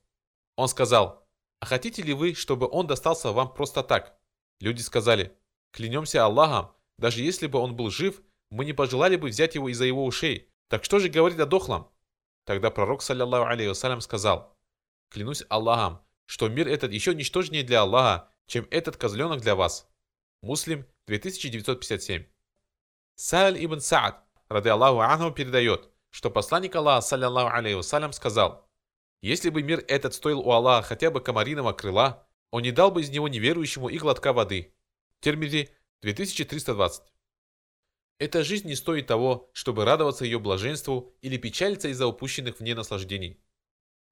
Он 0.56 0.68
сказал, 0.68 1.28
«А 1.60 1.66
хотите 1.66 2.02
ли 2.02 2.14
вы, 2.14 2.34
чтобы 2.34 2.68
он 2.70 2.88
достался 2.88 3.32
вам 3.32 3.54
просто 3.54 3.84
так?» 3.84 4.20
Люди 4.60 4.82
сказали, 4.82 5.38
«Клянемся 5.72 6.26
Аллахом, 6.26 6.72
даже 6.98 7.22
если 7.22 7.48
бы 7.48 7.60
он 7.60 7.76
был 7.76 7.90
жив, 7.90 8.22
мы 8.50 8.66
не 8.66 8.74
пожелали 8.74 9.16
бы 9.16 9.28
взять 9.30 9.56
его 9.56 9.70
из-за 9.70 9.86
его 9.86 10.06
ушей. 10.06 10.50
Так 10.70 10.84
что 10.84 11.00
же 11.00 11.10
говорить 11.10 11.40
о 11.40 11.46
дохлом? 11.46 11.92
Тогда 12.46 12.72
пророк, 12.72 13.02
саллиллаху 13.02 13.48
алейхи 13.48 13.70
вассалям, 13.70 14.02
сказал, 14.02 14.56
«Клянусь 15.12 15.44
Аллахом, 15.50 16.02
что 16.26 16.50
мир 16.50 16.68
этот 16.68 16.92
еще 16.92 17.14
ничтожнее 17.14 17.64
для 17.64 17.82
Аллаха, 17.82 18.32
чем 18.48 18.68
этот 18.72 18.98
козленок 18.98 19.42
для 19.42 19.56
вас». 19.56 19.88
Муслим, 20.42 20.86
2957. 21.08 22.26
Сааль 23.16 23.64
ибн 23.64 23.80
Саад, 23.80 24.24
ради 24.50 24.68
Аллаху 24.68 25.00
Анху, 25.00 25.32
передает, 25.32 25.90
что 26.10 26.30
посланник 26.30 26.76
Аллаха, 26.76 27.02
саллиллаху 27.02 27.56
алейхи 27.56 27.76
вассалям, 27.76 28.14
сказал, 28.14 28.68
«Если 29.22 29.50
бы 29.50 29.64
мир 29.64 29.84
этот 29.88 30.14
стоил 30.14 30.40
у 30.40 30.52
Аллаха 30.52 30.90
хотя 30.90 31.12
бы 31.12 31.22
комариного 31.22 31.74
крыла, 31.74 32.28
он 32.52 32.64
не 32.64 32.72
дал 32.72 32.92
бы 32.92 33.02
из 33.02 33.10
него 33.10 33.28
неверующему 33.28 33.90
и 33.90 33.98
глотка 33.98 34.34
воды». 34.34 34.74
Термизи, 35.20 35.70
2320. 36.02 37.04
Эта 38.20 38.44
жизнь 38.44 38.68
не 38.68 38.76
стоит 38.76 39.08
того, 39.08 39.50
чтобы 39.54 39.86
радоваться 39.86 40.26
ее 40.26 40.40
блаженству 40.40 41.16
или 41.22 41.38
печалиться 41.38 41.88
из-за 41.90 42.08
упущенных 42.08 42.58
в 42.58 42.62
ней 42.62 42.74
наслаждений. 42.74 43.40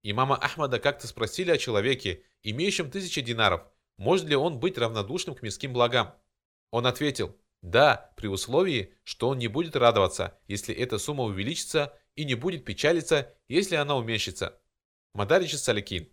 Имама 0.04 0.36
Ахмада 0.36 0.80
как-то 0.80 1.08
спросили 1.08 1.52
о 1.52 1.58
человеке, 1.58 2.24
имеющем 2.44 2.92
тысячи 2.92 3.22
динаров, 3.22 3.64
может 3.98 4.26
ли 4.28 4.36
он 4.36 4.60
быть 4.60 4.78
равнодушным 4.78 5.36
к 5.36 5.42
мирским 5.42 5.74
благам. 5.74 6.14
Он 6.72 6.88
ответил, 6.88 7.36
да, 7.62 8.12
при 8.16 8.28
условии, 8.28 8.94
что 9.04 9.30
он 9.30 9.38
не 9.38 9.48
будет 9.48 9.76
радоваться, 9.76 10.38
если 10.48 10.74
эта 10.74 10.98
сумма 10.98 11.24
увеличится, 11.24 11.98
и 12.16 12.26
не 12.26 12.36
будет 12.36 12.66
печалиться, 12.66 13.34
если 13.48 13.76
она 13.76 13.98
уменьшится. 13.98 14.60
Мадарич 15.14 15.56
Саликин. 15.56 16.10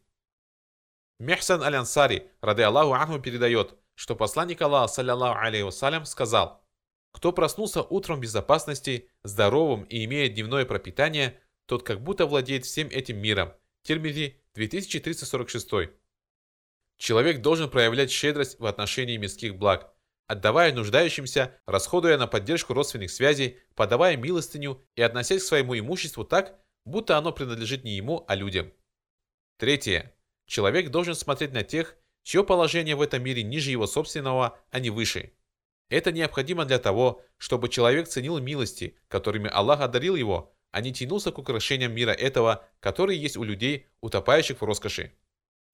Мехсан 1.18 1.62
Аль-Ансари, 1.62 2.30
рады 2.40 2.62
Аллаху 2.62 2.92
Ахму, 2.92 3.20
передает, 3.20 3.76
что 3.94 4.16
посланник 4.16 4.60
Аллаха, 4.62 4.92
саллиллаху 4.92 5.38
алейхи 5.38 5.62
вассалям, 5.62 6.04
сказал– 6.04 6.60
кто 7.12 7.32
проснулся 7.32 7.82
утром 7.82 8.16
в 8.16 8.20
безопасности, 8.20 9.08
здоровым 9.22 9.84
и 9.84 10.04
имея 10.04 10.28
дневное 10.28 10.64
пропитание, 10.64 11.38
тот 11.66 11.82
как 11.82 12.02
будто 12.02 12.26
владеет 12.26 12.64
всем 12.64 12.88
этим 12.88 13.18
миром. 13.18 13.52
Термизи 13.82 14.40
2346. 14.54 15.92
Человек 16.96 17.40
должен 17.40 17.70
проявлять 17.70 18.10
щедрость 18.10 18.58
в 18.58 18.66
отношении 18.66 19.16
мирских 19.16 19.56
благ, 19.56 19.92
отдавая 20.26 20.72
нуждающимся, 20.72 21.58
расходуя 21.66 22.16
на 22.16 22.26
поддержку 22.26 22.74
родственных 22.74 23.10
связей, 23.10 23.58
подавая 23.74 24.16
милостыню 24.16 24.82
и 24.96 25.02
относясь 25.02 25.42
к 25.42 25.46
своему 25.46 25.78
имуществу 25.78 26.24
так, 26.24 26.58
будто 26.84 27.18
оно 27.18 27.32
принадлежит 27.32 27.84
не 27.84 27.92
ему, 27.92 28.24
а 28.28 28.34
людям. 28.34 28.72
Третье. 29.58 30.14
Человек 30.46 30.90
должен 30.90 31.14
смотреть 31.14 31.52
на 31.52 31.62
тех, 31.62 31.96
чье 32.22 32.44
положение 32.44 32.96
в 32.96 33.02
этом 33.02 33.22
мире 33.22 33.42
ниже 33.42 33.70
его 33.70 33.86
собственного, 33.86 34.58
а 34.70 34.80
не 34.80 34.90
выше. 34.90 35.32
Это 35.88 36.10
необходимо 36.10 36.64
для 36.64 36.78
того, 36.78 37.22
чтобы 37.36 37.68
человек 37.68 38.08
ценил 38.08 38.38
милости, 38.38 38.96
которыми 39.08 39.50
Аллах 39.50 39.80
одарил 39.80 40.16
его, 40.16 40.54
а 40.70 40.80
не 40.80 40.92
тянулся 40.92 41.30
к 41.30 41.38
украшениям 41.38 41.92
мира 41.92 42.12
этого, 42.12 42.66
которые 42.80 43.20
есть 43.20 43.36
у 43.36 43.44
людей, 43.44 43.86
утопающих 44.00 44.60
в 44.60 44.64
роскоши. 44.64 45.12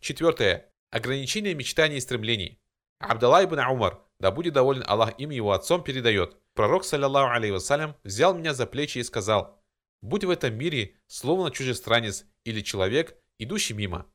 Четвертое. 0.00 0.67
Ограничение 0.91 1.55
мечтаний 1.55 1.99
и 1.99 2.01
стремлений. 2.01 2.61
Абдалла 2.99 3.45
ибн 3.45 3.61
Умар, 3.61 4.03
да 4.18 4.30
будет 4.30 4.55
доволен 4.55 4.84
Аллах 4.86 5.18
им 5.18 5.30
и 5.30 5.36
его 5.36 5.53
отцом, 5.53 5.84
передает. 5.84 6.36
Пророк, 6.55 6.84
саллиллаху 6.84 7.32
алейхи 7.32 7.53
вассалям, 7.53 7.95
взял 8.05 8.34
меня 8.34 8.55
за 8.55 8.66
плечи 8.66 8.99
и 8.99 9.05
сказал, 9.05 9.62
«Будь 10.01 10.24
в 10.24 10.30
этом 10.30 10.55
мире 10.55 10.97
словно 11.07 11.51
чужестранец 11.51 12.24
или 12.45 12.61
человек, 12.62 13.16
идущий 13.39 13.74
мимо». 13.74 14.07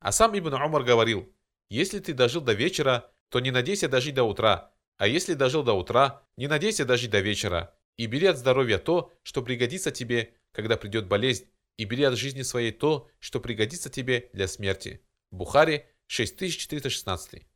А 0.00 0.12
сам 0.12 0.38
Ибн 0.38 0.54
Умар 0.54 0.84
говорил, 0.84 1.34
«Если 1.68 1.98
ты 1.98 2.14
дожил 2.14 2.40
до 2.40 2.52
вечера, 2.52 3.12
то 3.28 3.40
не 3.40 3.50
надейся 3.50 3.88
дожить 3.88 4.14
до 4.14 4.24
утра, 4.24 4.72
а 4.98 5.08
если 5.08 5.34
дожил 5.34 5.62
до 5.62 5.72
утра, 5.72 6.22
не 6.36 6.46
надейся 6.46 6.84
дожить 6.84 7.10
до 7.10 7.20
вечера. 7.20 7.74
И 7.96 8.06
бери 8.06 8.26
от 8.26 8.38
здоровья 8.38 8.78
то, 8.78 9.12
что 9.22 9.42
пригодится 9.42 9.90
тебе, 9.90 10.34
когда 10.52 10.76
придет 10.76 11.08
болезнь, 11.08 11.48
и 11.76 11.84
бери 11.84 12.04
от 12.04 12.16
жизни 12.16 12.42
своей 12.42 12.70
то, 12.70 13.08
что 13.18 13.40
пригодится 13.40 13.90
тебе 13.90 14.30
для 14.32 14.46
смерти. 14.46 15.02
Бухари 15.32 15.86
6416. 16.06 17.46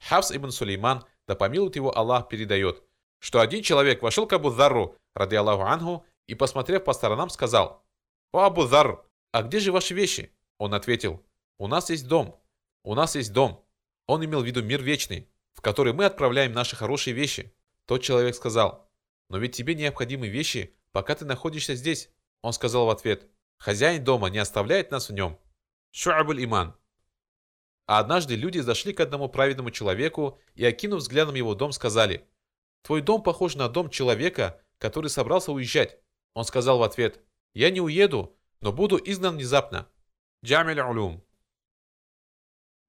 Хавс 0.00 0.32
ибн 0.32 0.50
Сулейман, 0.50 1.04
да 1.26 1.36
помилует 1.36 1.76
его 1.76 1.96
Аллах, 1.96 2.28
передает, 2.28 2.82
что 3.18 3.40
один 3.40 3.62
человек 3.62 4.02
вошел 4.02 4.26
к 4.26 4.32
Абу 4.32 4.50
Зарру, 4.50 4.96
ради 5.14 5.34
Аллаху 5.34 5.62
Ангу, 5.62 6.06
и, 6.26 6.34
посмотрев 6.34 6.84
по 6.84 6.94
сторонам, 6.94 7.28
сказал, 7.28 7.86
«О, 8.32 8.40
Абу 8.40 8.66
Зарр, 8.66 9.04
а 9.30 9.42
где 9.42 9.60
же 9.60 9.72
ваши 9.72 9.94
вещи?» 9.94 10.34
Он 10.58 10.72
ответил, 10.72 11.22
«У 11.58 11.68
нас 11.68 11.90
есть 11.90 12.08
дом, 12.08 12.40
у 12.82 12.94
нас 12.94 13.14
есть 13.14 13.32
дом». 13.32 13.64
Он 14.06 14.24
имел 14.24 14.40
в 14.40 14.46
виду 14.46 14.62
мир 14.62 14.82
вечный, 14.82 15.28
в 15.52 15.60
который 15.60 15.92
мы 15.92 16.06
отправляем 16.06 16.52
наши 16.52 16.76
хорошие 16.76 17.14
вещи. 17.14 17.54
Тот 17.86 18.02
человек 18.02 18.34
сказал, 18.34 18.90
но 19.28 19.38
ведь 19.38 19.56
тебе 19.56 19.74
необходимы 19.74 20.28
вещи, 20.28 20.74
пока 20.92 21.14
ты 21.14 21.24
находишься 21.24 21.74
здесь. 21.74 22.10
Он 22.42 22.52
сказал 22.52 22.86
в 22.86 22.90
ответ, 22.90 23.26
хозяин 23.56 24.04
дома 24.04 24.28
не 24.28 24.38
оставляет 24.38 24.90
нас 24.90 25.08
в 25.08 25.12
нем. 25.12 25.38
Шуабуль 25.96 26.42
иман. 26.42 26.74
А 27.86 28.00
однажды 28.00 28.34
люди 28.34 28.58
зашли 28.58 28.92
к 28.92 28.98
одному 28.98 29.28
праведному 29.28 29.70
человеку 29.70 30.40
и, 30.56 30.64
окинув 30.64 30.98
взглядом 30.98 31.36
его 31.36 31.54
дом, 31.54 31.70
сказали, 31.70 32.26
«Твой 32.82 33.00
дом 33.00 33.22
похож 33.22 33.54
на 33.54 33.68
дом 33.68 33.88
человека, 33.88 34.60
который 34.78 35.08
собрался 35.08 35.52
уезжать». 35.52 36.00
Он 36.32 36.44
сказал 36.44 36.78
в 36.78 36.82
ответ, 36.82 37.22
«Я 37.54 37.70
не 37.70 37.80
уеду, 37.80 38.36
но 38.60 38.72
буду 38.72 38.96
изгнан 38.96 39.36
внезапно». 39.36 39.88
Джамиль 40.44 40.80
улюм. 40.80 41.24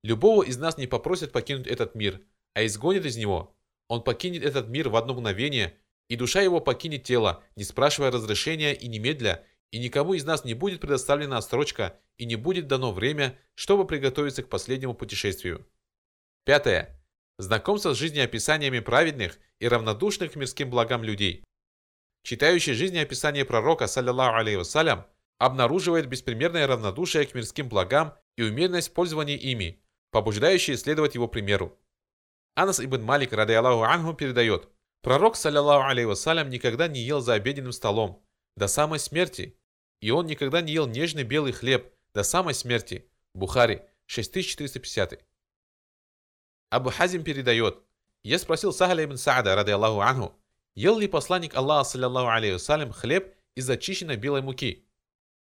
Любого 0.01 0.41
из 0.41 0.57
нас 0.57 0.79
не 0.79 0.87
попросят 0.87 1.31
покинуть 1.31 1.67
этот 1.67 1.93
мир, 1.93 2.25
а 2.55 2.65
изгонят 2.65 3.05
из 3.05 3.17
него. 3.17 3.55
Он 3.87 4.03
покинет 4.03 4.43
этот 4.43 4.67
мир 4.67 4.89
в 4.89 4.95
одно 4.95 5.13
мгновение, 5.13 5.77
и 6.07 6.15
душа 6.15 6.41
его 6.41 6.59
покинет 6.59 7.03
тело, 7.03 7.43
не 7.55 7.65
спрашивая 7.65 8.09
разрешения 8.09 8.73
и 8.73 8.87
немедля, 8.87 9.45
и 9.71 9.79
никому 9.79 10.13
из 10.13 10.23
нас 10.25 10.45
не 10.45 10.53
будет 10.53 10.81
предоставлена 10.81 11.37
отсрочка 11.37 11.99
и 12.17 12.25
не 12.25 12.35
будет 12.35 12.67
дано 12.67 12.91
время, 12.91 13.37
чтобы 13.55 13.85
приготовиться 13.85 14.43
к 14.43 14.49
последнему 14.49 14.93
путешествию. 14.93 15.67
Пятое. 16.45 17.01
Знакомство 17.37 17.93
с 17.93 17.97
жизнеописаниями 17.97 18.79
праведных 18.79 19.39
и 19.59 19.67
равнодушных 19.67 20.33
к 20.33 20.35
мирским 20.35 20.69
благам 20.69 21.03
людей. 21.03 21.43
Читающий 22.23 22.73
жизнеописание 22.73 23.45
пророка, 23.45 23.87
саллиллаху 23.87 24.37
алейхи 24.37 24.57
вассалям, 24.57 25.05
обнаруживает 25.37 26.07
беспримерное 26.07 26.65
равнодушие 26.65 27.25
к 27.25 27.35
мирским 27.35 27.67
благам 27.67 28.15
и 28.37 28.43
умеренность 28.43 28.89
в 28.89 28.93
пользовании 28.93 29.37
ими, 29.37 29.83
побуждающие 30.11 30.77
следовать 30.77 31.15
его 31.15 31.27
примеру. 31.27 31.77
Анас 32.55 32.79
ибн 32.79 33.03
Малик, 33.03 33.33
ради 33.33 33.51
Аллаху 33.51 33.83
анху, 33.83 34.13
передает, 34.13 34.69
пророк, 35.01 35.35
саллиллаху 35.35 35.87
алейхи 35.87 36.07
вассалям, 36.07 36.49
никогда 36.49 36.87
не 36.87 37.01
ел 37.01 37.19
за 37.19 37.33
обеденным 37.33 37.73
столом, 37.73 38.24
до 38.55 38.67
самой 38.67 38.99
смерти, 38.99 39.57
и 40.01 40.11
он 40.11 40.25
никогда 40.25 40.61
не 40.61 40.73
ел 40.73 40.87
нежный 40.87 41.23
белый 41.23 41.51
хлеб 41.51 41.93
до 42.13 42.23
самой 42.23 42.53
смерти. 42.53 43.09
Бухари, 43.33 43.81
6450. 44.05 45.19
Абу 46.69 46.89
Хазим 46.89 47.23
передает, 47.23 47.83
я 48.23 48.39
спросил 48.39 48.73
Сахаля 48.73 49.03
ибн 49.05 49.17
Саада, 49.17 49.55
ради 49.55 49.71
Аллаху 49.71 50.01
анху, 50.01 50.33
ел 50.73 50.97
ли 50.97 51.07
посланник 51.07 51.55
Аллаха, 51.55 51.89
саллиллаху 51.89 52.29
алейхи 52.29 52.91
хлеб 52.91 53.35
из 53.55 53.69
очищенной 53.69 54.17
белой 54.17 54.41
муки? 54.41 54.87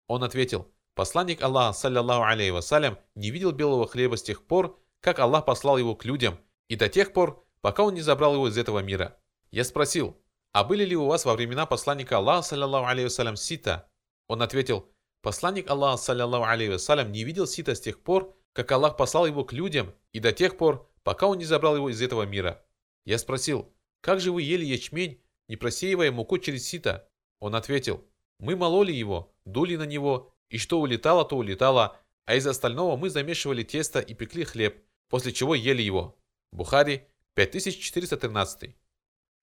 Он 0.06 0.22
ответил, 0.22 0.70
посланник 0.94 1.42
Аллаха, 1.42 1.78
саллиллаху 1.78 2.24
алейхи 2.24 2.50
вассалям, 2.50 2.98
не 3.14 3.30
видел 3.30 3.52
белого 3.52 3.86
хлеба 3.86 4.16
с 4.16 4.22
тех 4.22 4.44
пор, 4.46 4.78
как 5.00 5.18
Аллах 5.18 5.44
послал 5.44 5.78
его 5.78 5.94
к 5.94 6.04
людям, 6.04 6.38
и 6.68 6.76
до 6.76 6.88
тех 6.88 7.12
пор, 7.12 7.46
пока 7.60 7.84
он 7.84 7.94
не 7.94 8.00
забрал 8.00 8.34
его 8.34 8.48
из 8.48 8.58
этого 8.58 8.80
мира. 8.80 9.18
Я 9.50 9.64
спросил, 9.64 10.20
а 10.54 10.62
были 10.62 10.84
ли 10.84 10.94
у 10.94 11.06
вас 11.06 11.24
во 11.24 11.34
времена 11.34 11.66
посланника 11.66 12.18
Аллаха, 12.18 12.42
саллиллаху 12.42 12.86
алейхи 12.86 13.06
вассалям, 13.06 13.34
сита? 13.34 13.90
Он 14.28 14.40
ответил, 14.40 14.88
посланник 15.20 15.68
Аллаха, 15.68 16.00
саллиллаху 16.00 16.44
алейхи 16.44 16.70
вассалям, 16.70 17.10
не 17.10 17.24
видел 17.24 17.48
сита 17.48 17.74
с 17.74 17.80
тех 17.80 18.00
пор, 18.00 18.36
как 18.52 18.70
Аллах 18.70 18.96
послал 18.96 19.26
его 19.26 19.44
к 19.44 19.52
людям, 19.52 19.92
и 20.12 20.20
до 20.20 20.32
тех 20.32 20.56
пор, 20.56 20.88
пока 21.02 21.26
он 21.26 21.38
не 21.38 21.44
забрал 21.44 21.74
его 21.74 21.90
из 21.90 22.00
этого 22.00 22.22
мира. 22.22 22.64
Я 23.04 23.18
спросил, 23.18 23.74
как 24.00 24.20
же 24.20 24.30
вы 24.30 24.42
ели 24.42 24.64
ячмень, 24.64 25.20
не 25.48 25.56
просеивая 25.56 26.12
муку 26.12 26.38
через 26.38 26.68
сито? 26.68 27.08
Он 27.40 27.56
ответил, 27.56 28.04
мы 28.38 28.54
мололи 28.54 28.92
его, 28.92 29.34
дули 29.44 29.74
на 29.74 29.86
него, 29.86 30.32
и 30.50 30.58
что 30.58 30.80
улетало, 30.80 31.24
то 31.24 31.36
улетало, 31.36 31.98
а 32.26 32.36
из 32.36 32.46
остального 32.46 32.96
мы 32.96 33.10
замешивали 33.10 33.64
тесто 33.64 33.98
и 33.98 34.14
пекли 34.14 34.44
хлеб, 34.44 34.84
после 35.08 35.32
чего 35.32 35.56
ели 35.56 35.82
его. 35.82 36.16
Бухари, 36.52 37.08
5413. 37.34 38.76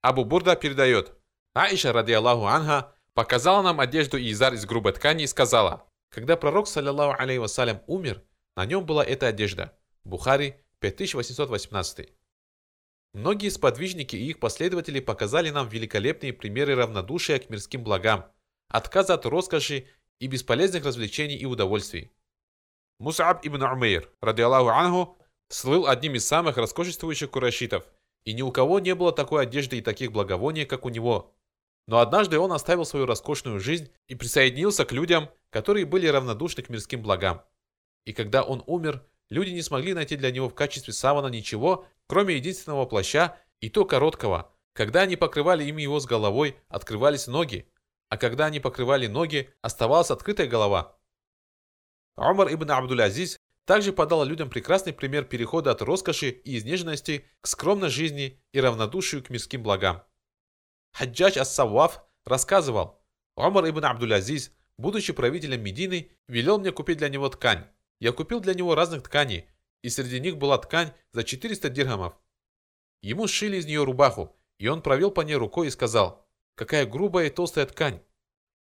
Абу 0.02 0.26
Бурда 0.26 0.56
передает. 0.56 1.14
Аиша, 1.54 1.94
ради 1.94 2.12
Аллаху 2.12 2.46
Анха, 2.46 2.96
показала 3.14 3.62
нам 3.62 3.80
одежду 3.80 4.18
изар 4.18 4.54
из 4.54 4.66
грубой 4.66 4.94
ткани 4.94 5.24
и 5.24 5.28
сказала, 5.28 5.88
когда 6.10 6.36
пророк, 6.36 6.68
саллиллаху 6.68 7.22
алейхи 7.22 7.40
вассалям, 7.40 7.82
умер, 7.88 8.24
на 8.56 8.66
нем 8.66 8.86
была 8.86 9.06
эта 9.06 9.28
одежда. 9.28 9.78
Бухари, 10.04 10.56
5818. 10.80 12.10
Многие 13.14 13.50
сподвижники 13.50 14.16
и 14.16 14.30
их 14.30 14.40
последователи 14.40 15.00
показали 15.00 15.50
нам 15.52 15.68
великолепные 15.68 16.34
примеры 16.34 16.76
равнодушия 16.76 17.38
к 17.40 17.50
мирским 17.50 17.84
благам, 17.84 18.26
отказа 18.70 19.14
от 19.14 19.26
роскоши 19.26 19.88
и 20.20 20.28
бесполезных 20.28 20.86
развлечений 20.86 21.36
и 21.36 21.46
удовольствий. 21.46 22.12
Мусаб 23.00 23.46
ибн 23.46 23.64
Умейр, 23.64 24.10
ради 24.22 24.42
Аллаху 24.42 24.70
анху, 24.70 25.18
слыл 25.50 25.88
одним 25.88 26.16
из 26.16 26.26
самых 26.26 26.58
роскошествующих 26.58 27.30
курашитов, 27.30 27.84
и 28.24 28.34
ни 28.34 28.42
у 28.42 28.52
кого 28.52 28.80
не 28.80 28.96
было 28.96 29.12
такой 29.12 29.44
одежды 29.44 29.78
и 29.78 29.82
таких 29.82 30.12
благовоний, 30.12 30.66
как 30.66 30.86
у 30.86 30.90
него. 30.90 31.34
Но 31.88 32.00
однажды 32.00 32.40
он 32.40 32.52
оставил 32.52 32.86
свою 32.86 33.06
роскошную 33.06 33.60
жизнь 33.60 33.92
и 34.08 34.16
присоединился 34.16 34.86
к 34.86 34.92
людям, 34.92 35.30
которые 35.50 35.86
были 35.86 36.08
равнодушны 36.08 36.64
к 36.64 36.70
мирским 36.70 37.02
благам. 37.02 37.42
И 38.06 38.14
когда 38.14 38.44
он 38.44 38.64
умер, 38.68 39.06
люди 39.30 39.52
не 39.52 39.62
смогли 39.62 39.94
найти 39.94 40.16
для 40.16 40.32
него 40.32 40.50
в 40.50 40.56
качестве 40.56 40.94
савана 40.94 41.28
ничего, 41.28 41.86
кроме 42.08 42.36
единственного 42.36 42.86
плаща, 42.86 43.38
и 43.60 43.70
то 43.70 43.86
короткого. 43.86 44.54
Когда 44.74 45.02
они 45.02 45.16
покрывали 45.16 45.64
им 45.66 45.78
его 45.78 46.00
с 46.00 46.06
головой, 46.06 46.56
открывались 46.70 47.28
ноги, 47.28 47.68
а 48.10 48.18
когда 48.18 48.46
они 48.46 48.60
покрывали 48.60 49.08
ноги, 49.08 49.54
оставалась 49.62 50.12
открытая 50.12 50.48
голова. 50.48 50.98
Умар 52.16 52.54
ибн 52.54 52.72
Абдул-Азиз 52.72 53.38
также 53.66 53.94
подал 53.94 54.24
людям 54.24 54.50
прекрасный 54.50 54.94
пример 54.94 55.26
перехода 55.26 55.72
от 55.72 55.82
роскоши 55.82 56.30
и 56.30 56.58
изнеженности 56.58 57.26
к 57.42 57.48
скромной 57.48 57.90
жизни 57.90 58.42
и 58.52 58.60
равнодушию 58.60 59.24
к 59.24 59.30
мирским 59.30 59.64
благам. 59.64 60.04
Хаджач 60.94 61.38
ас-Савваф 61.38 62.02
рассказывал, 62.26 63.02
Умар 63.36 63.70
ибн 63.70 63.86
Абдул-Азиз, 63.86 64.52
будучи 64.78 65.14
правителем 65.14 65.64
Медины, 65.64 66.12
велел 66.28 66.60
мне 66.60 66.72
купить 66.72 66.98
для 66.98 67.10
него 67.10 67.30
ткань. 67.30 67.66
Я 68.00 68.12
купил 68.12 68.40
для 68.40 68.54
него 68.54 68.76
разных 68.76 69.04
тканей, 69.04 69.48
и 69.84 69.90
среди 69.90 70.20
них 70.20 70.38
была 70.38 70.58
ткань 70.58 70.92
за 71.12 71.24
400 71.24 71.70
дирхамов. 71.70 72.14
Ему 73.02 73.28
сшили 73.28 73.58
из 73.58 73.66
нее 73.66 73.84
рубаху, 73.84 74.36
и 74.58 74.68
он 74.68 74.82
провел 74.82 75.12
по 75.12 75.22
ней 75.22 75.36
рукой 75.36 75.68
и 75.68 75.72
сказал, 75.72 76.28
какая 76.56 76.86
грубая 76.86 77.28
и 77.28 77.30
толстая 77.30 77.66
ткань. 77.66 78.02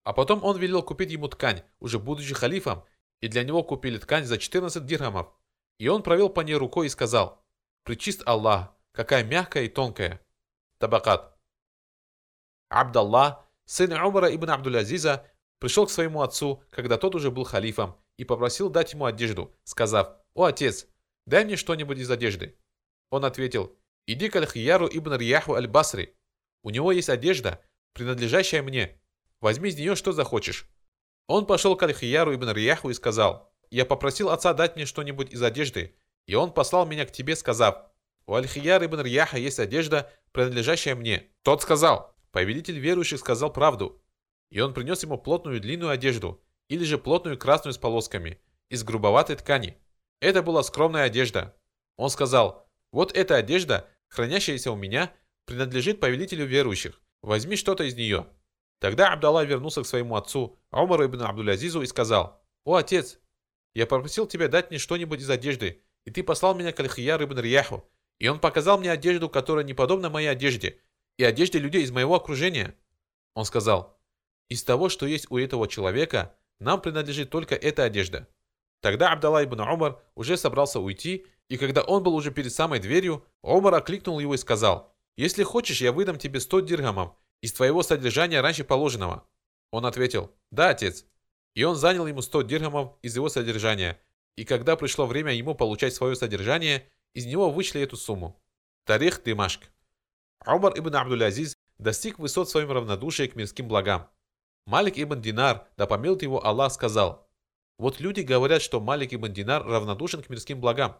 А 0.03 0.13
потом 0.13 0.43
он 0.43 0.57
велел 0.57 0.81
купить 0.81 1.11
ему 1.11 1.27
ткань, 1.27 1.63
уже 1.79 1.99
будучи 1.99 2.33
халифом, 2.33 2.83
и 3.21 3.27
для 3.27 3.43
него 3.43 3.63
купили 3.63 3.97
ткань 3.97 4.25
за 4.25 4.37
14 4.37 4.85
дирхамов. 4.85 5.31
И 5.77 5.87
он 5.87 6.03
провел 6.03 6.29
по 6.29 6.41
ней 6.41 6.55
рукой 6.55 6.87
и 6.87 6.89
сказал, 6.89 7.45
«Причист 7.83 8.23
Аллах, 8.25 8.75
какая 8.91 9.23
мягкая 9.23 9.63
и 9.63 9.69
тонкая». 9.69 10.19
Табакат. 10.79 11.37
Абдаллах, 12.69 13.45
сын 13.65 13.93
Умара 13.93 14.33
ибн 14.33 14.49
Абдул-Азиза, 14.49 15.27
пришел 15.59 15.85
к 15.85 15.91
своему 15.91 16.21
отцу, 16.21 16.63
когда 16.71 16.97
тот 16.97 17.15
уже 17.15 17.29
был 17.29 17.43
халифом, 17.43 17.95
и 18.17 18.25
попросил 18.25 18.69
дать 18.69 18.93
ему 18.93 19.05
одежду, 19.05 19.55
сказав, 19.63 20.17
«О, 20.33 20.45
отец, 20.45 20.87
дай 21.27 21.45
мне 21.45 21.55
что-нибудь 21.55 21.99
из 21.99 22.09
одежды». 22.09 22.57
Он 23.09 23.25
ответил, 23.25 23.77
«Иди 24.07 24.29
к 24.29 24.35
Аль-Хияру 24.35 24.87
ибн 24.87 25.15
Рияху 25.15 25.53
Аль-Басри. 25.53 26.15
У 26.63 26.69
него 26.69 26.91
есть 26.91 27.09
одежда, 27.09 27.61
принадлежащая 27.93 28.63
мне. 28.63 28.99
Возьми 29.41 29.69
из 29.69 29.77
нее 29.77 29.95
что 29.95 30.11
захочешь». 30.11 30.70
Он 31.31 31.45
пошел 31.45 31.77
к 31.77 31.83
Аль-Хияру 31.83 32.35
ибн 32.35 32.51
Рияху 32.51 32.89
и 32.89 32.93
сказал, 32.93 33.49
«Я 33.69 33.85
попросил 33.85 34.31
отца 34.31 34.53
дать 34.53 34.75
мне 34.75 34.85
что-нибудь 34.85 35.31
из 35.31 35.41
одежды, 35.41 35.95
и 36.27 36.35
он 36.35 36.51
послал 36.51 36.85
меня 36.85 37.05
к 37.05 37.13
тебе, 37.13 37.37
сказав, 37.37 37.85
у 38.25 38.33
Аль-Хияр 38.33 38.83
ибн 38.83 38.99
Рияха 38.99 39.37
есть 39.37 39.57
одежда, 39.57 40.11
принадлежащая 40.33 40.93
мне». 40.93 41.29
Тот 41.43 41.61
сказал, 41.61 42.13
повелитель 42.33 42.79
верующих 42.79 43.19
сказал 43.19 43.49
правду, 43.53 44.03
и 44.49 44.59
он 44.59 44.73
принес 44.73 45.03
ему 45.03 45.17
плотную 45.17 45.61
длинную 45.61 45.91
одежду, 45.91 46.43
или 46.67 46.83
же 46.83 46.97
плотную 46.97 47.37
красную 47.37 47.73
с 47.73 47.77
полосками, 47.77 48.37
из 48.67 48.83
грубоватой 48.83 49.37
ткани. 49.37 49.77
Это 50.19 50.43
была 50.43 50.63
скромная 50.63 51.03
одежда. 51.03 51.55
Он 51.95 52.09
сказал, 52.09 52.67
вот 52.91 53.15
эта 53.15 53.37
одежда, 53.37 53.87
хранящаяся 54.09 54.69
у 54.69 54.75
меня, 54.75 55.13
принадлежит 55.45 56.01
повелителю 56.01 56.43
верующих. 56.43 57.01
Возьми 57.21 57.55
что-то 57.55 57.85
из 57.85 57.95
нее. 57.95 58.27
Тогда 58.81 59.13
Абдалла 59.13 59.45
вернулся 59.45 59.83
к 59.83 59.85
своему 59.85 60.15
отцу, 60.15 60.57
Умару 60.71 61.05
ибн 61.05 61.21
Абдулязизу, 61.21 61.83
и 61.83 61.85
сказал, 61.85 62.41
«О, 62.65 62.77
отец, 62.77 63.19
я 63.75 63.85
попросил 63.85 64.25
тебя 64.25 64.47
дать 64.47 64.71
мне 64.71 64.79
что-нибудь 64.79 65.21
из 65.21 65.29
одежды, 65.29 65.83
и 66.03 66.09
ты 66.09 66.23
послал 66.23 66.55
меня 66.55 66.71
к 66.71 66.79
Аль-Хияр 66.79 67.23
ибн 67.23 67.39
Рияху, 67.39 67.87
и 68.17 68.27
он 68.27 68.39
показал 68.39 68.79
мне 68.79 68.91
одежду, 68.91 69.29
которая 69.29 69.63
не 69.63 69.75
подобна 69.75 70.09
моей 70.09 70.25
одежде, 70.25 70.79
и 71.17 71.23
одежде 71.23 71.59
людей 71.59 71.83
из 71.83 71.91
моего 71.91 72.15
окружения». 72.15 72.73
Он 73.35 73.45
сказал, 73.45 73.99
«Из 74.49 74.63
того, 74.63 74.89
что 74.89 75.05
есть 75.05 75.29
у 75.29 75.37
этого 75.37 75.67
человека, 75.67 76.35
нам 76.59 76.81
принадлежит 76.81 77.29
только 77.29 77.53
эта 77.53 77.83
одежда. 77.83 78.27
Тогда 78.79 79.11
Абдалла 79.11 79.43
ибн 79.43 79.61
Умар 79.61 80.01
уже 80.15 80.37
собрался 80.37 80.79
уйти, 80.79 81.27
и 81.49 81.57
когда 81.57 81.83
он 81.83 82.01
был 82.01 82.15
уже 82.15 82.31
перед 82.31 82.51
самой 82.51 82.79
дверью, 82.79 83.23
Умар 83.43 83.75
окликнул 83.75 84.17
его 84.17 84.33
и 84.33 84.39
сказал, 84.39 84.91
«Если 85.17 85.43
хочешь, 85.43 85.81
я 85.81 85.91
выдам 85.91 86.17
тебе 86.17 86.39
сто 86.39 86.61
дирхамов 86.61 87.15
из 87.41 87.53
твоего 87.53 87.83
содержания 87.83 88.41
раньше 88.41 88.63
положенного». 88.63 89.27
Он 89.71 89.85
ответил, 89.85 90.31
«Да, 90.51 90.69
отец». 90.69 91.05
И 91.53 91.63
он 91.63 91.75
занял 91.75 92.07
ему 92.07 92.21
сто 92.21 92.41
дирхамов 92.41 92.97
из 93.01 93.15
его 93.15 93.27
содержания, 93.27 93.99
и 94.37 94.45
когда 94.45 94.75
пришло 94.77 95.05
время 95.05 95.33
ему 95.33 95.53
получать 95.53 95.93
свое 95.93 96.15
содержание, 96.15 96.87
из 97.13 97.25
него 97.25 97.49
вычли 97.49 97.81
эту 97.81 97.97
сумму. 97.97 98.41
Тарих 98.85 99.21
Димашк. 99.23 99.69
Умар 100.45 100.73
ибн 100.77 100.95
Абдул-Азиз 100.95 101.55
достиг 101.77 102.19
высот 102.19 102.49
своим 102.49 102.71
равнодушия 102.71 103.27
к 103.27 103.35
мирским 103.35 103.67
благам. 103.67 104.09
Малик 104.65 104.97
ибн 104.97 105.21
Динар, 105.21 105.67
да 105.77 105.87
помилует 105.87 106.21
его 106.21 106.43
Аллах, 106.45 106.71
сказал, 106.71 107.27
«Вот 107.77 107.99
люди 107.99 108.21
говорят, 108.21 108.61
что 108.61 108.79
Малик 108.79 109.13
ибн 109.13 109.33
Динар 109.33 109.65
равнодушен 109.65 110.23
к 110.23 110.29
мирским 110.29 110.61
благам. 110.61 110.97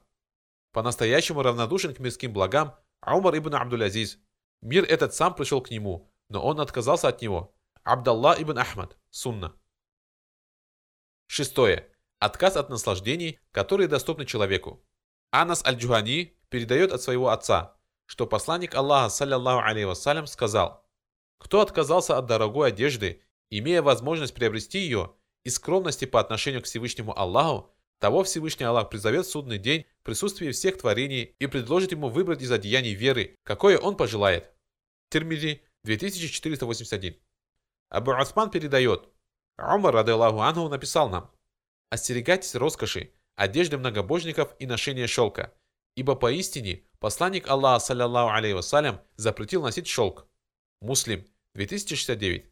По-настоящему 0.73 1.41
равнодушен 1.41 1.93
к 1.93 1.99
мирским 1.99 2.33
благам 2.33 2.75
Умар 3.05 3.37
ибн 3.37 3.55
Абдул-Азиз. 3.55 4.19
Мир 4.61 4.83
этот 4.83 5.15
сам 5.15 5.33
пришел 5.33 5.61
к 5.61 5.71
нему, 5.71 6.10
но 6.31 6.41
он 6.43 6.61
отказался 6.61 7.09
от 7.09 7.21
него. 7.21 7.53
Абдалла 7.83 8.35
ибн 8.39 8.57
Ахмад. 8.57 8.97
Сунна. 9.09 9.53
Шестое. 11.27 11.89
Отказ 12.19 12.55
от 12.55 12.69
наслаждений, 12.69 13.39
которые 13.51 13.87
доступны 13.87 14.25
человеку. 14.25 14.83
Анас 15.31 15.63
аль-Джухани 15.65 16.37
передает 16.49 16.93
от 16.93 17.01
своего 17.01 17.29
отца, 17.29 17.75
что 18.05 18.27
посланник 18.27 18.75
Аллаха, 18.75 19.09
саллиллаху 19.09 19.65
алейхи 19.65 19.85
вассалям, 19.85 20.27
сказал, 20.27 20.85
«Кто 21.37 21.61
отказался 21.61 22.17
от 22.17 22.27
дорогой 22.27 22.69
одежды, 22.69 23.21
имея 23.49 23.81
возможность 23.81 24.33
приобрести 24.33 24.79
ее, 24.79 25.13
из 25.43 25.55
скромности 25.55 26.05
по 26.05 26.19
отношению 26.19 26.61
к 26.61 26.65
Всевышнему 26.65 27.17
Аллаху, 27.17 27.73
того 27.99 28.23
Всевышний 28.23 28.65
Аллах 28.65 28.89
призовет 28.89 29.25
в 29.25 29.31
судный 29.31 29.57
день 29.57 29.85
в 30.01 30.05
присутствии 30.05 30.51
всех 30.51 30.77
творений 30.77 31.35
и 31.39 31.47
предложит 31.47 31.91
ему 31.91 32.09
выбрать 32.09 32.41
из 32.41 32.51
одеяний 32.51 32.93
веры, 32.93 33.35
какое 33.43 33.77
он 33.77 33.97
пожелает». 33.97 34.51
Термизи 35.09 35.63
2481. 35.83 37.19
Абу 37.89 38.11
Усман 38.11 38.51
передает, 38.51 39.09
Умар, 39.57 39.93
рады 39.93 40.11
Аллаху 40.11 40.69
написал 40.69 41.09
нам, 41.09 41.31
«Остерегайтесь 41.89 42.55
роскоши, 42.55 43.13
одежды 43.35 43.77
многобожников 43.77 44.55
и 44.59 44.65
ношения 44.65 45.07
шелка, 45.07 45.53
ибо 45.95 46.15
поистине 46.15 46.83
посланник 46.99 47.49
Аллаха, 47.49 47.85
саллиллаху 47.85 48.31
алейхи 48.31 48.53
вассалям, 48.53 49.01
запретил 49.15 49.63
носить 49.63 49.87
шелк». 49.87 50.27
Муслим, 50.81 51.27
2069. 51.55 52.51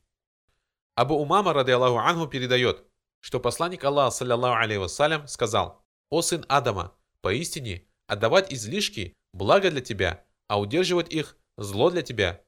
Абу 0.96 1.16
Умама, 1.16 1.54
рады 1.54 1.72
Аллаху 1.72 1.98
Анху, 1.98 2.28
передает, 2.28 2.84
что 3.22 3.40
посланник 3.40 3.84
Аллаха, 3.84 4.16
саллиллаху 4.16 4.58
алейхи 4.58 4.80
вассалям, 4.80 5.28
сказал, 5.28 5.86
«О 6.10 6.22
сын 6.22 6.46
Адама, 6.50 6.96
поистине, 7.22 7.88
отдавать 8.08 8.52
излишки– 8.52 9.14
благо 9.34 9.70
для 9.70 9.82
тебя, 9.82 10.26
а 10.48 10.60
удерживать 10.60 11.14
их– 11.14 11.38
зло 11.58 11.92
для 11.92 12.02
тебя». 12.02 12.44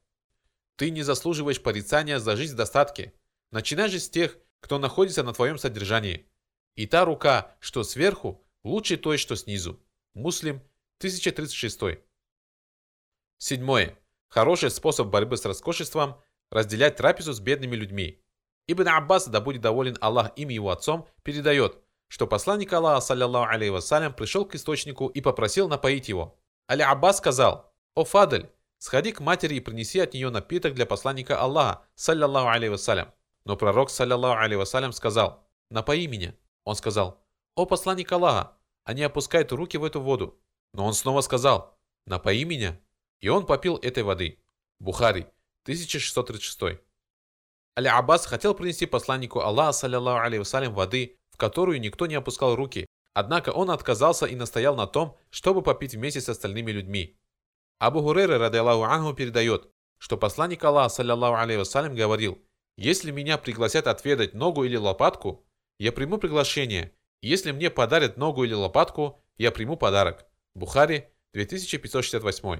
Ты 0.81 0.89
не 0.89 1.03
заслуживаешь 1.03 1.61
порицания 1.61 2.17
за 2.17 2.35
жизнь 2.35 2.55
в 2.55 2.57
достатке. 2.57 3.13
Начинай 3.51 3.87
же 3.87 3.99
с 3.99 4.09
тех, 4.09 4.35
кто 4.61 4.79
находится 4.79 5.21
на 5.21 5.31
твоем 5.31 5.59
содержании. 5.59 6.25
И 6.73 6.87
та 6.87 7.05
рука, 7.05 7.55
что 7.59 7.83
сверху, 7.83 8.43
лучше 8.63 8.97
той, 8.97 9.19
что 9.19 9.35
снизу. 9.35 9.79
Муслим, 10.15 10.55
1036. 10.97 11.99
Седьмое. 13.37 13.95
Хороший 14.27 14.71
способ 14.71 15.09
борьбы 15.09 15.37
с 15.37 15.45
роскошеством– 15.45 16.19
разделять 16.49 16.95
трапезу 16.95 17.33
с 17.33 17.39
бедными 17.39 17.75
людьми. 17.75 18.19
Ибн 18.65 18.87
Аббас, 18.87 19.27
да 19.27 19.39
будет 19.39 19.61
доволен 19.61 19.99
Аллах 20.01 20.31
им 20.35 20.49
и 20.49 20.55
его 20.55 20.71
отцом, 20.71 21.07
передает, 21.21 21.77
что 22.07 22.25
посланник 22.25 22.73
Аллаха, 22.73 23.01
саллиллаху 23.01 23.51
алейхи 23.51 23.69
вассалям, 23.69 24.15
пришел 24.15 24.45
к 24.47 24.55
источнику 24.55 25.09
и 25.09 25.21
попросил 25.21 25.69
напоить 25.69 26.09
его. 26.09 26.39
Али 26.65 26.81
Аббас 26.81 27.19
сказал, 27.19 27.71
«О 27.93 28.03
Фадль, 28.03 28.49
Сходи 28.81 29.11
к 29.11 29.19
матери 29.19 29.57
и 29.57 29.59
принеси 29.59 29.99
от 29.99 30.15
нее 30.15 30.31
напиток 30.31 30.73
для 30.73 30.87
посланника 30.87 31.39
Аллаха, 31.39 31.83
саллиллаху 31.93 32.49
алейhi 32.49 32.71
вассалям. 32.71 33.13
Но 33.45 33.55
пророк, 33.55 33.91
саллиллаху 33.91 34.43
алейhi 34.43 34.57
вассалям, 34.57 34.91
сказал, 34.91 35.47
напои 35.69 36.07
меня. 36.07 36.33
Он 36.63 36.73
сказал, 36.75 37.21
о 37.53 37.67
посланник 37.67 38.11
Аллаха, 38.11 38.57
они 38.83 39.03
опускают 39.03 39.51
руки 39.51 39.77
в 39.77 39.83
эту 39.83 40.01
воду. 40.01 40.41
Но 40.73 40.83
он 40.87 40.95
снова 40.95 41.21
сказал, 41.21 41.77
напои 42.07 42.43
меня. 42.43 42.79
И 43.19 43.29
он 43.29 43.45
попил 43.45 43.77
этой 43.77 44.01
воды. 44.01 44.39
Бухари, 44.79 45.27
1636. 45.65 46.79
Али 47.75 47.87
Аббас 47.87 48.25
хотел 48.25 48.55
принести 48.55 48.87
посланнику 48.87 49.41
Аллаха, 49.41 49.73
саллиллаху 49.73 50.25
алейhi 50.25 50.39
вассалям, 50.39 50.73
воды, 50.73 51.19
в 51.29 51.37
которую 51.37 51.79
никто 51.79 52.07
не 52.07 52.15
опускал 52.15 52.55
руки. 52.55 52.87
Однако 53.13 53.51
он 53.51 53.69
отказался 53.69 54.25
и 54.25 54.33
настоял 54.33 54.75
на 54.75 54.87
том, 54.87 55.19
чтобы 55.29 55.61
попить 55.61 55.93
вместе 55.93 56.19
с 56.19 56.29
остальными 56.29 56.71
людьми. 56.71 57.20
Абу 57.81 58.03
Хурейра, 58.03 58.37
ради 58.37 58.57
Аллаху 58.57 58.83
Ангу, 58.83 59.15
передает, 59.15 59.67
что 59.97 60.15
посланник 60.15 60.63
Аллаха, 60.63 60.89
саллиллаху 60.89 61.35
алейхи 61.35 61.95
говорил, 61.95 62.37
«Если 62.77 63.09
меня 63.09 63.39
пригласят 63.39 63.87
отведать 63.87 64.35
ногу 64.35 64.65
или 64.65 64.75
лопатку, 64.75 65.47
я 65.79 65.91
приму 65.91 66.19
приглашение. 66.19 66.95
Если 67.23 67.51
мне 67.51 67.71
подарят 67.71 68.17
ногу 68.17 68.43
или 68.43 68.53
лопатку, 68.53 69.19
я 69.39 69.49
приму 69.49 69.77
подарок». 69.77 70.27
Бухари, 70.53 71.07
2568. 71.33 72.59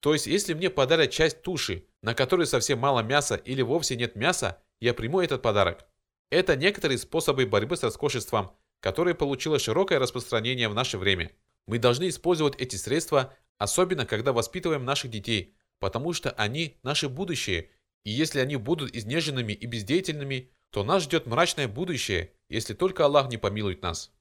То 0.00 0.12
есть, 0.12 0.26
если 0.26 0.52
мне 0.52 0.68
подарят 0.68 1.10
часть 1.10 1.40
туши, 1.40 1.86
на 2.02 2.14
которой 2.14 2.46
совсем 2.46 2.78
мало 2.78 3.00
мяса 3.00 3.36
или 3.36 3.62
вовсе 3.62 3.96
нет 3.96 4.14
мяса, 4.14 4.62
я 4.78 4.92
приму 4.92 5.22
этот 5.22 5.40
подарок. 5.40 5.86
Это 6.28 6.54
некоторые 6.54 6.98
способы 6.98 7.46
борьбы 7.46 7.78
с 7.78 7.82
роскошеством, 7.82 8.54
которые 8.80 9.14
получило 9.14 9.58
широкое 9.58 9.98
распространение 9.98 10.68
в 10.68 10.74
наше 10.74 10.98
время. 10.98 11.30
Мы 11.66 11.78
должны 11.78 12.10
использовать 12.10 12.60
эти 12.60 12.76
средства 12.76 13.34
Особенно, 13.58 14.06
когда 14.06 14.32
воспитываем 14.32 14.84
наших 14.84 15.10
детей, 15.10 15.56
потому 15.78 16.12
что 16.12 16.30
они 16.32 16.78
наше 16.82 17.08
будущее, 17.08 17.70
и 18.04 18.10
если 18.10 18.40
они 18.40 18.56
будут 18.56 18.94
изнеженными 18.94 19.52
и 19.52 19.66
бездеятельными, 19.66 20.50
то 20.70 20.82
нас 20.82 21.04
ждет 21.04 21.26
мрачное 21.26 21.68
будущее, 21.68 22.32
если 22.48 22.74
только 22.74 23.04
Аллах 23.04 23.28
не 23.28 23.36
помилует 23.36 23.82
нас. 23.82 24.12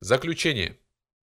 Заключение. 0.00 0.78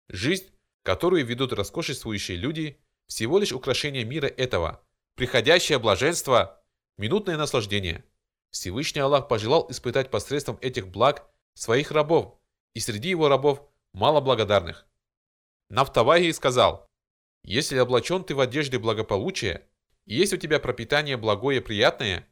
Жизнь, 0.10 0.52
которую 0.84 1.26
ведут 1.26 1.54
роскошествующие 1.54 2.38
люди, 2.38 2.82
всего 3.08 3.40
лишь 3.40 3.52
украшение 3.52 4.04
мира 4.04 4.26
этого, 4.26 4.84
приходящее 5.16 5.80
блаженство, 5.80 6.64
минутное 6.98 7.38
наслаждение. 7.38 8.04
Всевышний 8.52 9.02
Аллах 9.02 9.28
пожелал 9.28 9.70
испытать 9.70 10.10
посредством 10.10 10.58
этих 10.62 10.88
благ 10.88 11.30
своих 11.54 11.92
рабов, 11.92 12.40
и 12.74 12.80
среди 12.80 13.10
его 13.10 13.30
рабов 13.30 13.62
мало 13.94 14.22
благодарных. 14.22 14.89
Нафтаваги 15.70 16.32
сказал, 16.32 16.88
«Если 17.44 17.78
облачен 17.78 18.24
ты 18.24 18.34
в 18.34 18.40
одежде 18.40 18.80
благополучия, 18.80 19.68
и 20.06 20.16
есть 20.16 20.34
у 20.34 20.38
тебя 20.38 20.60
пропитание 20.60 21.16
благое 21.16 21.62
приятное, 21.62 22.28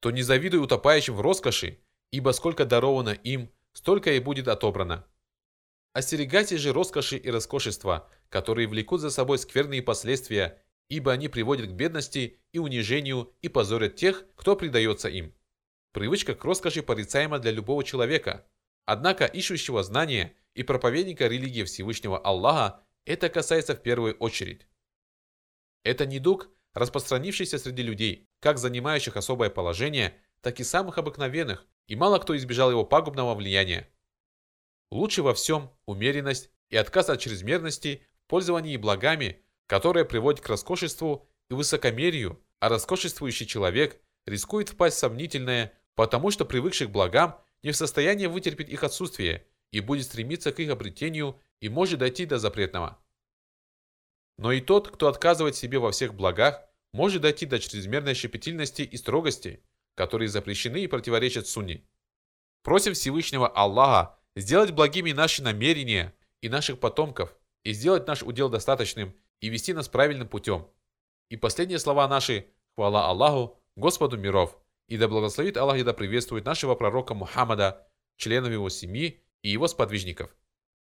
то 0.00 0.10
не 0.10 0.22
завидуй 0.22 0.62
утопающим 0.62 1.14
в 1.14 1.22
роскоши, 1.22 1.78
ибо 2.12 2.32
сколько 2.32 2.66
даровано 2.66 3.10
им, 3.10 3.50
столько 3.72 4.12
и 4.12 4.20
будет 4.20 4.48
отобрано. 4.48 5.06
Остерегайтесь 5.94 6.60
же 6.60 6.74
роскоши 6.74 7.16
и 7.16 7.30
роскошества, 7.30 8.10
которые 8.28 8.68
влекут 8.68 9.00
за 9.00 9.10
собой 9.10 9.38
скверные 9.38 9.82
последствия, 9.82 10.62
ибо 10.90 11.12
они 11.12 11.28
приводят 11.28 11.70
к 11.70 11.72
бедности 11.72 12.38
и 12.52 12.58
унижению 12.58 13.32
и 13.40 13.48
позорят 13.48 13.96
тех, 13.96 14.26
кто 14.36 14.56
предается 14.56 15.08
им. 15.08 15.32
Привычка 15.92 16.34
к 16.34 16.44
роскоши 16.44 16.82
порицаема 16.82 17.38
для 17.38 17.52
любого 17.52 17.82
человека, 17.82 18.46
однако 18.84 19.24
ищущего 19.24 19.82
знания– 19.82 20.36
и 20.54 20.62
проповедника 20.62 21.26
религии 21.26 21.64
Всевышнего 21.64 22.18
Аллаха 22.18 22.80
это 23.04 23.28
касается 23.28 23.74
в 23.74 23.82
первую 23.82 24.14
очередь. 24.14 24.66
Это 25.82 26.06
недуг, 26.06 26.48
распространившийся 26.72 27.58
среди 27.58 27.82
людей, 27.82 28.28
как 28.40 28.58
занимающих 28.58 29.16
особое 29.16 29.50
положение, 29.50 30.16
так 30.40 30.60
и 30.60 30.64
самых 30.64 30.98
обыкновенных, 30.98 31.66
и 31.86 31.96
мало 31.96 32.18
кто 32.18 32.36
избежал 32.36 32.70
его 32.70 32.84
пагубного 32.84 33.34
влияния. 33.34 33.88
Лучше 34.90 35.22
во 35.22 35.34
всем 35.34 35.70
умеренность 35.86 36.50
и 36.70 36.76
отказ 36.76 37.10
от 37.10 37.20
чрезмерности 37.20 38.06
в 38.24 38.28
пользовании 38.28 38.76
благами, 38.76 39.42
которое 39.66 40.04
приводит 40.04 40.40
к 40.40 40.48
роскошеству 40.48 41.28
и 41.50 41.54
высокомерию, 41.54 42.42
а 42.60 42.68
роскошествующий 42.68 43.46
человек 43.46 44.00
рискует 44.24 44.70
впасть 44.70 44.96
в 44.96 45.00
сомнительное, 45.00 45.74
потому 45.94 46.30
что 46.30 46.44
привыкший 46.44 46.86
к 46.86 46.90
благам 46.90 47.38
не 47.62 47.72
в 47.72 47.76
состоянии 47.76 48.26
вытерпеть 48.26 48.68
их 48.70 48.82
отсутствие 48.82 49.46
и 49.74 49.80
будет 49.80 50.04
стремиться 50.04 50.52
к 50.52 50.60
их 50.60 50.70
обретению 50.70 51.40
и 51.58 51.68
может 51.68 51.98
дойти 51.98 52.26
до 52.26 52.38
запретного. 52.38 52.96
Но 54.38 54.52
и 54.52 54.60
тот, 54.60 54.88
кто 54.88 55.08
отказывает 55.08 55.56
себе 55.56 55.80
во 55.80 55.90
всех 55.90 56.14
благах, 56.14 56.62
может 56.92 57.22
дойти 57.22 57.44
до 57.44 57.58
чрезмерной 57.58 58.14
щепетильности 58.14 58.82
и 58.82 58.96
строгости, 58.96 59.64
которые 59.96 60.28
запрещены 60.28 60.84
и 60.84 60.86
противоречат 60.86 61.48
сунне. 61.48 61.82
Просим 62.62 62.94
Всевышнего 62.94 63.48
Аллаха 63.48 64.16
сделать 64.36 64.70
благими 64.70 65.10
наши 65.10 65.42
намерения 65.42 66.14
и 66.40 66.48
наших 66.48 66.78
потомков, 66.78 67.36
и 67.64 67.72
сделать 67.72 68.06
наш 68.06 68.22
удел 68.22 68.48
достаточным, 68.48 69.12
и 69.40 69.48
вести 69.48 69.72
нас 69.72 69.88
правильным 69.88 70.28
путем. 70.28 70.68
И 71.30 71.36
последние 71.36 71.80
слова 71.80 72.06
наши– 72.06 72.46
хвала 72.76 73.08
Аллаху, 73.08 73.60
Господу 73.74 74.18
миров, 74.18 74.56
и 74.86 74.96
да 74.98 75.08
благословит 75.08 75.56
Аллах 75.56 75.78
и 75.78 75.82
да 75.82 75.92
приветствует 75.92 76.44
нашего 76.44 76.76
пророка 76.76 77.14
Мухаммада, 77.14 77.88
членов 78.16 78.52
его 78.52 78.68
семьи 78.68 79.23
и 79.44 79.50
его 79.50 79.68
сподвижников. 79.68 80.34